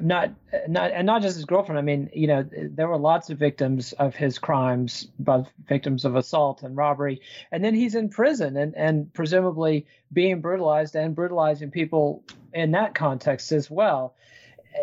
Not, 0.00 0.32
not, 0.68 0.92
and 0.92 1.06
not 1.06 1.22
just 1.22 1.36
his 1.36 1.44
girlfriend. 1.44 1.78
I 1.78 1.82
mean, 1.82 2.10
you 2.12 2.26
know, 2.26 2.48
there 2.50 2.88
were 2.88 2.98
lots 2.98 3.30
of 3.30 3.38
victims 3.38 3.92
of 3.92 4.14
his 4.14 4.38
crimes, 4.38 5.08
both 5.18 5.48
victims 5.66 6.04
of 6.04 6.16
assault 6.16 6.62
and 6.62 6.76
robbery, 6.76 7.20
and 7.50 7.64
then 7.64 7.74
he's 7.74 7.94
in 7.94 8.08
prison 8.08 8.56
and 8.56 8.74
and 8.74 9.12
presumably 9.12 9.86
being 10.12 10.40
brutalized 10.40 10.94
and 10.96 11.14
brutalizing 11.14 11.70
people 11.70 12.24
in 12.52 12.72
that 12.72 12.94
context 12.94 13.52
as 13.52 13.70
well 13.70 14.14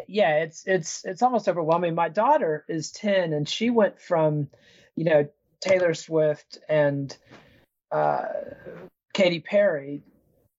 yeah, 0.08 0.38
it's 0.38 0.64
it's 0.66 1.06
it's 1.06 1.22
almost 1.22 1.48
overwhelming. 1.48 1.96
My 1.96 2.10
daughter 2.10 2.66
is 2.68 2.92
10 2.92 3.34
and 3.34 3.48
she 3.48 3.70
went 3.70 4.00
from, 4.02 4.50
you 4.96 5.06
know, 5.06 5.28
Taylor 5.60 5.94
Swift 5.94 6.60
and 6.70 7.16
uh, 7.92 8.26
Katy 9.14 9.40
Perry 9.40 10.04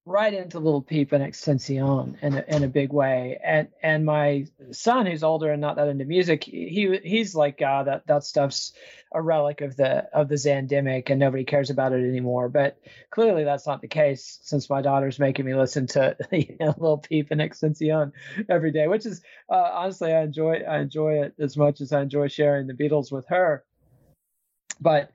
right 0.06 0.32
into 0.32 0.60
Lil 0.60 0.82
Peep 0.82 1.10
and 1.10 1.22
XXXTentacion 1.22 2.22
in 2.22 2.34
a, 2.34 2.44
in 2.46 2.62
a 2.62 2.68
big 2.68 2.92
way. 2.92 3.38
And 3.42 3.68
and 3.82 4.06
my 4.06 4.46
son, 4.70 5.04
who's 5.04 5.24
older 5.24 5.50
and 5.50 5.60
not 5.60 5.76
that 5.76 5.88
into 5.88 6.04
music, 6.04 6.44
he 6.44 6.98
he's 7.02 7.34
like, 7.34 7.60
uh, 7.60 7.82
that 7.82 8.06
that 8.06 8.22
stuff's 8.24 8.72
a 9.12 9.20
relic 9.20 9.60
of 9.60 9.76
the 9.76 10.08
of 10.14 10.28
the 10.28 10.36
Zandemic, 10.36 11.10
and 11.10 11.18
nobody 11.18 11.44
cares 11.44 11.70
about 11.70 11.92
it 11.92 12.08
anymore. 12.08 12.48
But 12.48 12.78
clearly, 13.10 13.42
that's 13.42 13.66
not 13.66 13.82
the 13.82 13.88
case 13.88 14.38
since 14.42 14.70
my 14.70 14.80
daughter's 14.80 15.18
making 15.18 15.44
me 15.44 15.54
listen 15.54 15.88
to 15.88 16.16
you 16.32 16.56
know, 16.60 16.74
Lil 16.78 16.98
Peep 16.98 17.32
and 17.32 17.40
XXXTentacion 17.40 18.12
every 18.48 18.70
day, 18.70 18.86
which 18.86 19.06
is 19.06 19.22
uh, 19.50 19.70
honestly, 19.74 20.12
I 20.12 20.22
enjoy 20.22 20.62
I 20.68 20.78
enjoy 20.78 21.24
it 21.24 21.34
as 21.40 21.56
much 21.56 21.80
as 21.80 21.92
I 21.92 22.02
enjoy 22.02 22.28
sharing 22.28 22.68
the 22.68 22.74
Beatles 22.74 23.10
with 23.10 23.26
her. 23.26 23.64
But 24.80 25.10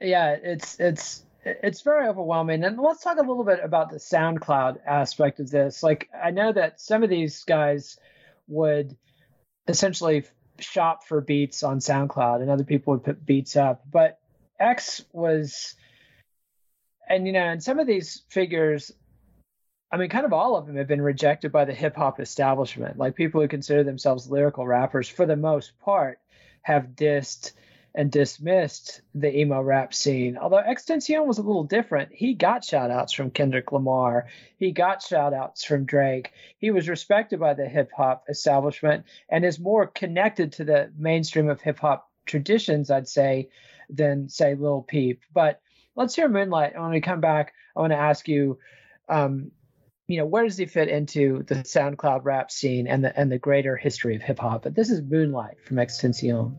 yeah, 0.00 0.36
it's 0.42 0.80
it's 0.80 1.24
it's 1.44 1.82
very 1.82 2.08
overwhelming. 2.08 2.64
And 2.64 2.78
let's 2.78 3.02
talk 3.02 3.18
a 3.18 3.22
little 3.22 3.44
bit 3.44 3.60
about 3.62 3.90
the 3.90 3.96
SoundCloud 3.96 4.78
aspect 4.86 5.40
of 5.40 5.50
this. 5.50 5.82
Like, 5.82 6.08
I 6.12 6.30
know 6.30 6.52
that 6.52 6.80
some 6.80 7.02
of 7.02 7.10
these 7.10 7.44
guys 7.44 7.98
would 8.48 8.96
essentially 9.68 10.24
shop 10.58 11.04
for 11.04 11.20
beats 11.20 11.62
on 11.62 11.78
SoundCloud, 11.78 12.40
and 12.40 12.50
other 12.50 12.64
people 12.64 12.94
would 12.94 13.04
put 13.04 13.24
beats 13.24 13.56
up. 13.56 13.82
But 13.90 14.18
X 14.60 15.04
was, 15.12 15.74
and 17.08 17.26
you 17.26 17.32
know, 17.32 17.40
and 17.40 17.62
some 17.62 17.78
of 17.78 17.86
these 17.86 18.22
figures, 18.28 18.92
I 19.90 19.96
mean, 19.96 20.10
kind 20.10 20.24
of 20.24 20.32
all 20.32 20.56
of 20.56 20.66
them 20.66 20.76
have 20.76 20.88
been 20.88 21.02
rejected 21.02 21.50
by 21.52 21.64
the 21.64 21.74
hip 21.74 21.96
hop 21.96 22.20
establishment. 22.20 22.98
Like 22.98 23.16
people 23.16 23.40
who 23.40 23.48
consider 23.48 23.82
themselves 23.82 24.30
lyrical 24.30 24.66
rappers, 24.66 25.08
for 25.08 25.26
the 25.26 25.36
most 25.36 25.78
part, 25.80 26.18
have 26.62 26.90
dissed 26.94 27.52
and 27.94 28.10
dismissed 28.10 29.02
the 29.14 29.36
emo 29.36 29.60
rap 29.60 29.92
scene. 29.92 30.38
Although 30.38 30.62
XXXTentacion 30.62 31.26
was 31.26 31.38
a 31.38 31.42
little 31.42 31.64
different. 31.64 32.10
He 32.12 32.34
got 32.34 32.64
shout 32.64 32.90
outs 32.90 33.12
from 33.12 33.30
Kendrick 33.30 33.70
Lamar. 33.70 34.28
He 34.56 34.72
got 34.72 35.02
shout 35.02 35.34
outs 35.34 35.64
from 35.64 35.84
Drake. 35.84 36.32
He 36.58 36.70
was 36.70 36.88
respected 36.88 37.38
by 37.38 37.54
the 37.54 37.68
hip 37.68 37.90
hop 37.94 38.24
establishment 38.28 39.04
and 39.28 39.44
is 39.44 39.60
more 39.60 39.86
connected 39.86 40.52
to 40.52 40.64
the 40.64 40.90
mainstream 40.96 41.50
of 41.50 41.60
hip 41.60 41.78
hop 41.80 42.08
traditions, 42.24 42.90
I'd 42.90 43.08
say, 43.08 43.50
than 43.90 44.28
say 44.30 44.54
Lil 44.54 44.82
Peep. 44.82 45.20
But 45.32 45.60
let's 45.94 46.14
hear 46.14 46.28
Moonlight. 46.28 46.72
And 46.72 46.82
when 46.82 46.92
we 46.92 47.00
come 47.02 47.20
back, 47.20 47.52
I 47.76 47.80
want 47.80 47.92
to 47.92 47.98
ask 47.98 48.26
you, 48.26 48.58
um, 49.08 49.50
you 50.06 50.16
know, 50.16 50.26
where 50.26 50.44
does 50.44 50.56
he 50.56 50.66
fit 50.66 50.88
into 50.88 51.42
the 51.42 51.56
SoundCloud 51.56 52.24
rap 52.24 52.50
scene 52.50 52.86
and 52.86 53.04
the 53.04 53.18
and 53.18 53.30
the 53.30 53.38
greater 53.38 53.76
history 53.76 54.16
of 54.16 54.22
hip 54.22 54.38
hop? 54.38 54.62
But 54.62 54.74
this 54.74 54.90
is 54.90 55.02
Moonlight 55.02 55.58
from 55.64 55.76
XXXTentacion. 55.76 56.56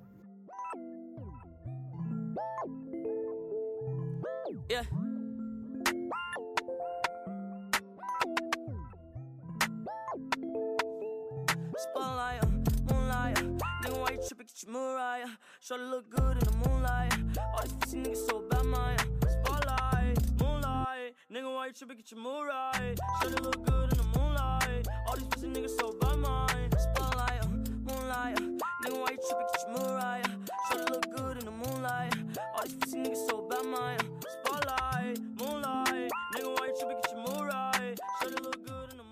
Mariah. 15.71 15.79
Look 15.79 16.09
good 16.09 16.37
in 16.37 16.39
the 16.39 16.67
moonlight. 16.67 17.13
All 17.53 17.63
these 17.63 17.73
pussy 17.73 17.97
niggas 17.99 18.29
so 18.29 18.43
bad, 18.49 18.65
my 18.65 18.97
spotlight, 19.29 20.17
moonlight, 20.41 21.13
nigga, 21.31 21.53
why 21.53 21.67
you 21.67 21.73
tripping? 21.73 21.97
Get 21.97 22.11
your 22.11 22.19
Mariah. 22.19 22.95
Show 23.21 23.29
look 23.29 23.65
good 23.65 23.91
in 23.93 23.97
the 23.97 24.19
moonlight. 24.19 24.87
All 25.07 25.15
these 25.15 25.27
pussy 25.27 25.47
niggas 25.47 25.79
so 25.79 25.93
bad, 26.01 26.79
spotlight, 26.79 27.43
uh, 27.43 27.47
moonlight, 27.47 28.39
nigga, 28.83 28.99
why 28.99 29.11
you 29.11 29.19
tripping? 29.25 29.47
Get 29.53 29.61
your 29.65 29.77
Mariah. 29.77 30.23
Show 30.69 30.77
look 30.91 31.15
good 31.15 31.37
in 31.37 31.45
the 31.45 31.51
moonlight. 31.51 32.15
All 32.55 32.63
these 32.65 32.75
pussy 32.75 32.97
niggas 32.97 33.29
so 33.29 33.47
bad, 33.49 33.65
my 33.65 33.97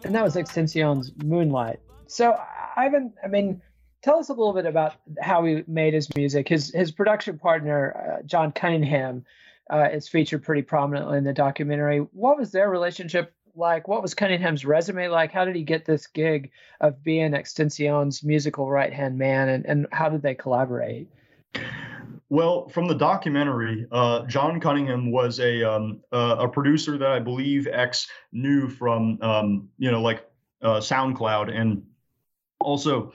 and 0.03 0.15
that 0.15 0.23
was 0.23 0.35
XXXTentacion's 0.35 1.13
Moonlight. 1.23 1.79
So, 2.07 2.37
Ivan, 2.75 3.13
I 3.23 3.27
mean, 3.27 3.61
tell 4.01 4.19
us 4.19 4.29
a 4.29 4.33
little 4.33 4.53
bit 4.53 4.65
about 4.65 4.95
how 5.21 5.43
he 5.45 5.63
made 5.67 5.93
his 5.93 6.13
music. 6.15 6.47
His 6.47 6.71
his 6.71 6.91
production 6.91 7.37
partner, 7.37 8.19
uh, 8.19 8.23
John 8.23 8.51
Cunningham, 8.51 9.25
uh, 9.71 9.89
is 9.91 10.07
featured 10.07 10.43
pretty 10.43 10.61
prominently 10.61 11.17
in 11.17 11.23
the 11.23 11.33
documentary. 11.33 11.99
What 12.13 12.37
was 12.37 12.51
their 12.51 12.69
relationship 12.69 13.33
like? 13.55 13.87
What 13.87 14.01
was 14.01 14.13
Cunningham's 14.13 14.65
resume 14.65 15.07
like? 15.07 15.31
How 15.31 15.45
did 15.45 15.55
he 15.55 15.63
get 15.63 15.85
this 15.85 16.07
gig 16.07 16.51
of 16.79 17.03
being 17.03 17.31
XXXTentacion's 17.31 18.23
musical 18.23 18.69
right 18.69 18.93
hand 18.93 19.17
man, 19.17 19.49
and, 19.49 19.65
and 19.65 19.87
how 19.91 20.09
did 20.09 20.21
they 20.21 20.35
collaborate? 20.35 21.07
Well, 22.29 22.69
from 22.69 22.87
the 22.87 22.95
documentary, 22.95 23.87
uh, 23.91 24.25
John 24.25 24.61
Cunningham 24.61 25.11
was 25.11 25.39
a 25.41 25.69
um, 25.69 25.99
a 26.11 26.47
producer 26.47 26.97
that 26.97 27.09
I 27.09 27.19
believe 27.19 27.67
X 27.67 28.07
knew 28.31 28.69
from 28.69 29.17
um, 29.21 29.69
you 29.77 29.91
know 29.91 30.01
like 30.01 30.25
uh, 30.61 30.79
SoundCloud, 30.79 31.53
and 31.53 31.83
also 32.61 33.11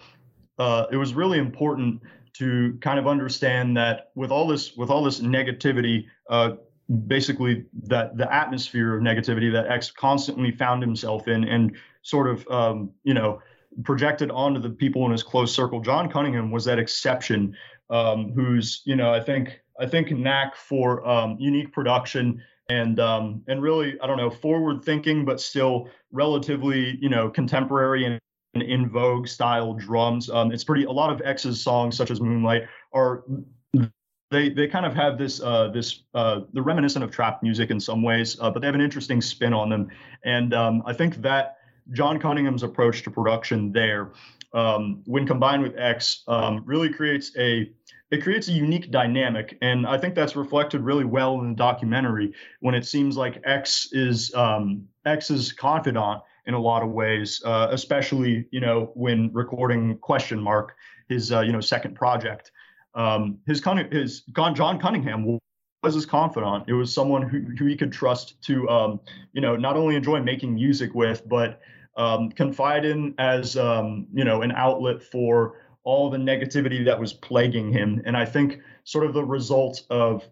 uh, 0.59 0.87
it 0.91 0.97
was 0.97 1.15
really 1.15 1.39
important 1.39 2.01
to 2.35 2.77
kind 2.81 2.99
of 2.99 3.07
understand 3.07 3.77
that 3.77 4.11
with 4.15 4.31
all 4.31 4.47
this 4.47 4.77
with 4.77 4.91
all 4.91 5.03
this 5.03 5.21
negativity, 5.21 6.07
uh, 6.29 6.53
basically 7.07 7.65
that 7.85 8.17
the 8.17 8.33
atmosphere 8.33 8.97
of 8.97 9.03
negativity 9.03 9.51
that 9.53 9.69
X 9.69 9.91
constantly 9.91 10.51
found 10.51 10.83
himself 10.83 11.29
in, 11.29 11.45
and 11.45 11.77
sort 12.03 12.29
of 12.29 12.47
um, 12.49 12.91
you 13.05 13.15
know 13.15 13.41
projected 13.85 14.31
onto 14.31 14.61
the 14.61 14.71
people 14.71 15.05
in 15.07 15.13
his 15.13 15.23
close 15.23 15.55
circle. 15.55 15.81
John 15.81 16.11
Cunningham 16.11 16.51
was 16.51 16.65
that 16.65 16.79
exception 16.79 17.57
um, 17.91 18.33
who's 18.33 18.83
you 18.85 18.97
know 18.97 19.13
I 19.13 19.21
think 19.21 19.61
I 19.81 19.87
think 19.87 20.11
knack 20.11 20.57
for 20.57 21.07
um, 21.07 21.37
unique 21.39 21.73
production 21.73 22.43
and 22.69 22.99
um, 23.01 23.43
and 23.49 23.63
really 23.63 23.99
I 24.01 24.07
don't 24.07 24.17
know 24.17 24.31
forward 24.31 24.85
thinking 24.85 25.25
but 25.25 25.41
still 25.41 25.89
relatively 26.13 26.99
you 27.01 27.09
know 27.09 27.31
contemporary 27.31 28.05
and 28.05 28.21
in 28.63 28.89
vogue 28.89 29.29
style 29.29 29.75
drums. 29.75 30.31
Um, 30.31 30.53
it's 30.53 30.65
pretty. 30.65 30.85
A 30.85 30.91
lot 30.93 31.11
of 31.11 31.23
X's 31.25 31.63
songs, 31.63 31.97
such 31.97 32.11
as 32.11 32.21
Moonlight, 32.21 32.63
are 32.93 33.25
they 34.31 34.49
they 34.49 34.67
kind 34.67 34.85
of 34.85 34.95
have 34.95 35.19
this 35.19 35.41
uh, 35.41 35.69
this 35.69 36.03
uh, 36.15 36.41
reminiscent 36.55 37.05
of 37.05 37.11
trap 37.11 37.43
music 37.43 37.71
in 37.71 37.79
some 37.79 38.03
ways, 38.03 38.37
uh, 38.41 38.51
but 38.51 38.61
they 38.61 38.67
have 38.67 38.75
an 38.75 38.81
interesting 38.81 39.21
spin 39.21 39.53
on 39.53 39.69
them. 39.69 39.89
And 40.25 40.53
um, 40.55 40.83
I 40.87 40.93
think 40.93 41.23
that 41.23 41.59
John 41.93 42.19
Cunningham's 42.19 42.63
approach 42.63 43.03
to 43.05 43.11
production 43.11 43.73
there, 43.73 44.13
um, 44.53 45.03
when 45.07 45.27
combined 45.27 45.63
with 45.63 45.77
X, 45.79 46.25
um, 46.27 46.63
really 46.67 46.93
creates 46.93 47.37
a 47.39 47.71
it 48.11 48.23
creates 48.23 48.49
a 48.49 48.53
unique 48.53 48.91
dynamic, 48.91 49.59
and 49.63 49.87
I 49.87 49.99
think 49.99 50.15
that's 50.15 50.37
reflected 50.37 50.81
really 50.81 51.05
well 51.05 51.41
in 51.41 51.51
the 51.51 51.57
documentary 51.57 52.33
when 52.61 52.75
it 52.75 52.87
seems 52.87 53.17
like 53.17 53.41
X 53.45 53.89
is 53.93 54.35
um, 54.35 54.89
X's 55.05 55.53
confidant 55.53 56.23
in 56.47 56.55
a 56.55 56.61
lot 56.61 56.83
of 56.83 56.91
ways, 56.91 57.43
uh, 57.45 57.69
especially 57.71 58.47
you 58.51 58.61
know 58.61 58.91
when 58.95 59.33
recording 59.33 59.99
Question 59.99 60.41
Mark, 60.41 60.77
his 61.09 61.33
uh, 61.33 61.41
you 61.41 61.53
know 61.53 61.61
second 61.61 61.95
project. 61.95 62.53
Um, 62.95 63.39
his 63.47 63.63
his 63.91 64.23
John 64.33 64.79
Cunningham 64.79 65.39
was 65.83 65.95
his 65.95 66.07
confidant. 66.07 66.65
It 66.67 66.73
was 66.73 66.93
someone 66.93 67.23
who, 67.23 67.41
who 67.59 67.67
he 67.67 67.77
could 67.77 67.93
trust 67.93 68.41
to 68.43 68.69
um, 68.69 69.01
you 69.33 69.41
know 69.41 69.57
not 69.57 69.77
only 69.77 69.97
enjoy 69.97 70.21
making 70.23 70.55
music 70.55 70.95
with, 70.95 71.29
but 71.29 71.61
um, 71.97 72.31
confide 72.31 72.85
in 72.85 73.15
as 73.19 73.57
um, 73.57 74.07
you 74.13 74.25
know 74.25 74.43
an 74.43 74.53
outlet 74.53 75.03
for 75.03 75.61
all 75.85 76.11
the 76.11 76.19
negativity 76.19 76.85
that 76.85 76.99
was 76.99 77.13
plaguing 77.13 77.73
him. 77.73 78.03
And 78.05 78.17
I 78.17 78.25
think 78.25 78.61
sort 78.85 79.07
of 79.07 79.15
the 79.15 79.25
result 79.25 79.83
of 79.89 80.29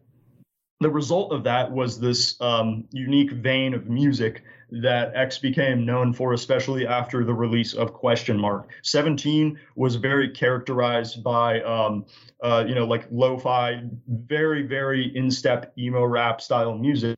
the 0.80 0.90
result 0.90 1.32
of 1.32 1.44
that 1.44 1.70
was 1.70 2.00
this 2.00 2.40
um, 2.40 2.84
unique 2.90 3.30
vein 3.30 3.72
of 3.72 3.88
music 3.88 4.42
that 4.82 5.12
X 5.14 5.38
became 5.38 5.84
known 5.84 6.12
for, 6.12 6.32
especially 6.32 6.86
after 6.86 7.24
the 7.24 7.34
release 7.34 7.74
of 7.74 7.92
Question 7.92 8.38
Mark. 8.38 8.70
17 8.82 9.58
was 9.76 9.96
very 9.96 10.28
characterized 10.30 11.22
by, 11.22 11.60
um, 11.62 12.04
uh, 12.42 12.64
you 12.66 12.74
know, 12.74 12.84
like 12.84 13.06
lo-fi, 13.10 13.82
very, 14.08 14.62
very 14.62 15.14
in-step 15.16 15.72
emo 15.78 16.04
rap 16.04 16.40
style 16.40 16.76
music. 16.76 17.16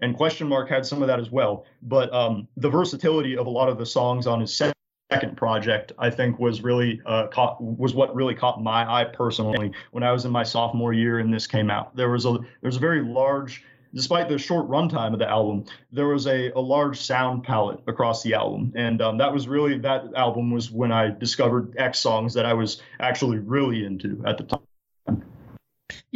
And 0.00 0.14
question 0.16 0.48
mark 0.48 0.68
had 0.68 0.84
some 0.84 1.02
of 1.02 1.08
that 1.08 1.20
as 1.20 1.30
well. 1.30 1.64
But 1.82 2.12
um, 2.12 2.48
the 2.56 2.68
versatility 2.68 3.36
of 3.36 3.46
a 3.46 3.50
lot 3.50 3.68
of 3.68 3.78
the 3.78 3.86
songs 3.86 4.26
on 4.26 4.40
his 4.40 4.54
second 4.54 5.36
project 5.36 5.92
i 6.00 6.10
think 6.10 6.36
was 6.40 6.62
really 6.62 7.00
uh, 7.06 7.28
caught 7.28 7.62
was 7.62 7.94
what 7.94 8.12
really 8.12 8.34
caught 8.34 8.60
my 8.60 8.82
eye 8.90 9.04
personally 9.04 9.70
when 9.92 10.02
i 10.02 10.10
was 10.10 10.24
in 10.24 10.32
my 10.32 10.42
sophomore 10.42 10.92
year 10.92 11.20
and 11.20 11.32
this 11.32 11.46
came 11.46 11.70
out. 11.70 11.94
There 11.94 12.10
was 12.10 12.26
a 12.26 12.32
there 12.32 12.68
was 12.68 12.76
a 12.76 12.80
very 12.80 13.02
large 13.02 13.62
despite 13.96 14.28
the 14.28 14.38
short 14.38 14.68
runtime 14.68 15.12
of 15.12 15.18
the 15.18 15.28
album 15.28 15.64
there 15.90 16.06
was 16.06 16.26
a, 16.26 16.50
a 16.52 16.60
large 16.60 17.00
sound 17.00 17.42
palette 17.42 17.80
across 17.88 18.22
the 18.22 18.34
album 18.34 18.72
and 18.76 19.02
um, 19.02 19.18
that 19.18 19.32
was 19.32 19.48
really 19.48 19.78
that 19.78 20.04
album 20.14 20.50
was 20.50 20.70
when 20.70 20.92
i 20.92 21.08
discovered 21.08 21.74
x 21.78 21.98
songs 21.98 22.34
that 22.34 22.46
i 22.46 22.52
was 22.52 22.80
actually 23.00 23.38
really 23.38 23.84
into 23.84 24.22
at 24.26 24.38
the 24.38 24.44
time 24.44 24.60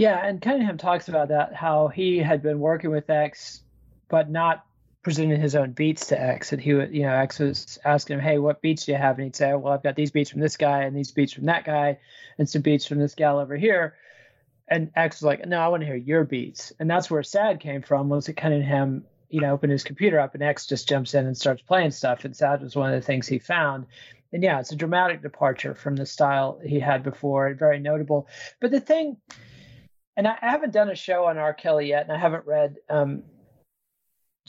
yeah, 0.00 0.24
and 0.24 0.40
Cunningham 0.40 0.78
talks 0.78 1.08
about 1.08 1.28
that 1.28 1.54
how 1.54 1.88
he 1.88 2.18
had 2.18 2.42
been 2.42 2.58
working 2.58 2.90
with 2.90 3.10
X, 3.10 3.60
but 4.08 4.30
not 4.30 4.64
presenting 5.02 5.38
his 5.38 5.54
own 5.54 5.72
beats 5.72 6.06
to 6.06 6.18
X. 6.18 6.52
And 6.52 6.62
he 6.62 6.72
would, 6.72 6.94
you 6.94 7.02
know, 7.02 7.14
X 7.14 7.38
was 7.38 7.78
asking 7.84 8.14
him, 8.14 8.20
"Hey, 8.20 8.38
what 8.38 8.62
beats 8.62 8.86
do 8.86 8.92
you 8.92 8.98
have?" 8.98 9.18
And 9.18 9.24
he'd 9.24 9.36
say, 9.36 9.52
"Well, 9.52 9.74
I've 9.74 9.82
got 9.82 9.96
these 9.96 10.10
beats 10.10 10.30
from 10.30 10.40
this 10.40 10.56
guy, 10.56 10.84
and 10.84 10.96
these 10.96 11.10
beats 11.10 11.34
from 11.34 11.44
that 11.46 11.64
guy, 11.64 11.98
and 12.38 12.48
some 12.48 12.62
beats 12.62 12.86
from 12.86 12.98
this 12.98 13.14
gal 13.14 13.38
over 13.38 13.56
here." 13.56 13.94
And 14.70 14.90
X 14.94 15.16
was 15.16 15.24
like, 15.24 15.46
"No, 15.46 15.60
I 15.60 15.68
want 15.68 15.82
to 15.82 15.86
hear 15.86 15.96
your 15.96 16.24
beats." 16.24 16.72
And 16.78 16.88
that's 16.88 17.10
where 17.10 17.22
Sad 17.22 17.60
came 17.60 17.82
from. 17.82 18.08
Was 18.08 18.28
it 18.28 18.34
Cunningham? 18.34 19.04
You 19.28 19.40
know, 19.40 19.52
opened 19.52 19.72
his 19.72 19.84
computer 19.84 20.18
up, 20.18 20.34
and 20.34 20.42
X 20.42 20.66
just 20.66 20.88
jumps 20.88 21.14
in 21.14 21.26
and 21.26 21.36
starts 21.36 21.62
playing 21.62 21.90
stuff. 21.90 22.24
And 22.24 22.36
Sad 22.36 22.62
was 22.62 22.76
one 22.76 22.92
of 22.92 23.00
the 23.00 23.06
things 23.06 23.26
he 23.26 23.38
found. 23.38 23.86
And 24.32 24.42
yeah, 24.42 24.60
it's 24.60 24.72
a 24.72 24.76
dramatic 24.76 25.22
departure 25.22 25.74
from 25.74 25.96
the 25.96 26.06
style 26.06 26.60
he 26.64 26.78
had 26.78 27.02
before, 27.02 27.52
very 27.54 27.80
notable. 27.80 28.28
But 28.60 28.70
the 28.70 28.80
thing 28.80 29.16
and 30.20 30.28
I 30.28 30.36
haven't 30.40 30.72
done 30.72 30.90
a 30.90 30.94
show 30.94 31.24
on 31.24 31.38
R. 31.38 31.54
Kelly 31.54 31.88
yet, 31.88 32.02
and 32.02 32.12
I 32.12 32.18
haven't 32.18 32.46
read 32.46 32.76
um, 32.90 33.22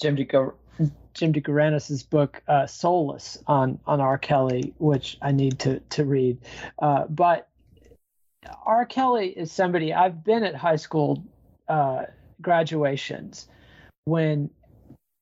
Jim 0.02 0.18
DeGo- 0.18 0.56
Jim 1.14 1.32
DeRogatis's 1.32 2.04
book 2.04 2.42
uh, 2.46 2.68
"Soulless" 2.68 3.38
on 3.48 3.80
on 3.86 4.02
R. 4.02 4.18
Kelly, 4.18 4.74
which 4.80 5.18
I 5.22 5.32
need 5.32 5.60
to 5.60 5.80
to 5.80 6.04
read. 6.04 6.40
Uh, 6.78 7.06
but 7.08 7.48
R. 8.66 8.86
Kelly 8.86 9.28
is 9.28 9.52
somebody 9.52 9.94
I've 9.94 10.24
been 10.24 10.44
at 10.44 10.56
high 10.56 10.78
school 10.78 11.24
uh, 11.68 12.06
graduations 12.42 13.48
when 14.06 14.50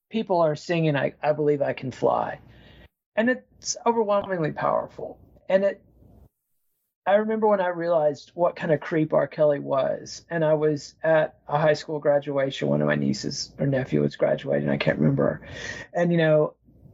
people 0.10 0.42
are 0.42 0.56
singing 0.56 0.96
I, 0.96 1.14
I 1.22 1.34
believe 1.34 1.62
I 1.62 1.74
can 1.74 1.92
fly 1.92 2.40
and 3.16 3.30
it's 3.30 3.78
overwhelmingly 3.86 4.52
powerful 4.52 5.20
and 5.50 5.64
it 5.64 5.82
I 7.06 7.16
remember 7.16 7.48
when 7.48 7.60
I 7.60 7.70
realized 7.70 8.32
what 8.36 8.56
kind 8.56 8.72
of 8.72 8.82
creep 8.82 9.14
R. 9.14 9.26
Kelly 9.26 9.60
was, 9.60 10.24
and 10.30 10.46
I 10.46 10.54
was 10.54 10.94
at 11.02 11.40
a 11.48 11.58
high 11.58 11.74
school 11.74 11.98
graduation. 11.98 12.68
One 12.68 12.82
of 12.82 12.88
my 12.88 12.94
nieces 12.94 13.52
or 13.58 13.66
nephew 13.66 14.02
was 14.02 14.16
graduating. 14.16 14.70
I 14.70 14.78
can't 14.78 15.00
remember, 15.00 15.42
and 15.92 16.12
you 16.12 16.20
know, 16.20 16.54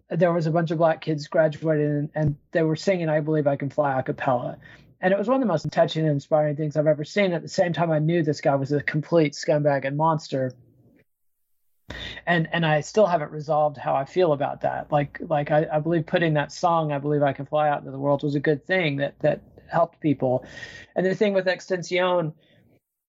there 0.09 0.31
was 0.31 0.47
a 0.47 0.51
bunch 0.51 0.71
of 0.71 0.77
black 0.77 1.01
kids 1.01 1.27
graduating, 1.27 1.85
and, 1.85 2.09
and 2.15 2.37
they 2.51 2.61
were 2.61 2.77
singing 2.77 3.09
"I 3.09 3.19
Believe 3.19 3.45
I 3.45 3.57
Can 3.57 3.69
Fly" 3.69 3.99
a 3.99 4.03
cappella, 4.03 4.57
and 5.05 5.13
it 5.13 5.19
was 5.19 5.27
one 5.27 5.35
of 5.35 5.41
the 5.41 5.53
most 5.53 5.71
touching 5.71 6.01
and 6.01 6.13
inspiring 6.13 6.55
things 6.55 6.75
I've 6.75 6.87
ever 6.87 7.03
seen. 7.03 7.31
At 7.31 7.43
the 7.43 7.47
same 7.47 7.73
time, 7.73 7.91
I 7.91 7.99
knew 7.99 8.23
this 8.23 8.41
guy 8.41 8.55
was 8.55 8.71
a 8.71 8.81
complete 8.81 9.33
scumbag 9.33 9.85
and 9.85 9.95
monster 9.95 10.55
and 12.25 12.49
and 12.51 12.65
I 12.65 12.81
still 12.81 13.05
haven't 13.05 13.31
resolved 13.31 13.77
how 13.77 13.93
I 13.93 14.05
feel 14.05 14.33
about 14.33 14.61
that. 14.61 14.91
Like 14.91 15.19
like 15.21 15.51
I, 15.51 15.67
I 15.71 15.79
believe 15.79 16.07
putting 16.07 16.33
that 16.33 16.51
song, 16.51 16.91
I 16.91 16.97
believe 16.97 17.21
I 17.21 17.33
can 17.33 17.45
fly 17.45 17.69
out 17.69 17.81
into 17.81 17.91
the 17.91 17.99
world 17.99 18.23
was 18.23 18.33
a 18.33 18.39
good 18.39 18.65
thing 18.65 18.97
that 18.97 19.19
that 19.19 19.41
helped 19.71 19.99
people. 19.99 20.43
And 20.95 21.05
the 21.05 21.13
thing 21.13 21.35
with 21.35 21.45
XXXTentacion, 21.45 22.33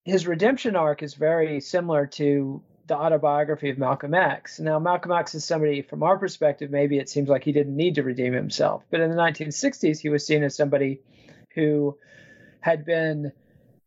his 0.04 0.26
redemption 0.26 0.76
arc 0.76 1.02
is 1.02 1.14
very 1.14 1.60
similar 1.60 2.06
to 2.08 2.62
the 2.88 2.94
autobiography 2.96 3.70
of 3.70 3.78
Malcolm 3.78 4.12
X. 4.12 4.60
Now, 4.60 4.78
Malcolm 4.78 5.12
X 5.12 5.34
is 5.34 5.44
somebody, 5.44 5.82
from 5.82 6.02
our 6.02 6.18
perspective, 6.18 6.70
maybe 6.70 6.98
it 6.98 7.08
seems 7.08 7.28
like 7.28 7.42
he 7.42 7.52
didn't 7.52 7.74
need 7.74 7.96
to 7.96 8.02
redeem 8.02 8.32
himself. 8.32 8.84
But 8.90 9.00
in 9.00 9.10
the 9.10 9.16
1960s, 9.16 9.98
he 9.98 10.08
was 10.08 10.24
seen 10.24 10.44
as 10.44 10.54
somebody 10.54 11.00
who 11.56 11.98
had 12.60 12.84
been 12.84 13.32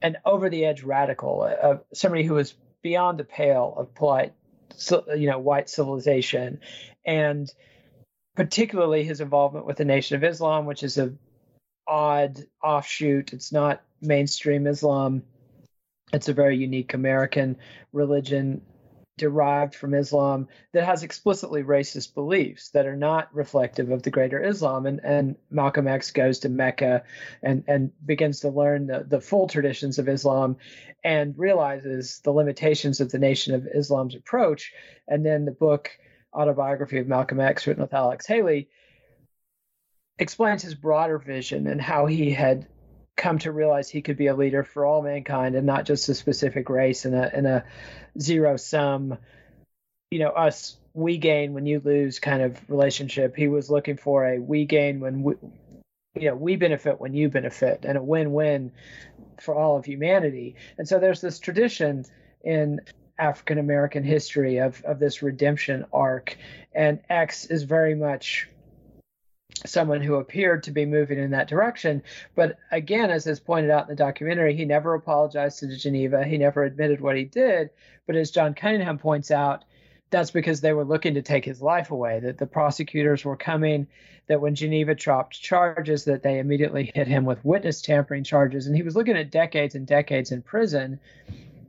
an 0.01 0.17
over 0.26 0.49
the 0.49 0.65
edge 0.65 0.84
radical, 0.84 1.43
uh, 1.43 1.78
somebody 1.93 2.24
who 2.24 2.34
was 2.34 2.53
beyond 2.82 3.17
the 3.17 3.24
pale 3.24 3.74
of 3.78 3.95
polite, 3.95 4.34
you 5.15 5.30
know, 5.30 5.39
white 5.39 5.70
civilization. 5.70 6.59
And 7.05 7.49
particularly 8.36 9.03
his 9.03 9.22
involvement 9.22 9.65
with 9.65 9.78
the 9.78 9.86
Nation 9.86 10.17
of 10.17 10.24
Islam, 10.24 10.65
which 10.65 10.84
is 10.84 10.97
a 10.97 11.13
odd 11.88 12.39
offshoot. 12.63 13.34
It's 13.34 13.51
not 13.51 13.82
mainstream 14.01 14.67
Islam. 14.67 15.24
It's 16.13 16.30
a 16.30 16.34
very 16.34 16.57
unique 16.57 16.93
American 16.93 17.57
religion 17.91 18.61
derived 19.20 19.76
from 19.76 19.93
Islam 19.93 20.47
that 20.72 20.86
has 20.86 21.03
explicitly 21.03 21.61
racist 21.61 22.15
beliefs 22.15 22.70
that 22.70 22.88
are 22.88 22.95
not 22.95 23.34
reflective 23.36 23.91
of 23.91 24.01
the 24.01 24.09
greater 24.09 24.43
Islam. 24.43 24.88
And, 24.88 25.01
and 25.03 25.36
Malcolm 25.51 25.88
X 25.88 26.09
goes 26.11 26.39
to 26.39 26.49
Mecca 26.49 27.03
and, 27.43 27.63
and 27.67 27.91
begins 28.03 28.39
to 28.39 28.49
learn 28.49 28.88
the, 28.88 29.05
the 29.07 29.22
full 29.22 29.47
traditions 29.47 29.99
of 29.99 30.09
Islam 30.09 30.57
and 31.03 31.38
realizes 31.38 32.22
the 32.24 32.32
limitations 32.32 33.01
of 33.01 33.11
the 33.11 33.20
Nation 33.20 33.53
of 33.53 33.67
Islam's 33.67 34.15
approach. 34.15 34.74
And 35.07 35.24
then 35.24 35.45
the 35.45 35.51
book, 35.51 35.91
Autobiography 36.34 36.99
of 36.99 37.07
Malcolm 37.07 37.39
X, 37.39 37.67
written 37.67 37.84
with 37.84 37.93
Alex 37.93 38.26
Haley, 38.26 38.70
explains 40.17 40.63
his 40.63 40.76
broader 40.76 41.17
vision 41.17 41.67
and 41.67 41.82
how 41.82 42.05
he 42.05 42.32
had 42.32 42.67
come 43.20 43.38
to 43.38 43.51
realize 43.51 43.89
he 43.89 44.01
could 44.01 44.17
be 44.17 44.28
a 44.28 44.36
leader 44.36 44.63
for 44.63 44.86
all 44.86 45.01
mankind 45.01 45.53
and 45.55 45.67
not 45.67 45.86
just 45.86 46.07
a 46.09 46.15
specific 46.15 46.70
race 46.70 47.05
in 47.05 47.13
a 47.13 47.30
a 47.45 47.63
zero 48.20 48.55
sum. 48.57 49.17
You 50.09 50.20
know 50.20 50.30
us 50.30 50.78
we 50.93 51.17
gain 51.17 51.53
when 51.53 51.65
you 51.65 51.82
lose 51.84 52.20
kind 52.20 52.41
of 52.41 52.57
relationship. 52.70 53.36
He 53.36 53.47
was 53.47 53.70
looking 53.70 53.97
for 53.97 54.26
a 54.26 54.39
we 54.39 54.65
gain 54.65 55.01
when 55.01 55.22
we 55.22 55.36
you 56.15 56.30
know 56.30 56.36
we 56.36 56.55
benefit 56.55 56.99
when 56.99 57.13
you 57.13 57.30
benefit 57.30 57.84
and 57.84 57.97
a 57.97 58.01
win-win 58.01 58.72
for 59.41 59.53
all 59.53 59.78
of 59.78 59.86
humanity. 59.86 60.55
And 60.78 60.88
so 60.88 60.99
there's 60.99 61.22
this 61.22 61.39
tradition 61.39 62.05
in 62.43 62.80
African 63.20 63.57
American 63.57 64.03
history 64.03 64.59
of 64.59 64.82
of 64.86 64.97
this 64.97 65.22
redemption 65.22 65.86
arc. 65.91 66.38
And 66.74 67.01
X 67.09 67.45
is 67.45 67.63
very 67.63 67.95
much 67.95 68.47
someone 69.66 70.02
who 70.02 70.16
appeared 70.16 70.64
to 70.64 70.72
be 70.72 70.86
moving 70.86 71.20
in 71.20 71.32
that 71.32 71.47
direction. 71.47 72.04
But 72.36 72.58
again, 72.72 73.10
as 73.10 73.28
is 73.28 73.39
pointed 73.39 73.72
out 73.72 73.84
in 73.84 73.89
the 73.89 73.95
documentary, 73.95 74.56
he 74.56 74.66
never 74.66 74.93
apologized 74.93 75.60
to 75.60 75.76
Geneva. 75.76 76.24
He 76.24 76.38
never 76.38 76.64
admitted 76.64 77.02
what 77.02 77.18
he 77.18 77.26
did. 77.26 77.70
But 78.08 78.16
as 78.16 78.32
John 78.32 78.54
Cunningham 78.54 78.97
points 78.97 79.32
out, 79.32 79.66
that's 80.12 80.32
because 80.32 80.62
they 80.62 80.74
were 80.74 80.86
looking 80.86 81.14
to 81.16 81.22
take 81.22 81.45
his 81.45 81.62
life 81.62 81.91
away, 81.91 82.20
that 82.22 82.38
the 82.38 82.47
prosecutors 82.47 83.24
were 83.24 83.38
coming, 83.38 83.88
that 84.28 84.41
when 84.41 84.56
Geneva 84.56 84.95
dropped 84.95 85.39
charges, 85.39 86.06
that 86.06 86.24
they 86.24 86.39
immediately 86.39 86.91
hit 86.95 87.08
him 87.08 87.26
with 87.26 87.43
witness 87.45 87.82
tampering 87.82 88.24
charges. 88.24 88.66
And 88.66 88.76
he 88.76 88.82
was 88.82 88.95
looking 88.95 89.18
at 89.18 89.30
decades 89.30 89.76
and 89.76 89.86
decades 89.86 90.32
in 90.32 90.41
prison. 90.41 91.00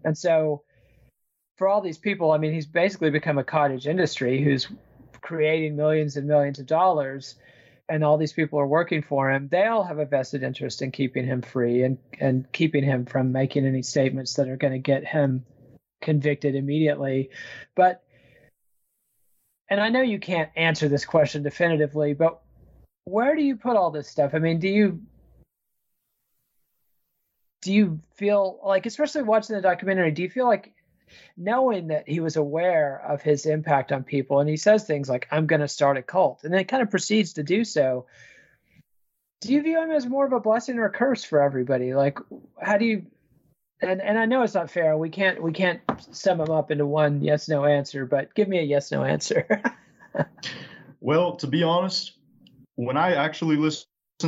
And 0.05 0.16
so 0.16 0.62
for 1.57 1.68
all 1.68 1.83
these 1.83 1.99
people, 1.99 2.33
I 2.33 2.39
mean, 2.39 2.55
he's 2.55 2.66
basically 2.66 3.11
become 3.11 3.37
a 3.37 3.45
cottage 3.45 3.87
industry 3.87 4.43
who's 4.43 4.68
creating 5.20 5.76
millions 5.76 6.16
and 6.16 6.26
millions 6.26 6.59
of 6.59 6.66
dollars 6.66 7.35
and 7.91 8.05
all 8.05 8.16
these 8.16 8.32
people 8.32 8.61
are 8.61 8.66
working 8.66 9.03
for 9.03 9.30
him, 9.30 9.49
they 9.49 9.66
all 9.66 9.82
have 9.82 9.99
a 9.99 10.07
vested 10.07 10.45
interest 10.45 10.80
in 10.80 10.93
keeping 10.93 11.26
him 11.26 11.43
free 11.43 11.82
and 11.82 11.99
and 12.20 12.51
keeping 12.53 12.84
him 12.84 13.05
from 13.05 13.32
making 13.32 13.66
any 13.66 13.82
statements 13.82 14.34
that 14.34 14.49
are 14.49 14.57
going 14.57 14.72
to 14.72 14.78
get 14.78 15.05
him 15.05 15.45
convicted 16.01 16.55
immediately. 16.55 17.30
But 17.74 18.03
and 19.68 19.80
I 19.80 19.88
know 19.88 20.03
you 20.03 20.20
can't 20.20 20.51
answer 20.57 20.88
this 20.88 21.05
question 21.05 21.43
definitively, 21.43 22.14
but 22.14 22.41
where 23.05 23.34
do 23.34 23.43
you 23.43 23.57
put 23.57 23.76
all 23.76 23.91
this 23.91 24.09
stuff? 24.09 24.34
I 24.34 24.38
mean, 24.38 24.61
do 24.61 24.68
you 24.68 25.03
do 27.62 27.72
you 27.72 28.01
feel 28.14 28.61
like 28.64 28.86
especially 28.86 29.22
watching 29.22 29.57
the 29.57 29.62
documentary, 29.62 30.12
do 30.12 30.22
you 30.22 30.30
feel 30.30 30.47
like 30.47 30.72
knowing 31.37 31.89
that 31.89 32.09
he 32.09 32.21
was 32.21 32.37
aware 32.37 33.03
of 33.07 33.23
his 33.23 33.47
impact 33.47 33.93
on 33.93 34.05
people. 34.05 34.41
And 34.41 34.49
he 34.49 34.57
says 34.57 34.85
things 34.85 35.09
like 35.09 35.29
i'm 35.31 35.47
going 35.47 35.61
to 35.61 35.69
start 35.69 35.97
a 35.97 36.03
cult. 36.03 36.45
And 36.45 36.53
then 36.53 36.65
kind 36.65 36.83
of 36.83 36.91
proceeds 36.91 37.35
to 37.35 37.43
do 37.43 37.65
so. 37.65 38.07
Do 39.41 39.53
you 39.53 39.63
view 39.63 39.83
him 39.83 39.91
as 39.91 40.07
more 40.07 40.27
of 40.27 40.33
a 40.33 40.41
blessing 40.41 40.79
or 40.79 40.85
a 40.85 40.91
curse 40.91 41.25
for 41.25 41.41
everybody? 41.41 41.95
Like 41.95 42.19
how 42.61 42.77
do 42.77 42.85
you 42.85 43.07
and 43.83 44.03
and 44.03 44.19
i 44.19 44.27
know 44.27 44.43
it's 44.43 44.55
not 44.55 44.71
fair. 44.71 44.97
We 44.97 45.09
can't 45.09 45.43
we 45.43 45.53
can't 45.53 45.81
sum 46.11 46.41
him 46.41 46.51
up 46.51 46.71
into 46.71 46.87
one 46.87 47.23
yes 47.23 47.49
no 47.49 47.65
answer 47.65 48.07
but 48.07 48.35
give 48.35 48.49
me 48.49 48.59
a 48.59 48.63
yes 48.63 48.91
no 48.91 49.05
answer. 49.05 49.47
Well 51.03 51.37
to 51.37 51.47
be 51.47 51.63
honest 51.63 52.19
when 52.77 52.97
i 52.97 53.15
actually 53.15 53.57
listened 53.57 53.87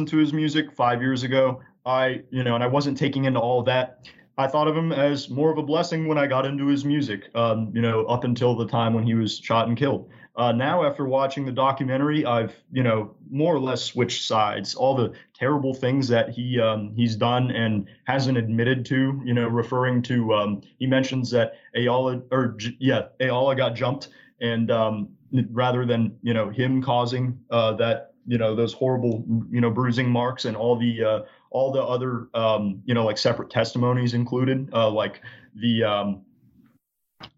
to 0.08 0.16
his 0.16 0.32
music 0.32 0.72
five 0.72 1.02
years 1.02 1.22
ago 1.22 1.60
i 1.84 2.22
you 2.30 2.44
know 2.44 2.54
and 2.54 2.64
i 2.64 2.66
wasn't 2.66 2.96
taking 2.96 3.24
into 3.24 3.40
all 3.40 3.62
that 3.62 4.06
I 4.38 4.46
thought 4.46 4.68
of 4.68 4.76
him 4.76 4.92
as 4.92 5.28
more 5.28 5.50
of 5.50 5.58
a 5.58 5.62
blessing 5.62 6.08
when 6.08 6.16
I 6.18 6.26
got 6.26 6.46
into 6.46 6.66
his 6.66 6.84
music, 6.84 7.30
um, 7.34 7.70
you 7.74 7.82
know, 7.82 8.04
up 8.06 8.24
until 8.24 8.56
the 8.56 8.66
time 8.66 8.94
when 8.94 9.04
he 9.04 9.14
was 9.14 9.38
shot 9.38 9.68
and 9.68 9.76
killed. 9.76 10.10
Uh, 10.34 10.50
now, 10.50 10.82
after 10.84 11.04
watching 11.04 11.44
the 11.44 11.52
documentary, 11.52 12.24
I've, 12.24 12.54
you 12.72 12.82
know, 12.82 13.14
more 13.30 13.54
or 13.54 13.60
less 13.60 13.82
switched 13.82 14.26
sides. 14.26 14.74
All 14.74 14.94
the 14.94 15.12
terrible 15.34 15.74
things 15.74 16.08
that 16.08 16.30
he 16.30 16.58
um, 16.58 16.94
he's 16.96 17.16
done 17.16 17.50
and 17.50 17.86
hasn't 18.06 18.38
admitted 18.38 18.86
to, 18.86 19.20
you 19.24 19.34
know, 19.34 19.46
referring 19.48 20.00
to, 20.02 20.32
um, 20.32 20.62
he 20.78 20.86
mentions 20.86 21.30
that 21.32 21.54
Ayala, 21.74 22.22
or 22.30 22.56
yeah, 22.78 23.08
Ayala 23.20 23.54
got 23.56 23.74
jumped, 23.74 24.08
and 24.40 24.70
um, 24.70 25.08
rather 25.50 25.84
than, 25.84 26.16
you 26.22 26.32
know, 26.32 26.48
him 26.48 26.82
causing 26.82 27.38
uh, 27.50 27.74
that, 27.74 28.11
you 28.26 28.38
know, 28.38 28.54
those 28.54 28.72
horrible, 28.72 29.24
you 29.50 29.60
know, 29.60 29.70
bruising 29.70 30.08
marks 30.08 30.44
and 30.44 30.56
all 30.56 30.76
the 30.76 31.02
uh, 31.02 31.20
all 31.52 31.70
the 31.70 31.82
other 31.82 32.28
um, 32.34 32.82
you 32.84 32.94
know 32.94 33.04
like 33.04 33.18
separate 33.18 33.50
testimonies 33.50 34.14
included 34.14 34.68
uh, 34.72 34.90
like 34.90 35.20
the 35.56 35.84
um, 35.84 36.22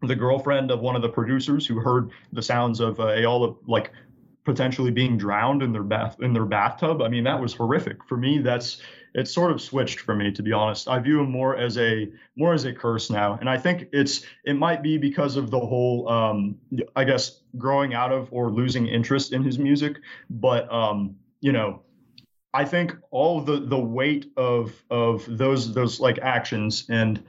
the 0.03 0.15
girlfriend 0.15 0.71
of 0.71 0.81
one 0.81 0.97
of 0.97 1.03
the 1.03 1.09
producers 1.09 1.67
who 1.67 1.81
heard 1.81 2.11
the 2.33 2.43
sounds 2.43 2.81
of 2.81 3.01
uh, 3.01 3.09
Ayala 3.09 3.55
like 3.67 3.93
potentially 4.45 4.91
being 4.91 5.17
drowned 5.17 5.63
in 5.63 5.73
their 5.73 5.83
bath 5.83 6.17
in 6.21 6.33
their 6.33 6.45
bathtub. 6.45 7.03
I 7.03 7.09
mean 7.09 7.25
that 7.25 7.41
was 7.41 7.55
horrific 7.55 8.05
for 8.05 8.17
me. 8.17 8.39
That's 8.39 8.81
it's 9.15 9.33
sort 9.33 9.53
of 9.53 9.61
switched 9.61 10.01
for 10.01 10.15
me 10.15 10.33
to 10.33 10.43
be 10.43 10.53
honest. 10.53 10.89
I 10.89 10.99
view 10.99 11.21
him 11.21 11.31
more 11.31 11.57
as 11.57 11.79
a 11.79 12.11
more 12.37 12.53
as 12.53 12.65
a 12.65 12.73
curse 12.73 13.11
now, 13.11 13.39
and 13.41 13.49
I 13.49 13.57
think 13.57 13.89
it's 13.93 14.25
it 14.45 14.55
might 14.55 14.83
be 14.83 14.99
because 14.99 15.37
of 15.37 15.51
the 15.51 15.61
whole 15.61 16.09
um, 16.09 16.59
I 16.97 17.05
guess 17.05 17.41
growing 17.57 17.95
out 17.95 18.13
of 18.13 18.29
or 18.33 18.51
losing 18.51 18.87
interest 18.87 19.33
in 19.33 19.43
his 19.43 19.59
music, 19.59 19.99
but 20.29 20.71
um, 20.73 21.17
you 21.41 21.53
know 21.53 21.83
I 22.53 22.65
think 22.65 22.97
all 23.11 23.41
the 23.41 23.61
the 23.61 23.79
weight 23.79 24.33
of 24.37 24.73
of 24.91 25.25
those 25.29 25.73
those 25.73 26.01
like 26.01 26.19
actions 26.19 26.87
and 26.89 27.23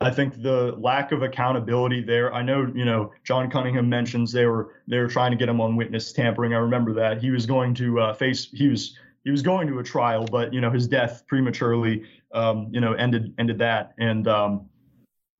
I 0.00 0.10
think 0.10 0.42
the 0.42 0.74
lack 0.78 1.12
of 1.12 1.22
accountability 1.22 2.02
there. 2.02 2.34
I 2.34 2.42
know, 2.42 2.70
you 2.74 2.84
know, 2.84 3.12
John 3.22 3.50
Cunningham 3.50 3.88
mentions 3.88 4.32
they 4.32 4.44
were 4.44 4.74
they 4.86 4.98
were 4.98 5.08
trying 5.08 5.30
to 5.30 5.36
get 5.36 5.48
him 5.48 5.60
on 5.60 5.76
witness 5.76 6.12
tampering. 6.12 6.52
I 6.52 6.58
remember 6.58 6.92
that 6.94 7.22
he 7.22 7.30
was 7.30 7.46
going 7.46 7.74
to 7.74 8.00
uh, 8.00 8.14
face 8.14 8.48
he 8.52 8.68
was 8.68 8.98
he 9.24 9.30
was 9.30 9.42
going 9.42 9.66
to 9.68 9.78
a 9.78 9.82
trial, 9.82 10.26
but 10.26 10.52
you 10.52 10.60
know 10.60 10.70
his 10.70 10.86
death 10.86 11.24
prematurely, 11.26 12.04
um, 12.32 12.68
you 12.70 12.80
know, 12.80 12.92
ended 12.92 13.34
ended 13.38 13.58
that. 13.58 13.94
And 13.98 14.28
um, 14.28 14.68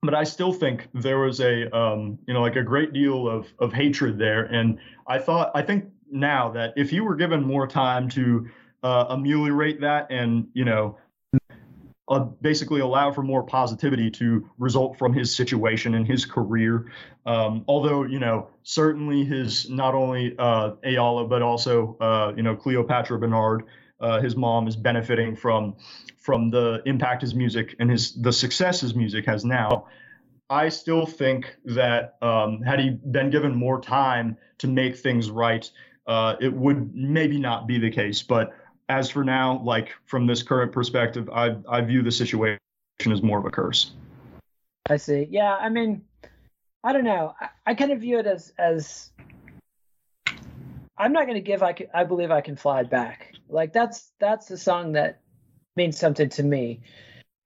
but 0.01 0.13
I 0.13 0.23
still 0.23 0.51
think 0.51 0.87
there 0.93 1.19
was 1.19 1.39
a 1.39 1.75
um, 1.75 2.17
you 2.27 2.33
know 2.33 2.41
like 2.41 2.55
a 2.55 2.63
great 2.63 2.93
deal 2.93 3.29
of 3.29 3.47
of 3.59 3.71
hatred 3.71 4.17
there. 4.17 4.45
And 4.45 4.79
I 5.07 5.19
thought 5.19 5.51
I 5.53 5.61
think 5.61 5.85
now 6.11 6.49
that 6.51 6.73
if 6.75 6.91
you 6.91 7.03
were 7.03 7.15
given 7.15 7.43
more 7.43 7.67
time 7.67 8.09
to 8.09 8.47
uh, 8.83 9.05
ameliorate 9.09 9.79
that 9.81 10.11
and 10.11 10.47
you 10.53 10.65
know 10.65 10.97
uh, 12.07 12.19
basically 12.19 12.81
allow 12.81 13.11
for 13.11 13.23
more 13.23 13.43
positivity 13.43 14.11
to 14.11 14.47
result 14.57 14.97
from 14.97 15.13
his 15.13 15.35
situation 15.35 15.95
and 15.95 16.07
his 16.07 16.25
career. 16.25 16.91
Um, 17.25 17.65
although, 17.67 18.03
you 18.03 18.19
know, 18.19 18.49
certainly 18.63 19.23
his 19.25 19.69
not 19.69 19.95
only 19.95 20.35
uh, 20.37 20.71
Ayala, 20.83 21.27
but 21.27 21.41
also, 21.41 21.97
uh, 21.99 22.33
you 22.35 22.43
know, 22.43 22.55
Cleopatra 22.55 23.17
Bernard, 23.17 23.63
uh, 23.99 24.21
his 24.21 24.35
mom 24.35 24.67
is 24.67 24.75
benefiting 24.75 25.35
from 25.35 25.75
from 26.17 26.49
the 26.49 26.81
impact 26.85 27.21
his 27.21 27.35
music 27.35 27.75
and 27.79 27.89
his 27.89 28.13
the 28.21 28.31
success 28.31 28.81
his 28.81 28.95
music 28.95 29.25
has 29.25 29.45
now. 29.45 29.85
I 30.49 30.69
still 30.69 31.05
think 31.07 31.55
that 31.65 32.17
um, 32.21 32.61
had 32.61 32.79
he 32.79 32.89
been 32.89 33.31
given 33.31 33.55
more 33.55 33.81
time 33.81 34.37
to 34.59 34.67
make 34.67 34.95
things 34.97 35.31
right, 35.31 35.69
uh, 36.05 36.35
it 36.39 36.53
would 36.53 36.93
maybe 36.93 37.39
not 37.39 37.67
be 37.67 37.79
the 37.79 37.89
case. 37.89 38.21
But 38.21 38.51
as 38.89 39.09
for 39.09 39.23
now, 39.23 39.61
like 39.63 39.89
from 40.05 40.27
this 40.27 40.43
current 40.43 40.71
perspective, 40.71 41.29
I 41.29 41.57
I 41.67 41.81
view 41.81 42.01
the 42.03 42.11
situation 42.11 42.59
as 43.11 43.21
more 43.21 43.39
of 43.39 43.45
a 43.45 43.51
curse. 43.51 43.91
I 44.89 44.97
see. 44.97 45.27
Yeah, 45.29 45.55
I 45.55 45.69
mean, 45.69 46.03
I 46.83 46.93
don't 46.93 47.03
know. 47.03 47.33
I, 47.39 47.49
I 47.65 47.73
kind 47.73 47.91
of 47.91 47.99
view 47.99 48.19
it 48.19 48.27
as 48.27 48.53
as 48.57 49.11
I'm 50.97 51.11
not 51.11 51.23
going 51.23 51.35
to 51.35 51.41
give 51.41 51.63
I 51.63 51.73
can, 51.73 51.87
I 51.93 52.03
believe 52.03 52.31
I 52.31 52.41
can 52.41 52.55
fly 52.55 52.83
back. 52.83 53.33
Like 53.49 53.73
that's 53.73 54.11
that's 54.19 54.47
the 54.47 54.57
song 54.57 54.93
that 54.93 55.21
means 55.75 55.97
something 55.97 56.29
to 56.29 56.43
me. 56.43 56.81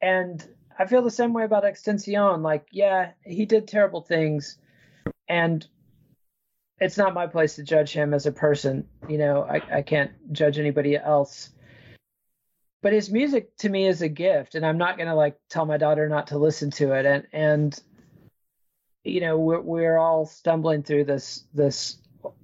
And 0.01 0.45
I 0.77 0.85
feel 0.85 1.01
the 1.01 1.11
same 1.11 1.33
way 1.33 1.43
about 1.43 1.63
XXXTentacion. 1.63 2.41
Like, 2.41 2.65
yeah, 2.71 3.11
he 3.25 3.45
did 3.45 3.67
terrible 3.67 4.01
things 4.01 4.57
and 5.27 5.65
it's 6.79 6.97
not 6.97 7.13
my 7.13 7.27
place 7.27 7.55
to 7.55 7.63
judge 7.63 7.91
him 7.91 8.13
as 8.13 8.25
a 8.25 8.31
person. 8.31 8.87
You 9.07 9.17
know, 9.17 9.43
I, 9.43 9.77
I 9.77 9.81
can't 9.81 10.11
judge 10.31 10.57
anybody 10.57 10.95
else. 10.95 11.49
But 12.81 12.93
his 12.93 13.11
music 13.11 13.55
to 13.57 13.69
me 13.69 13.87
is 13.87 14.01
a 14.01 14.07
gift, 14.07 14.55
and 14.55 14.65
I'm 14.65 14.77
not 14.77 14.97
gonna 14.97 15.15
like 15.15 15.37
tell 15.49 15.65
my 15.65 15.77
daughter 15.77 16.07
not 16.07 16.27
to 16.27 16.37
listen 16.37 16.71
to 16.71 16.93
it. 16.93 17.05
And 17.05 17.27
and 17.33 17.83
you 19.03 19.19
know, 19.19 19.37
we're 19.37 19.61
we're 19.61 19.97
all 19.97 20.25
stumbling 20.25 20.83
through 20.83 21.05
this 21.05 21.43
this 21.53 21.97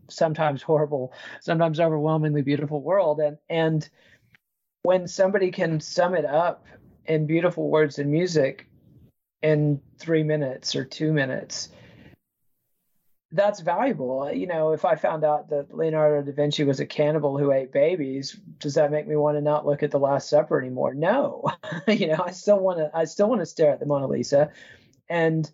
sometimes 0.09 0.61
horrible, 0.61 1.13
sometimes 1.41 1.79
overwhelmingly 1.79 2.41
beautiful 2.41 2.81
world. 2.81 3.19
And 3.21 3.37
and 3.49 3.87
when 4.83 5.07
somebody 5.07 5.51
can 5.51 5.79
sum 5.79 6.15
it 6.15 6.25
up 6.25 6.65
in 7.05 7.25
beautiful 7.25 7.69
words 7.69 7.97
and 7.97 8.11
music 8.11 8.67
in 9.41 9.79
three 9.99 10.23
minutes 10.23 10.75
or 10.75 10.83
two 10.83 11.13
minutes, 11.13 11.69
that's 13.35 13.59
valuable. 13.59 14.23
Uh, 14.23 14.31
you 14.31 14.47
know, 14.47 14.71
if 14.71 14.85
I 14.85 14.95
found 14.95 15.23
out 15.23 15.49
that 15.49 15.75
Leonardo 15.75 16.23
da 16.23 16.33
Vinci 16.33 16.63
was 16.63 16.79
a 16.79 16.85
cannibal 16.85 17.37
who 17.37 17.51
ate 17.51 17.71
babies, 17.71 18.39
does 18.59 18.75
that 18.75 18.91
make 18.91 19.07
me 19.07 19.15
want 19.15 19.37
to 19.37 19.41
not 19.41 19.65
look 19.65 19.83
at 19.83 19.91
the 19.91 19.99
Last 19.99 20.29
Supper 20.29 20.59
anymore? 20.59 20.93
No. 20.93 21.43
you 21.87 22.07
know, 22.07 22.23
I 22.25 22.31
still 22.31 22.59
want 22.59 22.79
to. 22.79 22.89
I 22.93 23.05
still 23.05 23.27
want 23.27 23.41
to 23.41 23.45
stare 23.45 23.71
at 23.71 23.79
the 23.79 23.85
Mona 23.85 24.07
Lisa, 24.07 24.51
and 25.09 25.49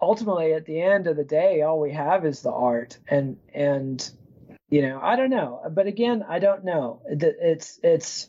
ultimately, 0.00 0.54
at 0.54 0.64
the 0.64 0.80
end 0.80 1.06
of 1.06 1.16
the 1.16 1.24
day, 1.24 1.62
all 1.62 1.78
we 1.78 1.92
have 1.92 2.24
is 2.24 2.40
the 2.40 2.52
art, 2.52 2.98
and 3.06 3.36
and 3.54 4.10
you 4.70 4.82
know, 4.82 4.98
I 5.02 5.16
don't 5.16 5.30
know. 5.30 5.60
But 5.70 5.86
again, 5.86 6.24
I 6.26 6.38
don't 6.38 6.64
know. 6.64 7.02
It's 7.06 7.78
it's. 7.82 8.28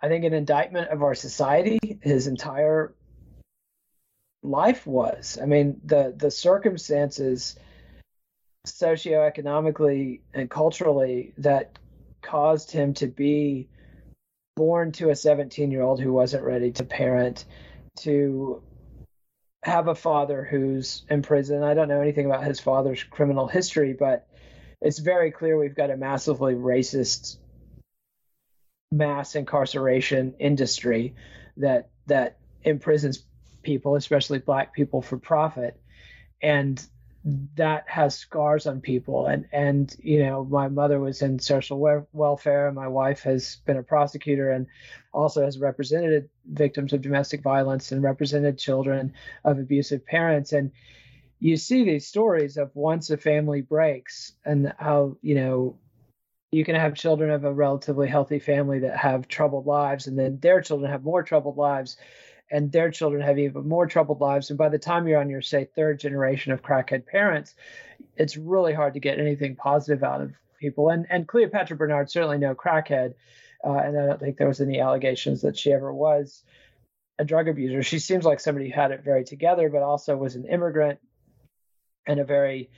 I 0.00 0.08
think 0.08 0.24
an 0.24 0.34
indictment 0.34 0.90
of 0.90 1.02
our 1.02 1.14
society. 1.14 1.78
His 2.02 2.26
entire 2.26 2.92
life 4.42 4.86
was. 4.86 5.38
I 5.40 5.46
mean, 5.46 5.80
the 5.84 6.14
the 6.16 6.30
circumstances 6.30 7.56
socioeconomically 8.66 10.20
and 10.34 10.48
culturally 10.48 11.32
that 11.38 11.78
caused 12.22 12.70
him 12.70 12.94
to 12.94 13.06
be 13.08 13.68
born 14.54 14.92
to 14.92 15.10
a 15.10 15.16
17 15.16 15.70
year 15.70 15.82
old 15.82 16.00
who 16.00 16.12
wasn't 16.12 16.44
ready 16.44 16.70
to 16.72 16.84
parent 16.84 17.44
to 18.00 18.62
have 19.64 19.88
a 19.88 19.94
father 19.94 20.44
who's 20.44 21.04
in 21.08 21.22
prison 21.22 21.62
i 21.62 21.74
don't 21.74 21.88
know 21.88 22.00
anything 22.00 22.26
about 22.26 22.44
his 22.44 22.60
father's 22.60 23.02
criminal 23.02 23.46
history 23.46 23.92
but 23.92 24.28
it's 24.80 24.98
very 24.98 25.30
clear 25.30 25.58
we've 25.58 25.74
got 25.74 25.90
a 25.90 25.96
massively 25.96 26.54
racist 26.54 27.38
mass 28.90 29.34
incarceration 29.34 30.34
industry 30.38 31.14
that 31.56 31.88
that 32.06 32.38
imprisons 32.64 33.24
people, 33.62 33.96
especially 33.96 34.38
black 34.38 34.74
people, 34.74 35.02
for 35.02 35.18
profit. 35.18 35.80
And 36.40 36.84
that 37.54 37.84
has 37.86 38.16
scars 38.16 38.66
on 38.66 38.80
people. 38.80 39.26
And 39.26 39.46
and 39.52 39.94
you 40.00 40.24
know 40.24 40.44
my 40.44 40.68
mother 40.68 40.98
was 40.98 41.22
in 41.22 41.38
social 41.38 42.06
welfare. 42.12 42.66
And 42.66 42.74
my 42.74 42.88
wife 42.88 43.22
has 43.22 43.56
been 43.64 43.76
a 43.76 43.82
prosecutor 43.82 44.50
and 44.50 44.66
also 45.12 45.44
has 45.44 45.58
represented 45.58 46.28
victims 46.50 46.92
of 46.92 47.02
domestic 47.02 47.42
violence 47.42 47.92
and 47.92 48.02
represented 48.02 48.58
children 48.58 49.12
of 49.44 49.58
abusive 49.58 50.04
parents. 50.04 50.52
And 50.52 50.72
you 51.38 51.56
see 51.56 51.84
these 51.84 52.06
stories 52.06 52.56
of 52.56 52.70
once 52.74 53.10
a 53.10 53.16
family 53.16 53.62
breaks 53.62 54.32
and 54.44 54.72
how 54.78 55.16
you 55.22 55.34
know 55.36 55.76
you 56.52 56.64
can 56.64 56.74
have 56.74 56.94
children 56.94 57.30
of 57.30 57.44
a 57.44 57.52
relatively 57.52 58.08
healthy 58.08 58.38
family 58.38 58.80
that 58.80 58.96
have 58.96 59.26
troubled 59.26 59.66
lives, 59.66 60.06
and 60.06 60.18
then 60.18 60.38
their 60.40 60.60
children 60.60 60.90
have 60.90 61.02
more 61.02 61.22
troubled 61.22 61.56
lives, 61.56 61.96
and 62.52 62.70
their 62.70 62.90
children 62.90 63.22
have 63.22 63.38
even 63.38 63.66
more 63.66 63.86
troubled 63.86 64.20
lives. 64.20 64.50
And 64.50 64.58
by 64.58 64.68
the 64.68 64.78
time 64.78 65.08
you're 65.08 65.20
on 65.20 65.30
your, 65.30 65.42
say, 65.42 65.64
third 65.64 65.98
generation 65.98 66.52
of 66.52 66.62
crackhead 66.62 67.06
parents, 67.06 67.54
it's 68.16 68.36
really 68.36 68.74
hard 68.74 68.94
to 68.94 69.00
get 69.00 69.18
anything 69.18 69.56
positive 69.56 70.04
out 70.04 70.20
of 70.20 70.32
people. 70.60 70.90
And 70.90 71.06
and 71.10 71.26
Cleopatra 71.26 71.76
Bernard 71.76 72.10
certainly 72.10 72.38
no 72.38 72.54
crackhead, 72.54 73.14
uh, 73.64 73.78
and 73.78 73.98
I 73.98 74.06
don't 74.06 74.20
think 74.20 74.36
there 74.36 74.48
was 74.48 74.60
any 74.60 74.80
allegations 74.80 75.42
that 75.42 75.58
she 75.58 75.72
ever 75.72 75.92
was 75.92 76.44
a 77.18 77.24
drug 77.24 77.48
abuser. 77.48 77.82
She 77.82 77.98
seems 77.98 78.24
like 78.24 78.40
somebody 78.40 78.68
who 78.68 78.74
had 78.74 78.90
it 78.90 79.04
very 79.04 79.24
together, 79.24 79.68
but 79.70 79.82
also 79.82 80.16
was 80.16 80.34
an 80.34 80.46
immigrant 80.46 80.98
and 82.06 82.20
a 82.20 82.24
very 82.24 82.70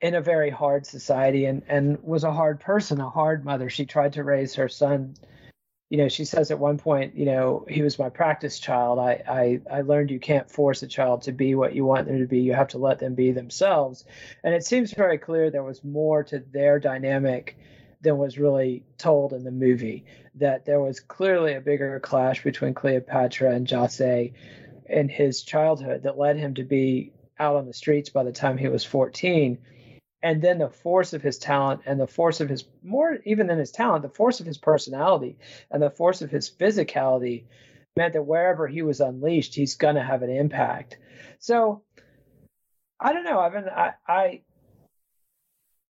in 0.00 0.14
a 0.14 0.20
very 0.20 0.50
hard 0.50 0.84
society 0.86 1.44
and 1.46 1.62
and 1.68 2.02
was 2.02 2.24
a 2.24 2.32
hard 2.32 2.60
person, 2.60 3.00
a 3.00 3.08
hard 3.08 3.44
mother. 3.44 3.70
She 3.70 3.86
tried 3.86 4.14
to 4.14 4.24
raise 4.24 4.54
her 4.54 4.68
son. 4.68 5.14
You 5.90 5.98
know, 5.98 6.08
she 6.08 6.24
says 6.24 6.50
at 6.50 6.58
one 6.58 6.78
point, 6.78 7.14
you 7.14 7.26
know, 7.26 7.66
he 7.68 7.82
was 7.82 7.98
my 7.98 8.08
practice 8.08 8.58
child. 8.58 8.98
I 8.98 9.22
I 9.28 9.60
I 9.70 9.80
learned 9.82 10.10
you 10.10 10.18
can't 10.18 10.50
force 10.50 10.82
a 10.82 10.86
child 10.86 11.22
to 11.22 11.32
be 11.32 11.54
what 11.54 11.74
you 11.74 11.84
want 11.84 12.06
them 12.06 12.18
to 12.20 12.26
be. 12.26 12.40
You 12.40 12.54
have 12.54 12.68
to 12.68 12.78
let 12.78 12.98
them 12.98 13.14
be 13.14 13.32
themselves. 13.32 14.04
And 14.42 14.54
it 14.54 14.64
seems 14.64 14.92
very 14.92 15.18
clear 15.18 15.50
there 15.50 15.62
was 15.62 15.84
more 15.84 16.24
to 16.24 16.42
their 16.52 16.80
dynamic 16.80 17.56
than 18.00 18.18
was 18.18 18.38
really 18.38 18.84
told 18.98 19.32
in 19.32 19.44
the 19.44 19.50
movie. 19.50 20.04
That 20.36 20.64
there 20.64 20.80
was 20.80 21.00
clearly 21.00 21.54
a 21.54 21.60
bigger 21.60 22.00
clash 22.00 22.42
between 22.42 22.74
Cleopatra 22.74 23.54
and 23.54 23.70
Jose 23.70 24.32
in 24.86 25.08
his 25.08 25.42
childhood 25.42 26.02
that 26.02 26.18
led 26.18 26.36
him 26.36 26.54
to 26.54 26.64
be 26.64 27.12
out 27.38 27.56
on 27.56 27.66
the 27.66 27.72
streets 27.72 28.10
by 28.10 28.24
the 28.24 28.32
time 28.32 28.56
he 28.56 28.68
was 28.68 28.84
14 28.84 29.58
and 30.24 30.40
then 30.40 30.56
the 30.58 30.70
force 30.70 31.12
of 31.12 31.22
his 31.22 31.38
talent 31.38 31.82
and 31.84 32.00
the 32.00 32.06
force 32.06 32.40
of 32.40 32.48
his 32.48 32.64
more 32.82 33.18
even 33.24 33.46
than 33.46 33.58
his 33.58 33.70
talent 33.70 34.02
the 34.02 34.08
force 34.08 34.40
of 34.40 34.46
his 34.46 34.58
personality 34.58 35.36
and 35.70 35.80
the 35.80 35.90
force 35.90 36.22
of 36.22 36.30
his 36.30 36.50
physicality 36.50 37.44
meant 37.96 38.14
that 38.14 38.26
wherever 38.26 38.66
he 38.66 38.82
was 38.82 39.00
unleashed 39.00 39.54
he's 39.54 39.76
going 39.76 39.94
to 39.94 40.02
have 40.02 40.22
an 40.22 40.30
impact 40.30 40.96
so 41.38 41.82
i 42.98 43.12
don't 43.12 43.24
know 43.24 43.38
i 43.38 43.50
mean 43.50 43.68
i 43.68 43.92
i 44.08 44.40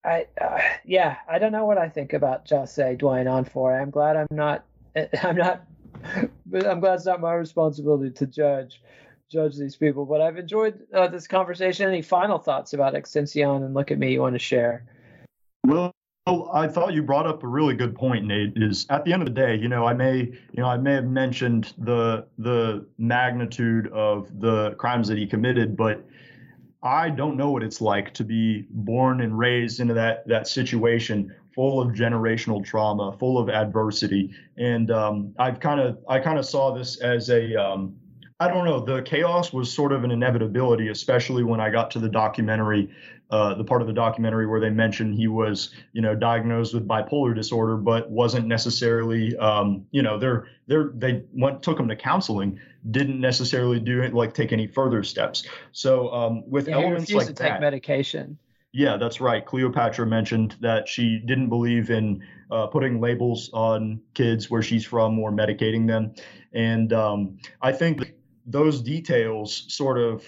I, 0.06 0.26
uh, 0.38 0.58
yeah, 0.84 1.16
I 1.26 1.38
don't 1.38 1.50
know 1.50 1.64
what 1.64 1.78
I 1.78 1.88
think 1.88 2.12
about 2.12 2.46
Jose 2.50 2.96
Dwayne 3.00 3.24
Onfroy. 3.24 3.80
I'm 3.80 3.88
glad 3.88 4.16
I'm 4.16 4.26
not, 4.30 4.66
I'm 5.22 5.34
not, 5.34 5.64
I'm 6.04 6.80
glad 6.80 6.96
it's 6.96 7.06
not 7.06 7.22
my 7.22 7.32
responsibility 7.32 8.10
to 8.10 8.26
judge 8.26 8.82
judge 9.34 9.56
these 9.56 9.76
people. 9.76 10.06
But 10.06 10.20
I've 10.20 10.38
enjoyed 10.38 10.86
uh, 10.94 11.08
this 11.08 11.26
conversation. 11.26 11.88
Any 11.88 12.02
final 12.02 12.38
thoughts 12.38 12.72
about 12.72 12.94
XXXTentacion 12.94 13.64
and 13.64 13.74
Look 13.74 13.90
at 13.90 13.98
Me 13.98 14.12
you 14.12 14.20
want 14.20 14.34
to 14.34 14.38
share? 14.38 14.84
Well, 15.66 15.92
I 16.26 16.68
thought 16.68 16.94
you 16.94 17.02
brought 17.02 17.26
up 17.26 17.42
a 17.42 17.46
really 17.46 17.74
good 17.74 17.94
point, 17.94 18.24
Nate. 18.24 18.52
Is 18.56 18.86
at 18.88 19.04
the 19.04 19.12
end 19.12 19.20
of 19.20 19.26
the 19.26 19.34
day, 19.34 19.56
you 19.56 19.68
know, 19.68 19.84
I 19.84 19.92
may, 19.92 20.20
you 20.20 20.62
know, 20.62 20.66
I 20.66 20.78
may 20.78 20.94
have 20.94 21.06
mentioned 21.06 21.74
the 21.76 22.26
the 22.38 22.86
magnitude 22.96 23.88
of 23.92 24.40
the 24.40 24.70
crimes 24.78 25.08
that 25.08 25.18
he 25.18 25.26
committed, 25.26 25.76
but 25.76 26.02
I 26.82 27.10
don't 27.10 27.36
know 27.36 27.50
what 27.50 27.62
it's 27.62 27.80
like 27.80 28.14
to 28.14 28.24
be 28.24 28.66
born 28.70 29.20
and 29.20 29.38
raised 29.38 29.80
into 29.80 29.94
that 29.94 30.26
that 30.28 30.48
situation 30.48 31.34
full 31.54 31.80
of 31.80 31.92
generational 31.92 32.64
trauma, 32.64 33.16
full 33.18 33.38
of 33.38 33.48
adversity, 33.48 34.34
and 34.56 34.90
um, 34.90 35.34
I've 35.38 35.60
kind 35.60 35.80
of 35.80 35.98
I 36.08 36.20
kind 36.20 36.38
of 36.38 36.46
saw 36.46 36.74
this 36.74 37.00
as 37.00 37.28
a 37.28 37.54
um, 37.54 37.96
I 38.40 38.48
don't 38.48 38.64
know. 38.64 38.80
The 38.80 39.00
chaos 39.02 39.52
was 39.52 39.72
sort 39.72 39.92
of 39.92 40.02
an 40.02 40.10
inevitability, 40.10 40.88
especially 40.88 41.44
when 41.44 41.60
I 41.60 41.70
got 41.70 41.92
to 41.92 42.00
the 42.00 42.08
documentary, 42.08 42.90
uh, 43.30 43.54
the 43.54 43.62
part 43.62 43.80
of 43.80 43.86
the 43.86 43.94
documentary 43.94 44.46
where 44.46 44.58
they 44.58 44.70
mentioned 44.70 45.14
he 45.14 45.28
was, 45.28 45.72
you 45.92 46.02
know, 46.02 46.16
diagnosed 46.16 46.74
with 46.74 46.86
bipolar 46.86 47.32
disorder, 47.34 47.76
but 47.76 48.10
wasn't 48.10 48.46
necessarily, 48.48 49.36
um, 49.36 49.86
you 49.92 50.02
know, 50.02 50.18
they're 50.18 50.48
they're 50.66 50.90
they 50.96 51.22
went 51.32 51.62
took 51.62 51.78
him 51.78 51.86
to 51.86 51.94
counseling, 51.94 52.58
didn't 52.90 53.20
necessarily 53.20 53.78
do 53.78 54.02
it 54.02 54.14
like 54.14 54.34
take 54.34 54.52
any 54.52 54.66
further 54.66 55.04
steps. 55.04 55.46
So 55.70 56.12
um, 56.12 56.42
with 56.50 56.68
yeah, 56.68 56.78
elements 56.78 57.10
he 57.10 57.16
like 57.16 57.28
to 57.28 57.32
that, 57.34 57.50
take 57.52 57.60
medication. 57.60 58.36
Yeah, 58.72 58.96
that's 58.96 59.20
right. 59.20 59.46
Cleopatra 59.46 60.04
mentioned 60.04 60.56
that 60.60 60.88
she 60.88 61.20
didn't 61.24 61.48
believe 61.48 61.90
in 61.90 62.26
uh, 62.50 62.66
putting 62.66 63.00
labels 63.00 63.48
on 63.52 64.00
kids 64.14 64.50
where 64.50 64.62
she's 64.62 64.84
from 64.84 65.16
or 65.20 65.30
medicating 65.30 65.86
them, 65.86 66.12
and 66.52 66.92
um, 66.92 67.38
I 67.62 67.70
think 67.70 68.14
those 68.46 68.80
details 68.80 69.64
sort 69.68 69.98
of 69.98 70.24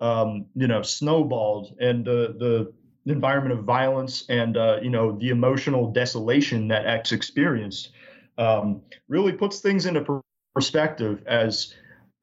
um, 0.00 0.46
you 0.54 0.66
know 0.66 0.82
snowballed 0.82 1.76
and 1.80 2.04
the 2.04 2.34
the 2.38 2.72
environment 3.10 3.58
of 3.58 3.64
violence 3.64 4.24
and 4.28 4.56
uh, 4.56 4.78
you 4.82 4.90
know 4.90 5.18
the 5.18 5.30
emotional 5.30 5.90
desolation 5.90 6.68
that 6.68 6.86
X 6.86 7.12
experienced 7.12 7.90
um, 8.38 8.82
really 9.08 9.32
puts 9.32 9.60
things 9.60 9.86
into 9.86 10.22
perspective. 10.54 11.22
As 11.26 11.74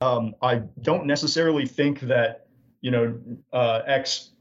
um, 0.02 0.36
I 0.42 0.64
don't 0.82 1.06
necessarily 1.06 1.66
think 1.66 2.02
that 2.02 2.48
you 2.82 2.92
know 2.92 3.20
uh, 3.54 3.82
X 3.86 4.32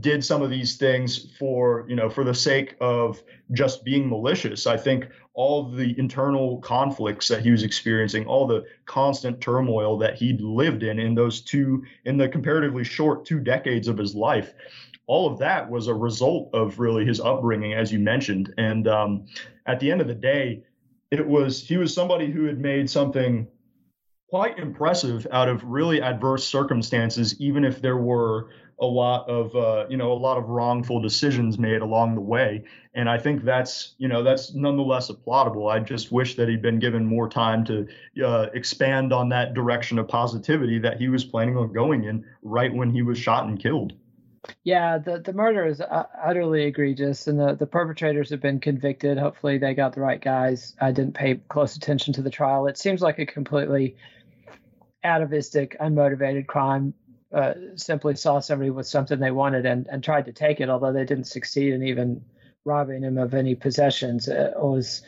did 0.00 0.24
some 0.24 0.42
of 0.42 0.50
these 0.50 0.76
things 0.76 1.34
for 1.38 1.84
you 1.88 1.96
know 1.96 2.08
for 2.08 2.24
the 2.24 2.34
sake 2.34 2.76
of 2.80 3.22
just 3.52 3.84
being 3.84 4.08
malicious. 4.08 4.66
I 4.66 4.76
think 4.76 5.08
all 5.34 5.70
the 5.70 5.98
internal 5.98 6.58
conflicts 6.58 7.28
that 7.28 7.42
he 7.42 7.50
was 7.50 7.62
experiencing, 7.62 8.26
all 8.26 8.46
the 8.46 8.64
constant 8.86 9.40
turmoil 9.40 9.98
that 9.98 10.16
he'd 10.16 10.40
lived 10.40 10.82
in 10.82 10.98
in 10.98 11.14
those 11.14 11.40
two, 11.40 11.84
in 12.04 12.16
the 12.16 12.28
comparatively 12.28 12.84
short 12.84 13.24
two 13.24 13.38
decades 13.38 13.88
of 13.88 13.98
his 13.98 14.14
life, 14.14 14.54
all 15.06 15.30
of 15.30 15.38
that 15.38 15.70
was 15.70 15.86
a 15.86 15.94
result 15.94 16.50
of 16.52 16.78
really 16.78 17.04
his 17.04 17.20
upbringing, 17.20 17.74
as 17.74 17.92
you 17.92 17.98
mentioned. 17.98 18.52
And 18.58 18.88
um, 18.88 19.26
at 19.66 19.80
the 19.80 19.90
end 19.90 20.00
of 20.00 20.06
the 20.06 20.14
day, 20.14 20.62
it 21.10 21.26
was 21.26 21.62
he 21.62 21.76
was 21.76 21.94
somebody 21.94 22.30
who 22.30 22.44
had 22.44 22.58
made 22.58 22.88
something 22.88 23.48
quite 24.28 24.58
impressive 24.58 25.26
out 25.32 25.48
of 25.48 25.64
really 25.64 26.02
adverse 26.02 26.46
circumstances, 26.46 27.40
even 27.40 27.64
if 27.64 27.80
there 27.80 27.96
were 27.96 28.50
a 28.80 28.86
lot 28.86 29.28
of 29.28 29.54
uh, 29.56 29.86
you 29.88 29.96
know 29.96 30.12
a 30.12 30.14
lot 30.14 30.36
of 30.36 30.48
wrongful 30.48 31.00
decisions 31.00 31.58
made 31.58 31.80
along 31.80 32.14
the 32.14 32.20
way. 32.20 32.64
And 32.94 33.08
i 33.08 33.18
think 33.18 33.44
that's 33.44 33.94
you 33.98 34.08
know 34.08 34.22
that's 34.22 34.54
nonetheless 34.54 35.10
applaudable. 35.10 35.70
I 35.70 35.80
just 35.80 36.12
wish 36.12 36.36
that 36.36 36.48
he'd 36.48 36.62
been 36.62 36.78
given 36.78 37.04
more 37.04 37.28
time 37.28 37.64
to 37.64 37.88
uh, 38.24 38.46
expand 38.54 39.12
on 39.12 39.30
that 39.30 39.54
direction 39.54 39.98
of 39.98 40.08
positivity 40.08 40.78
that 40.80 40.98
he 40.98 41.08
was 41.08 41.24
planning 41.24 41.56
on 41.56 41.72
going 41.72 42.04
in 42.04 42.24
right 42.42 42.72
when 42.72 42.90
he 42.90 43.02
was 43.02 43.18
shot 43.18 43.46
and 43.46 43.58
killed. 43.58 43.94
Yeah 44.62 44.98
the, 44.98 45.18
the 45.18 45.32
murder 45.32 45.66
is 45.66 45.80
uh, 45.80 46.04
utterly 46.22 46.62
egregious 46.64 47.26
and 47.26 47.38
the, 47.40 47.54
the 47.54 47.66
perpetrators 47.66 48.30
have 48.30 48.40
been 48.40 48.60
convicted. 48.60 49.18
Hopefully 49.18 49.58
they 49.58 49.74
got 49.74 49.94
the 49.94 50.00
right 50.00 50.20
guys. 50.20 50.76
I 50.80 50.92
didn't 50.92 51.14
pay 51.14 51.40
close 51.48 51.74
attention 51.74 52.14
to 52.14 52.22
the 52.22 52.30
trial. 52.30 52.68
It 52.68 52.78
seems 52.78 53.02
like 53.02 53.18
a 53.18 53.26
completely 53.26 53.96
atavistic 55.04 55.76
unmotivated 55.80 56.46
crime 56.46 56.94
uh, 57.32 57.52
simply 57.76 58.16
saw 58.16 58.40
somebody 58.40 58.70
with 58.70 58.86
something 58.86 59.18
they 59.18 59.30
wanted 59.30 59.66
and, 59.66 59.86
and 59.88 60.02
tried 60.02 60.24
to 60.24 60.32
take 60.32 60.60
it, 60.60 60.70
although 60.70 60.92
they 60.92 61.04
didn't 61.04 61.26
succeed 61.26 61.72
in 61.72 61.82
even 61.82 62.22
robbing 62.64 63.02
him 63.02 63.18
of 63.18 63.34
any 63.34 63.54
possessions. 63.54 64.28
It 64.28 64.54
was 64.56 65.02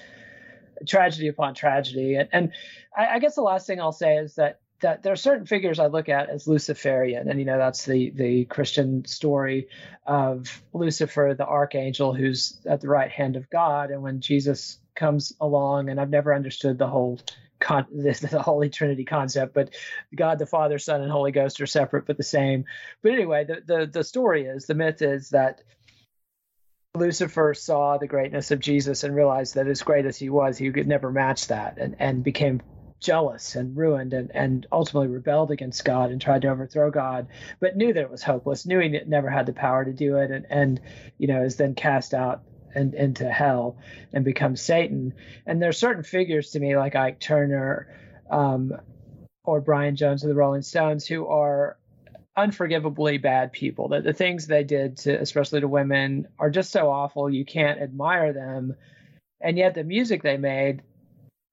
tragedy 0.86 1.28
upon 1.28 1.54
tragedy. 1.54 2.16
And, 2.16 2.28
and 2.32 2.52
I, 2.96 3.06
I, 3.06 3.18
guess 3.18 3.34
the 3.34 3.42
last 3.42 3.66
thing 3.66 3.80
I'll 3.80 3.92
say 3.92 4.16
is 4.16 4.34
that 4.36 4.60
that 4.80 5.02
there 5.02 5.12
are 5.12 5.16
certain 5.16 5.44
figures 5.44 5.78
I 5.78 5.86
look 5.86 6.08
at 6.08 6.30
as 6.30 6.48
Luciferian, 6.48 7.28
and 7.28 7.38
you 7.38 7.44
know 7.44 7.58
that's 7.58 7.84
the 7.84 8.10
the 8.10 8.46
Christian 8.46 9.04
story 9.04 9.68
of 10.06 10.62
Lucifer, 10.72 11.34
the 11.36 11.46
archangel, 11.46 12.14
who's 12.14 12.58
at 12.66 12.80
the 12.80 12.88
right 12.88 13.10
hand 13.10 13.36
of 13.36 13.50
God. 13.50 13.90
And 13.90 14.02
when 14.02 14.20
Jesus 14.20 14.78
comes 14.94 15.34
along, 15.40 15.90
and 15.90 16.00
I've 16.00 16.10
never 16.10 16.34
understood 16.34 16.78
the 16.78 16.86
whole 16.86 17.20
con- 17.60 17.86
the, 17.92 18.28
the 18.30 18.42
Holy 18.42 18.70
Trinity 18.70 19.04
concept, 19.04 19.54
but 19.54 19.70
God 20.14 20.38
the 20.38 20.46
Father, 20.46 20.78
Son, 20.78 21.02
and 21.02 21.10
Holy 21.10 21.32
Ghost 21.32 21.60
are 21.60 21.66
separate 21.66 22.06
but 22.06 22.16
the 22.16 22.22
same. 22.22 22.64
But 23.02 23.12
anyway, 23.12 23.44
the 23.44 23.62
the 23.64 23.86
the 23.86 24.04
story 24.04 24.44
is 24.44 24.66
the 24.66 24.74
myth 24.74 25.02
is 25.02 25.30
that 25.30 25.62
Lucifer 26.96 27.54
saw 27.54 27.98
the 27.98 28.08
greatness 28.08 28.50
of 28.50 28.58
Jesus 28.58 29.04
and 29.04 29.14
realized 29.14 29.54
that 29.54 29.68
as 29.68 29.82
great 29.82 30.06
as 30.06 30.16
he 30.16 30.28
was, 30.28 30.58
he 30.58 30.72
could 30.72 30.88
never 30.88 31.12
match 31.12 31.46
that, 31.48 31.78
and 31.78 31.96
and 31.98 32.24
became 32.24 32.60
jealous 33.00 33.56
and 33.56 33.76
ruined 33.76 34.12
and, 34.12 34.30
and 34.34 34.66
ultimately 34.70 35.08
rebelled 35.08 35.50
against 35.50 35.84
God 35.84 36.10
and 36.10 36.20
tried 36.20 36.42
to 36.42 36.48
overthrow 36.48 36.90
God, 36.90 37.28
but 37.58 37.76
knew 37.76 37.92
that 37.92 38.02
it 38.02 38.10
was 38.10 38.22
hopeless, 38.22 38.66
knew 38.66 38.78
he 38.78 38.88
never 39.06 39.30
had 39.30 39.46
the 39.46 39.52
power 39.54 39.84
to 39.84 39.92
do 39.92 40.18
it, 40.18 40.30
and, 40.30 40.46
and 40.50 40.80
you 41.18 41.26
know, 41.26 41.42
is 41.42 41.56
then 41.56 41.74
cast 41.74 42.12
out 42.12 42.42
and 42.74 42.94
into 42.94 43.30
hell 43.30 43.76
and 44.12 44.24
become 44.24 44.56
Satan. 44.56 45.14
And 45.46 45.60
there 45.60 45.70
are 45.70 45.72
certain 45.72 46.02
figures 46.02 46.50
to 46.52 46.60
me 46.60 46.76
like 46.76 46.94
Ike 46.94 47.20
Turner 47.20 47.88
um, 48.30 48.72
or 49.44 49.60
Brian 49.60 49.96
Jones 49.96 50.22
of 50.22 50.28
the 50.28 50.34
Rolling 50.34 50.62
Stones 50.62 51.06
who 51.06 51.26
are 51.26 51.76
unforgivably 52.36 53.18
bad 53.18 53.52
people. 53.52 53.88
That 53.88 54.04
the 54.04 54.12
things 54.12 54.46
they 54.46 54.64
did 54.64 54.98
to 54.98 55.14
especially 55.14 55.60
to 55.60 55.68
women 55.68 56.28
are 56.38 56.50
just 56.50 56.70
so 56.70 56.90
awful 56.90 57.30
you 57.30 57.44
can't 57.44 57.80
admire 57.80 58.32
them. 58.32 58.74
And 59.40 59.56
yet 59.56 59.74
the 59.74 59.84
music 59.84 60.22
they 60.22 60.36
made 60.36 60.82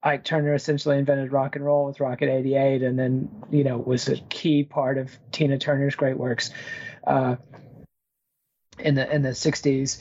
Ike 0.02 0.24
Turner 0.24 0.54
essentially 0.54 0.96
invented 0.98 1.32
rock 1.32 1.56
and 1.56 1.64
roll 1.64 1.86
with 1.86 2.00
Rocket 2.00 2.30
88 2.30 2.82
and 2.82 2.98
then, 2.98 3.28
you 3.50 3.64
know, 3.64 3.78
was 3.78 4.08
a 4.08 4.16
key 4.16 4.62
part 4.62 4.96
of 4.96 5.10
Tina 5.32 5.58
Turner's 5.58 5.96
great 5.96 6.16
works 6.16 6.50
uh, 7.04 7.36
in 8.78 8.94
the 8.94 9.12
in 9.12 9.22
the 9.22 9.30
60s 9.30 9.98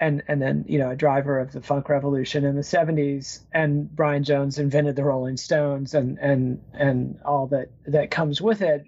and 0.00 0.22
and 0.26 0.40
then 0.40 0.64
you 0.66 0.78
know 0.78 0.90
a 0.90 0.96
driver 0.96 1.38
of 1.38 1.52
the 1.52 1.60
funk 1.60 1.88
revolution 1.88 2.44
in 2.44 2.56
the 2.56 2.62
70s 2.62 3.40
and 3.52 3.94
Brian 3.94 4.24
Jones 4.24 4.58
invented 4.58 4.96
the 4.96 5.04
Rolling 5.04 5.36
Stones 5.36 5.94
and 5.94 6.18
and 6.18 6.62
and 6.72 7.20
all 7.24 7.46
that 7.48 7.68
that 7.86 8.10
comes 8.10 8.40
with 8.40 8.62
it 8.62 8.86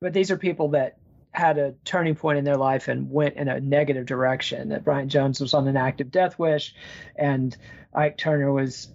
but 0.00 0.12
these 0.12 0.30
are 0.30 0.38
people 0.38 0.68
that 0.70 0.96
had 1.30 1.58
a 1.58 1.74
turning 1.84 2.14
point 2.14 2.38
in 2.38 2.44
their 2.44 2.56
life 2.56 2.88
and 2.88 3.10
went 3.10 3.36
in 3.36 3.48
a 3.48 3.60
negative 3.60 4.06
direction 4.06 4.70
that 4.70 4.84
Brian 4.84 5.08
Jones 5.08 5.40
was 5.40 5.52
on 5.52 5.68
an 5.68 5.76
active 5.76 6.10
death 6.10 6.38
wish 6.38 6.74
and 7.16 7.56
Ike 7.92 8.16
Turner 8.16 8.52
was 8.52 8.88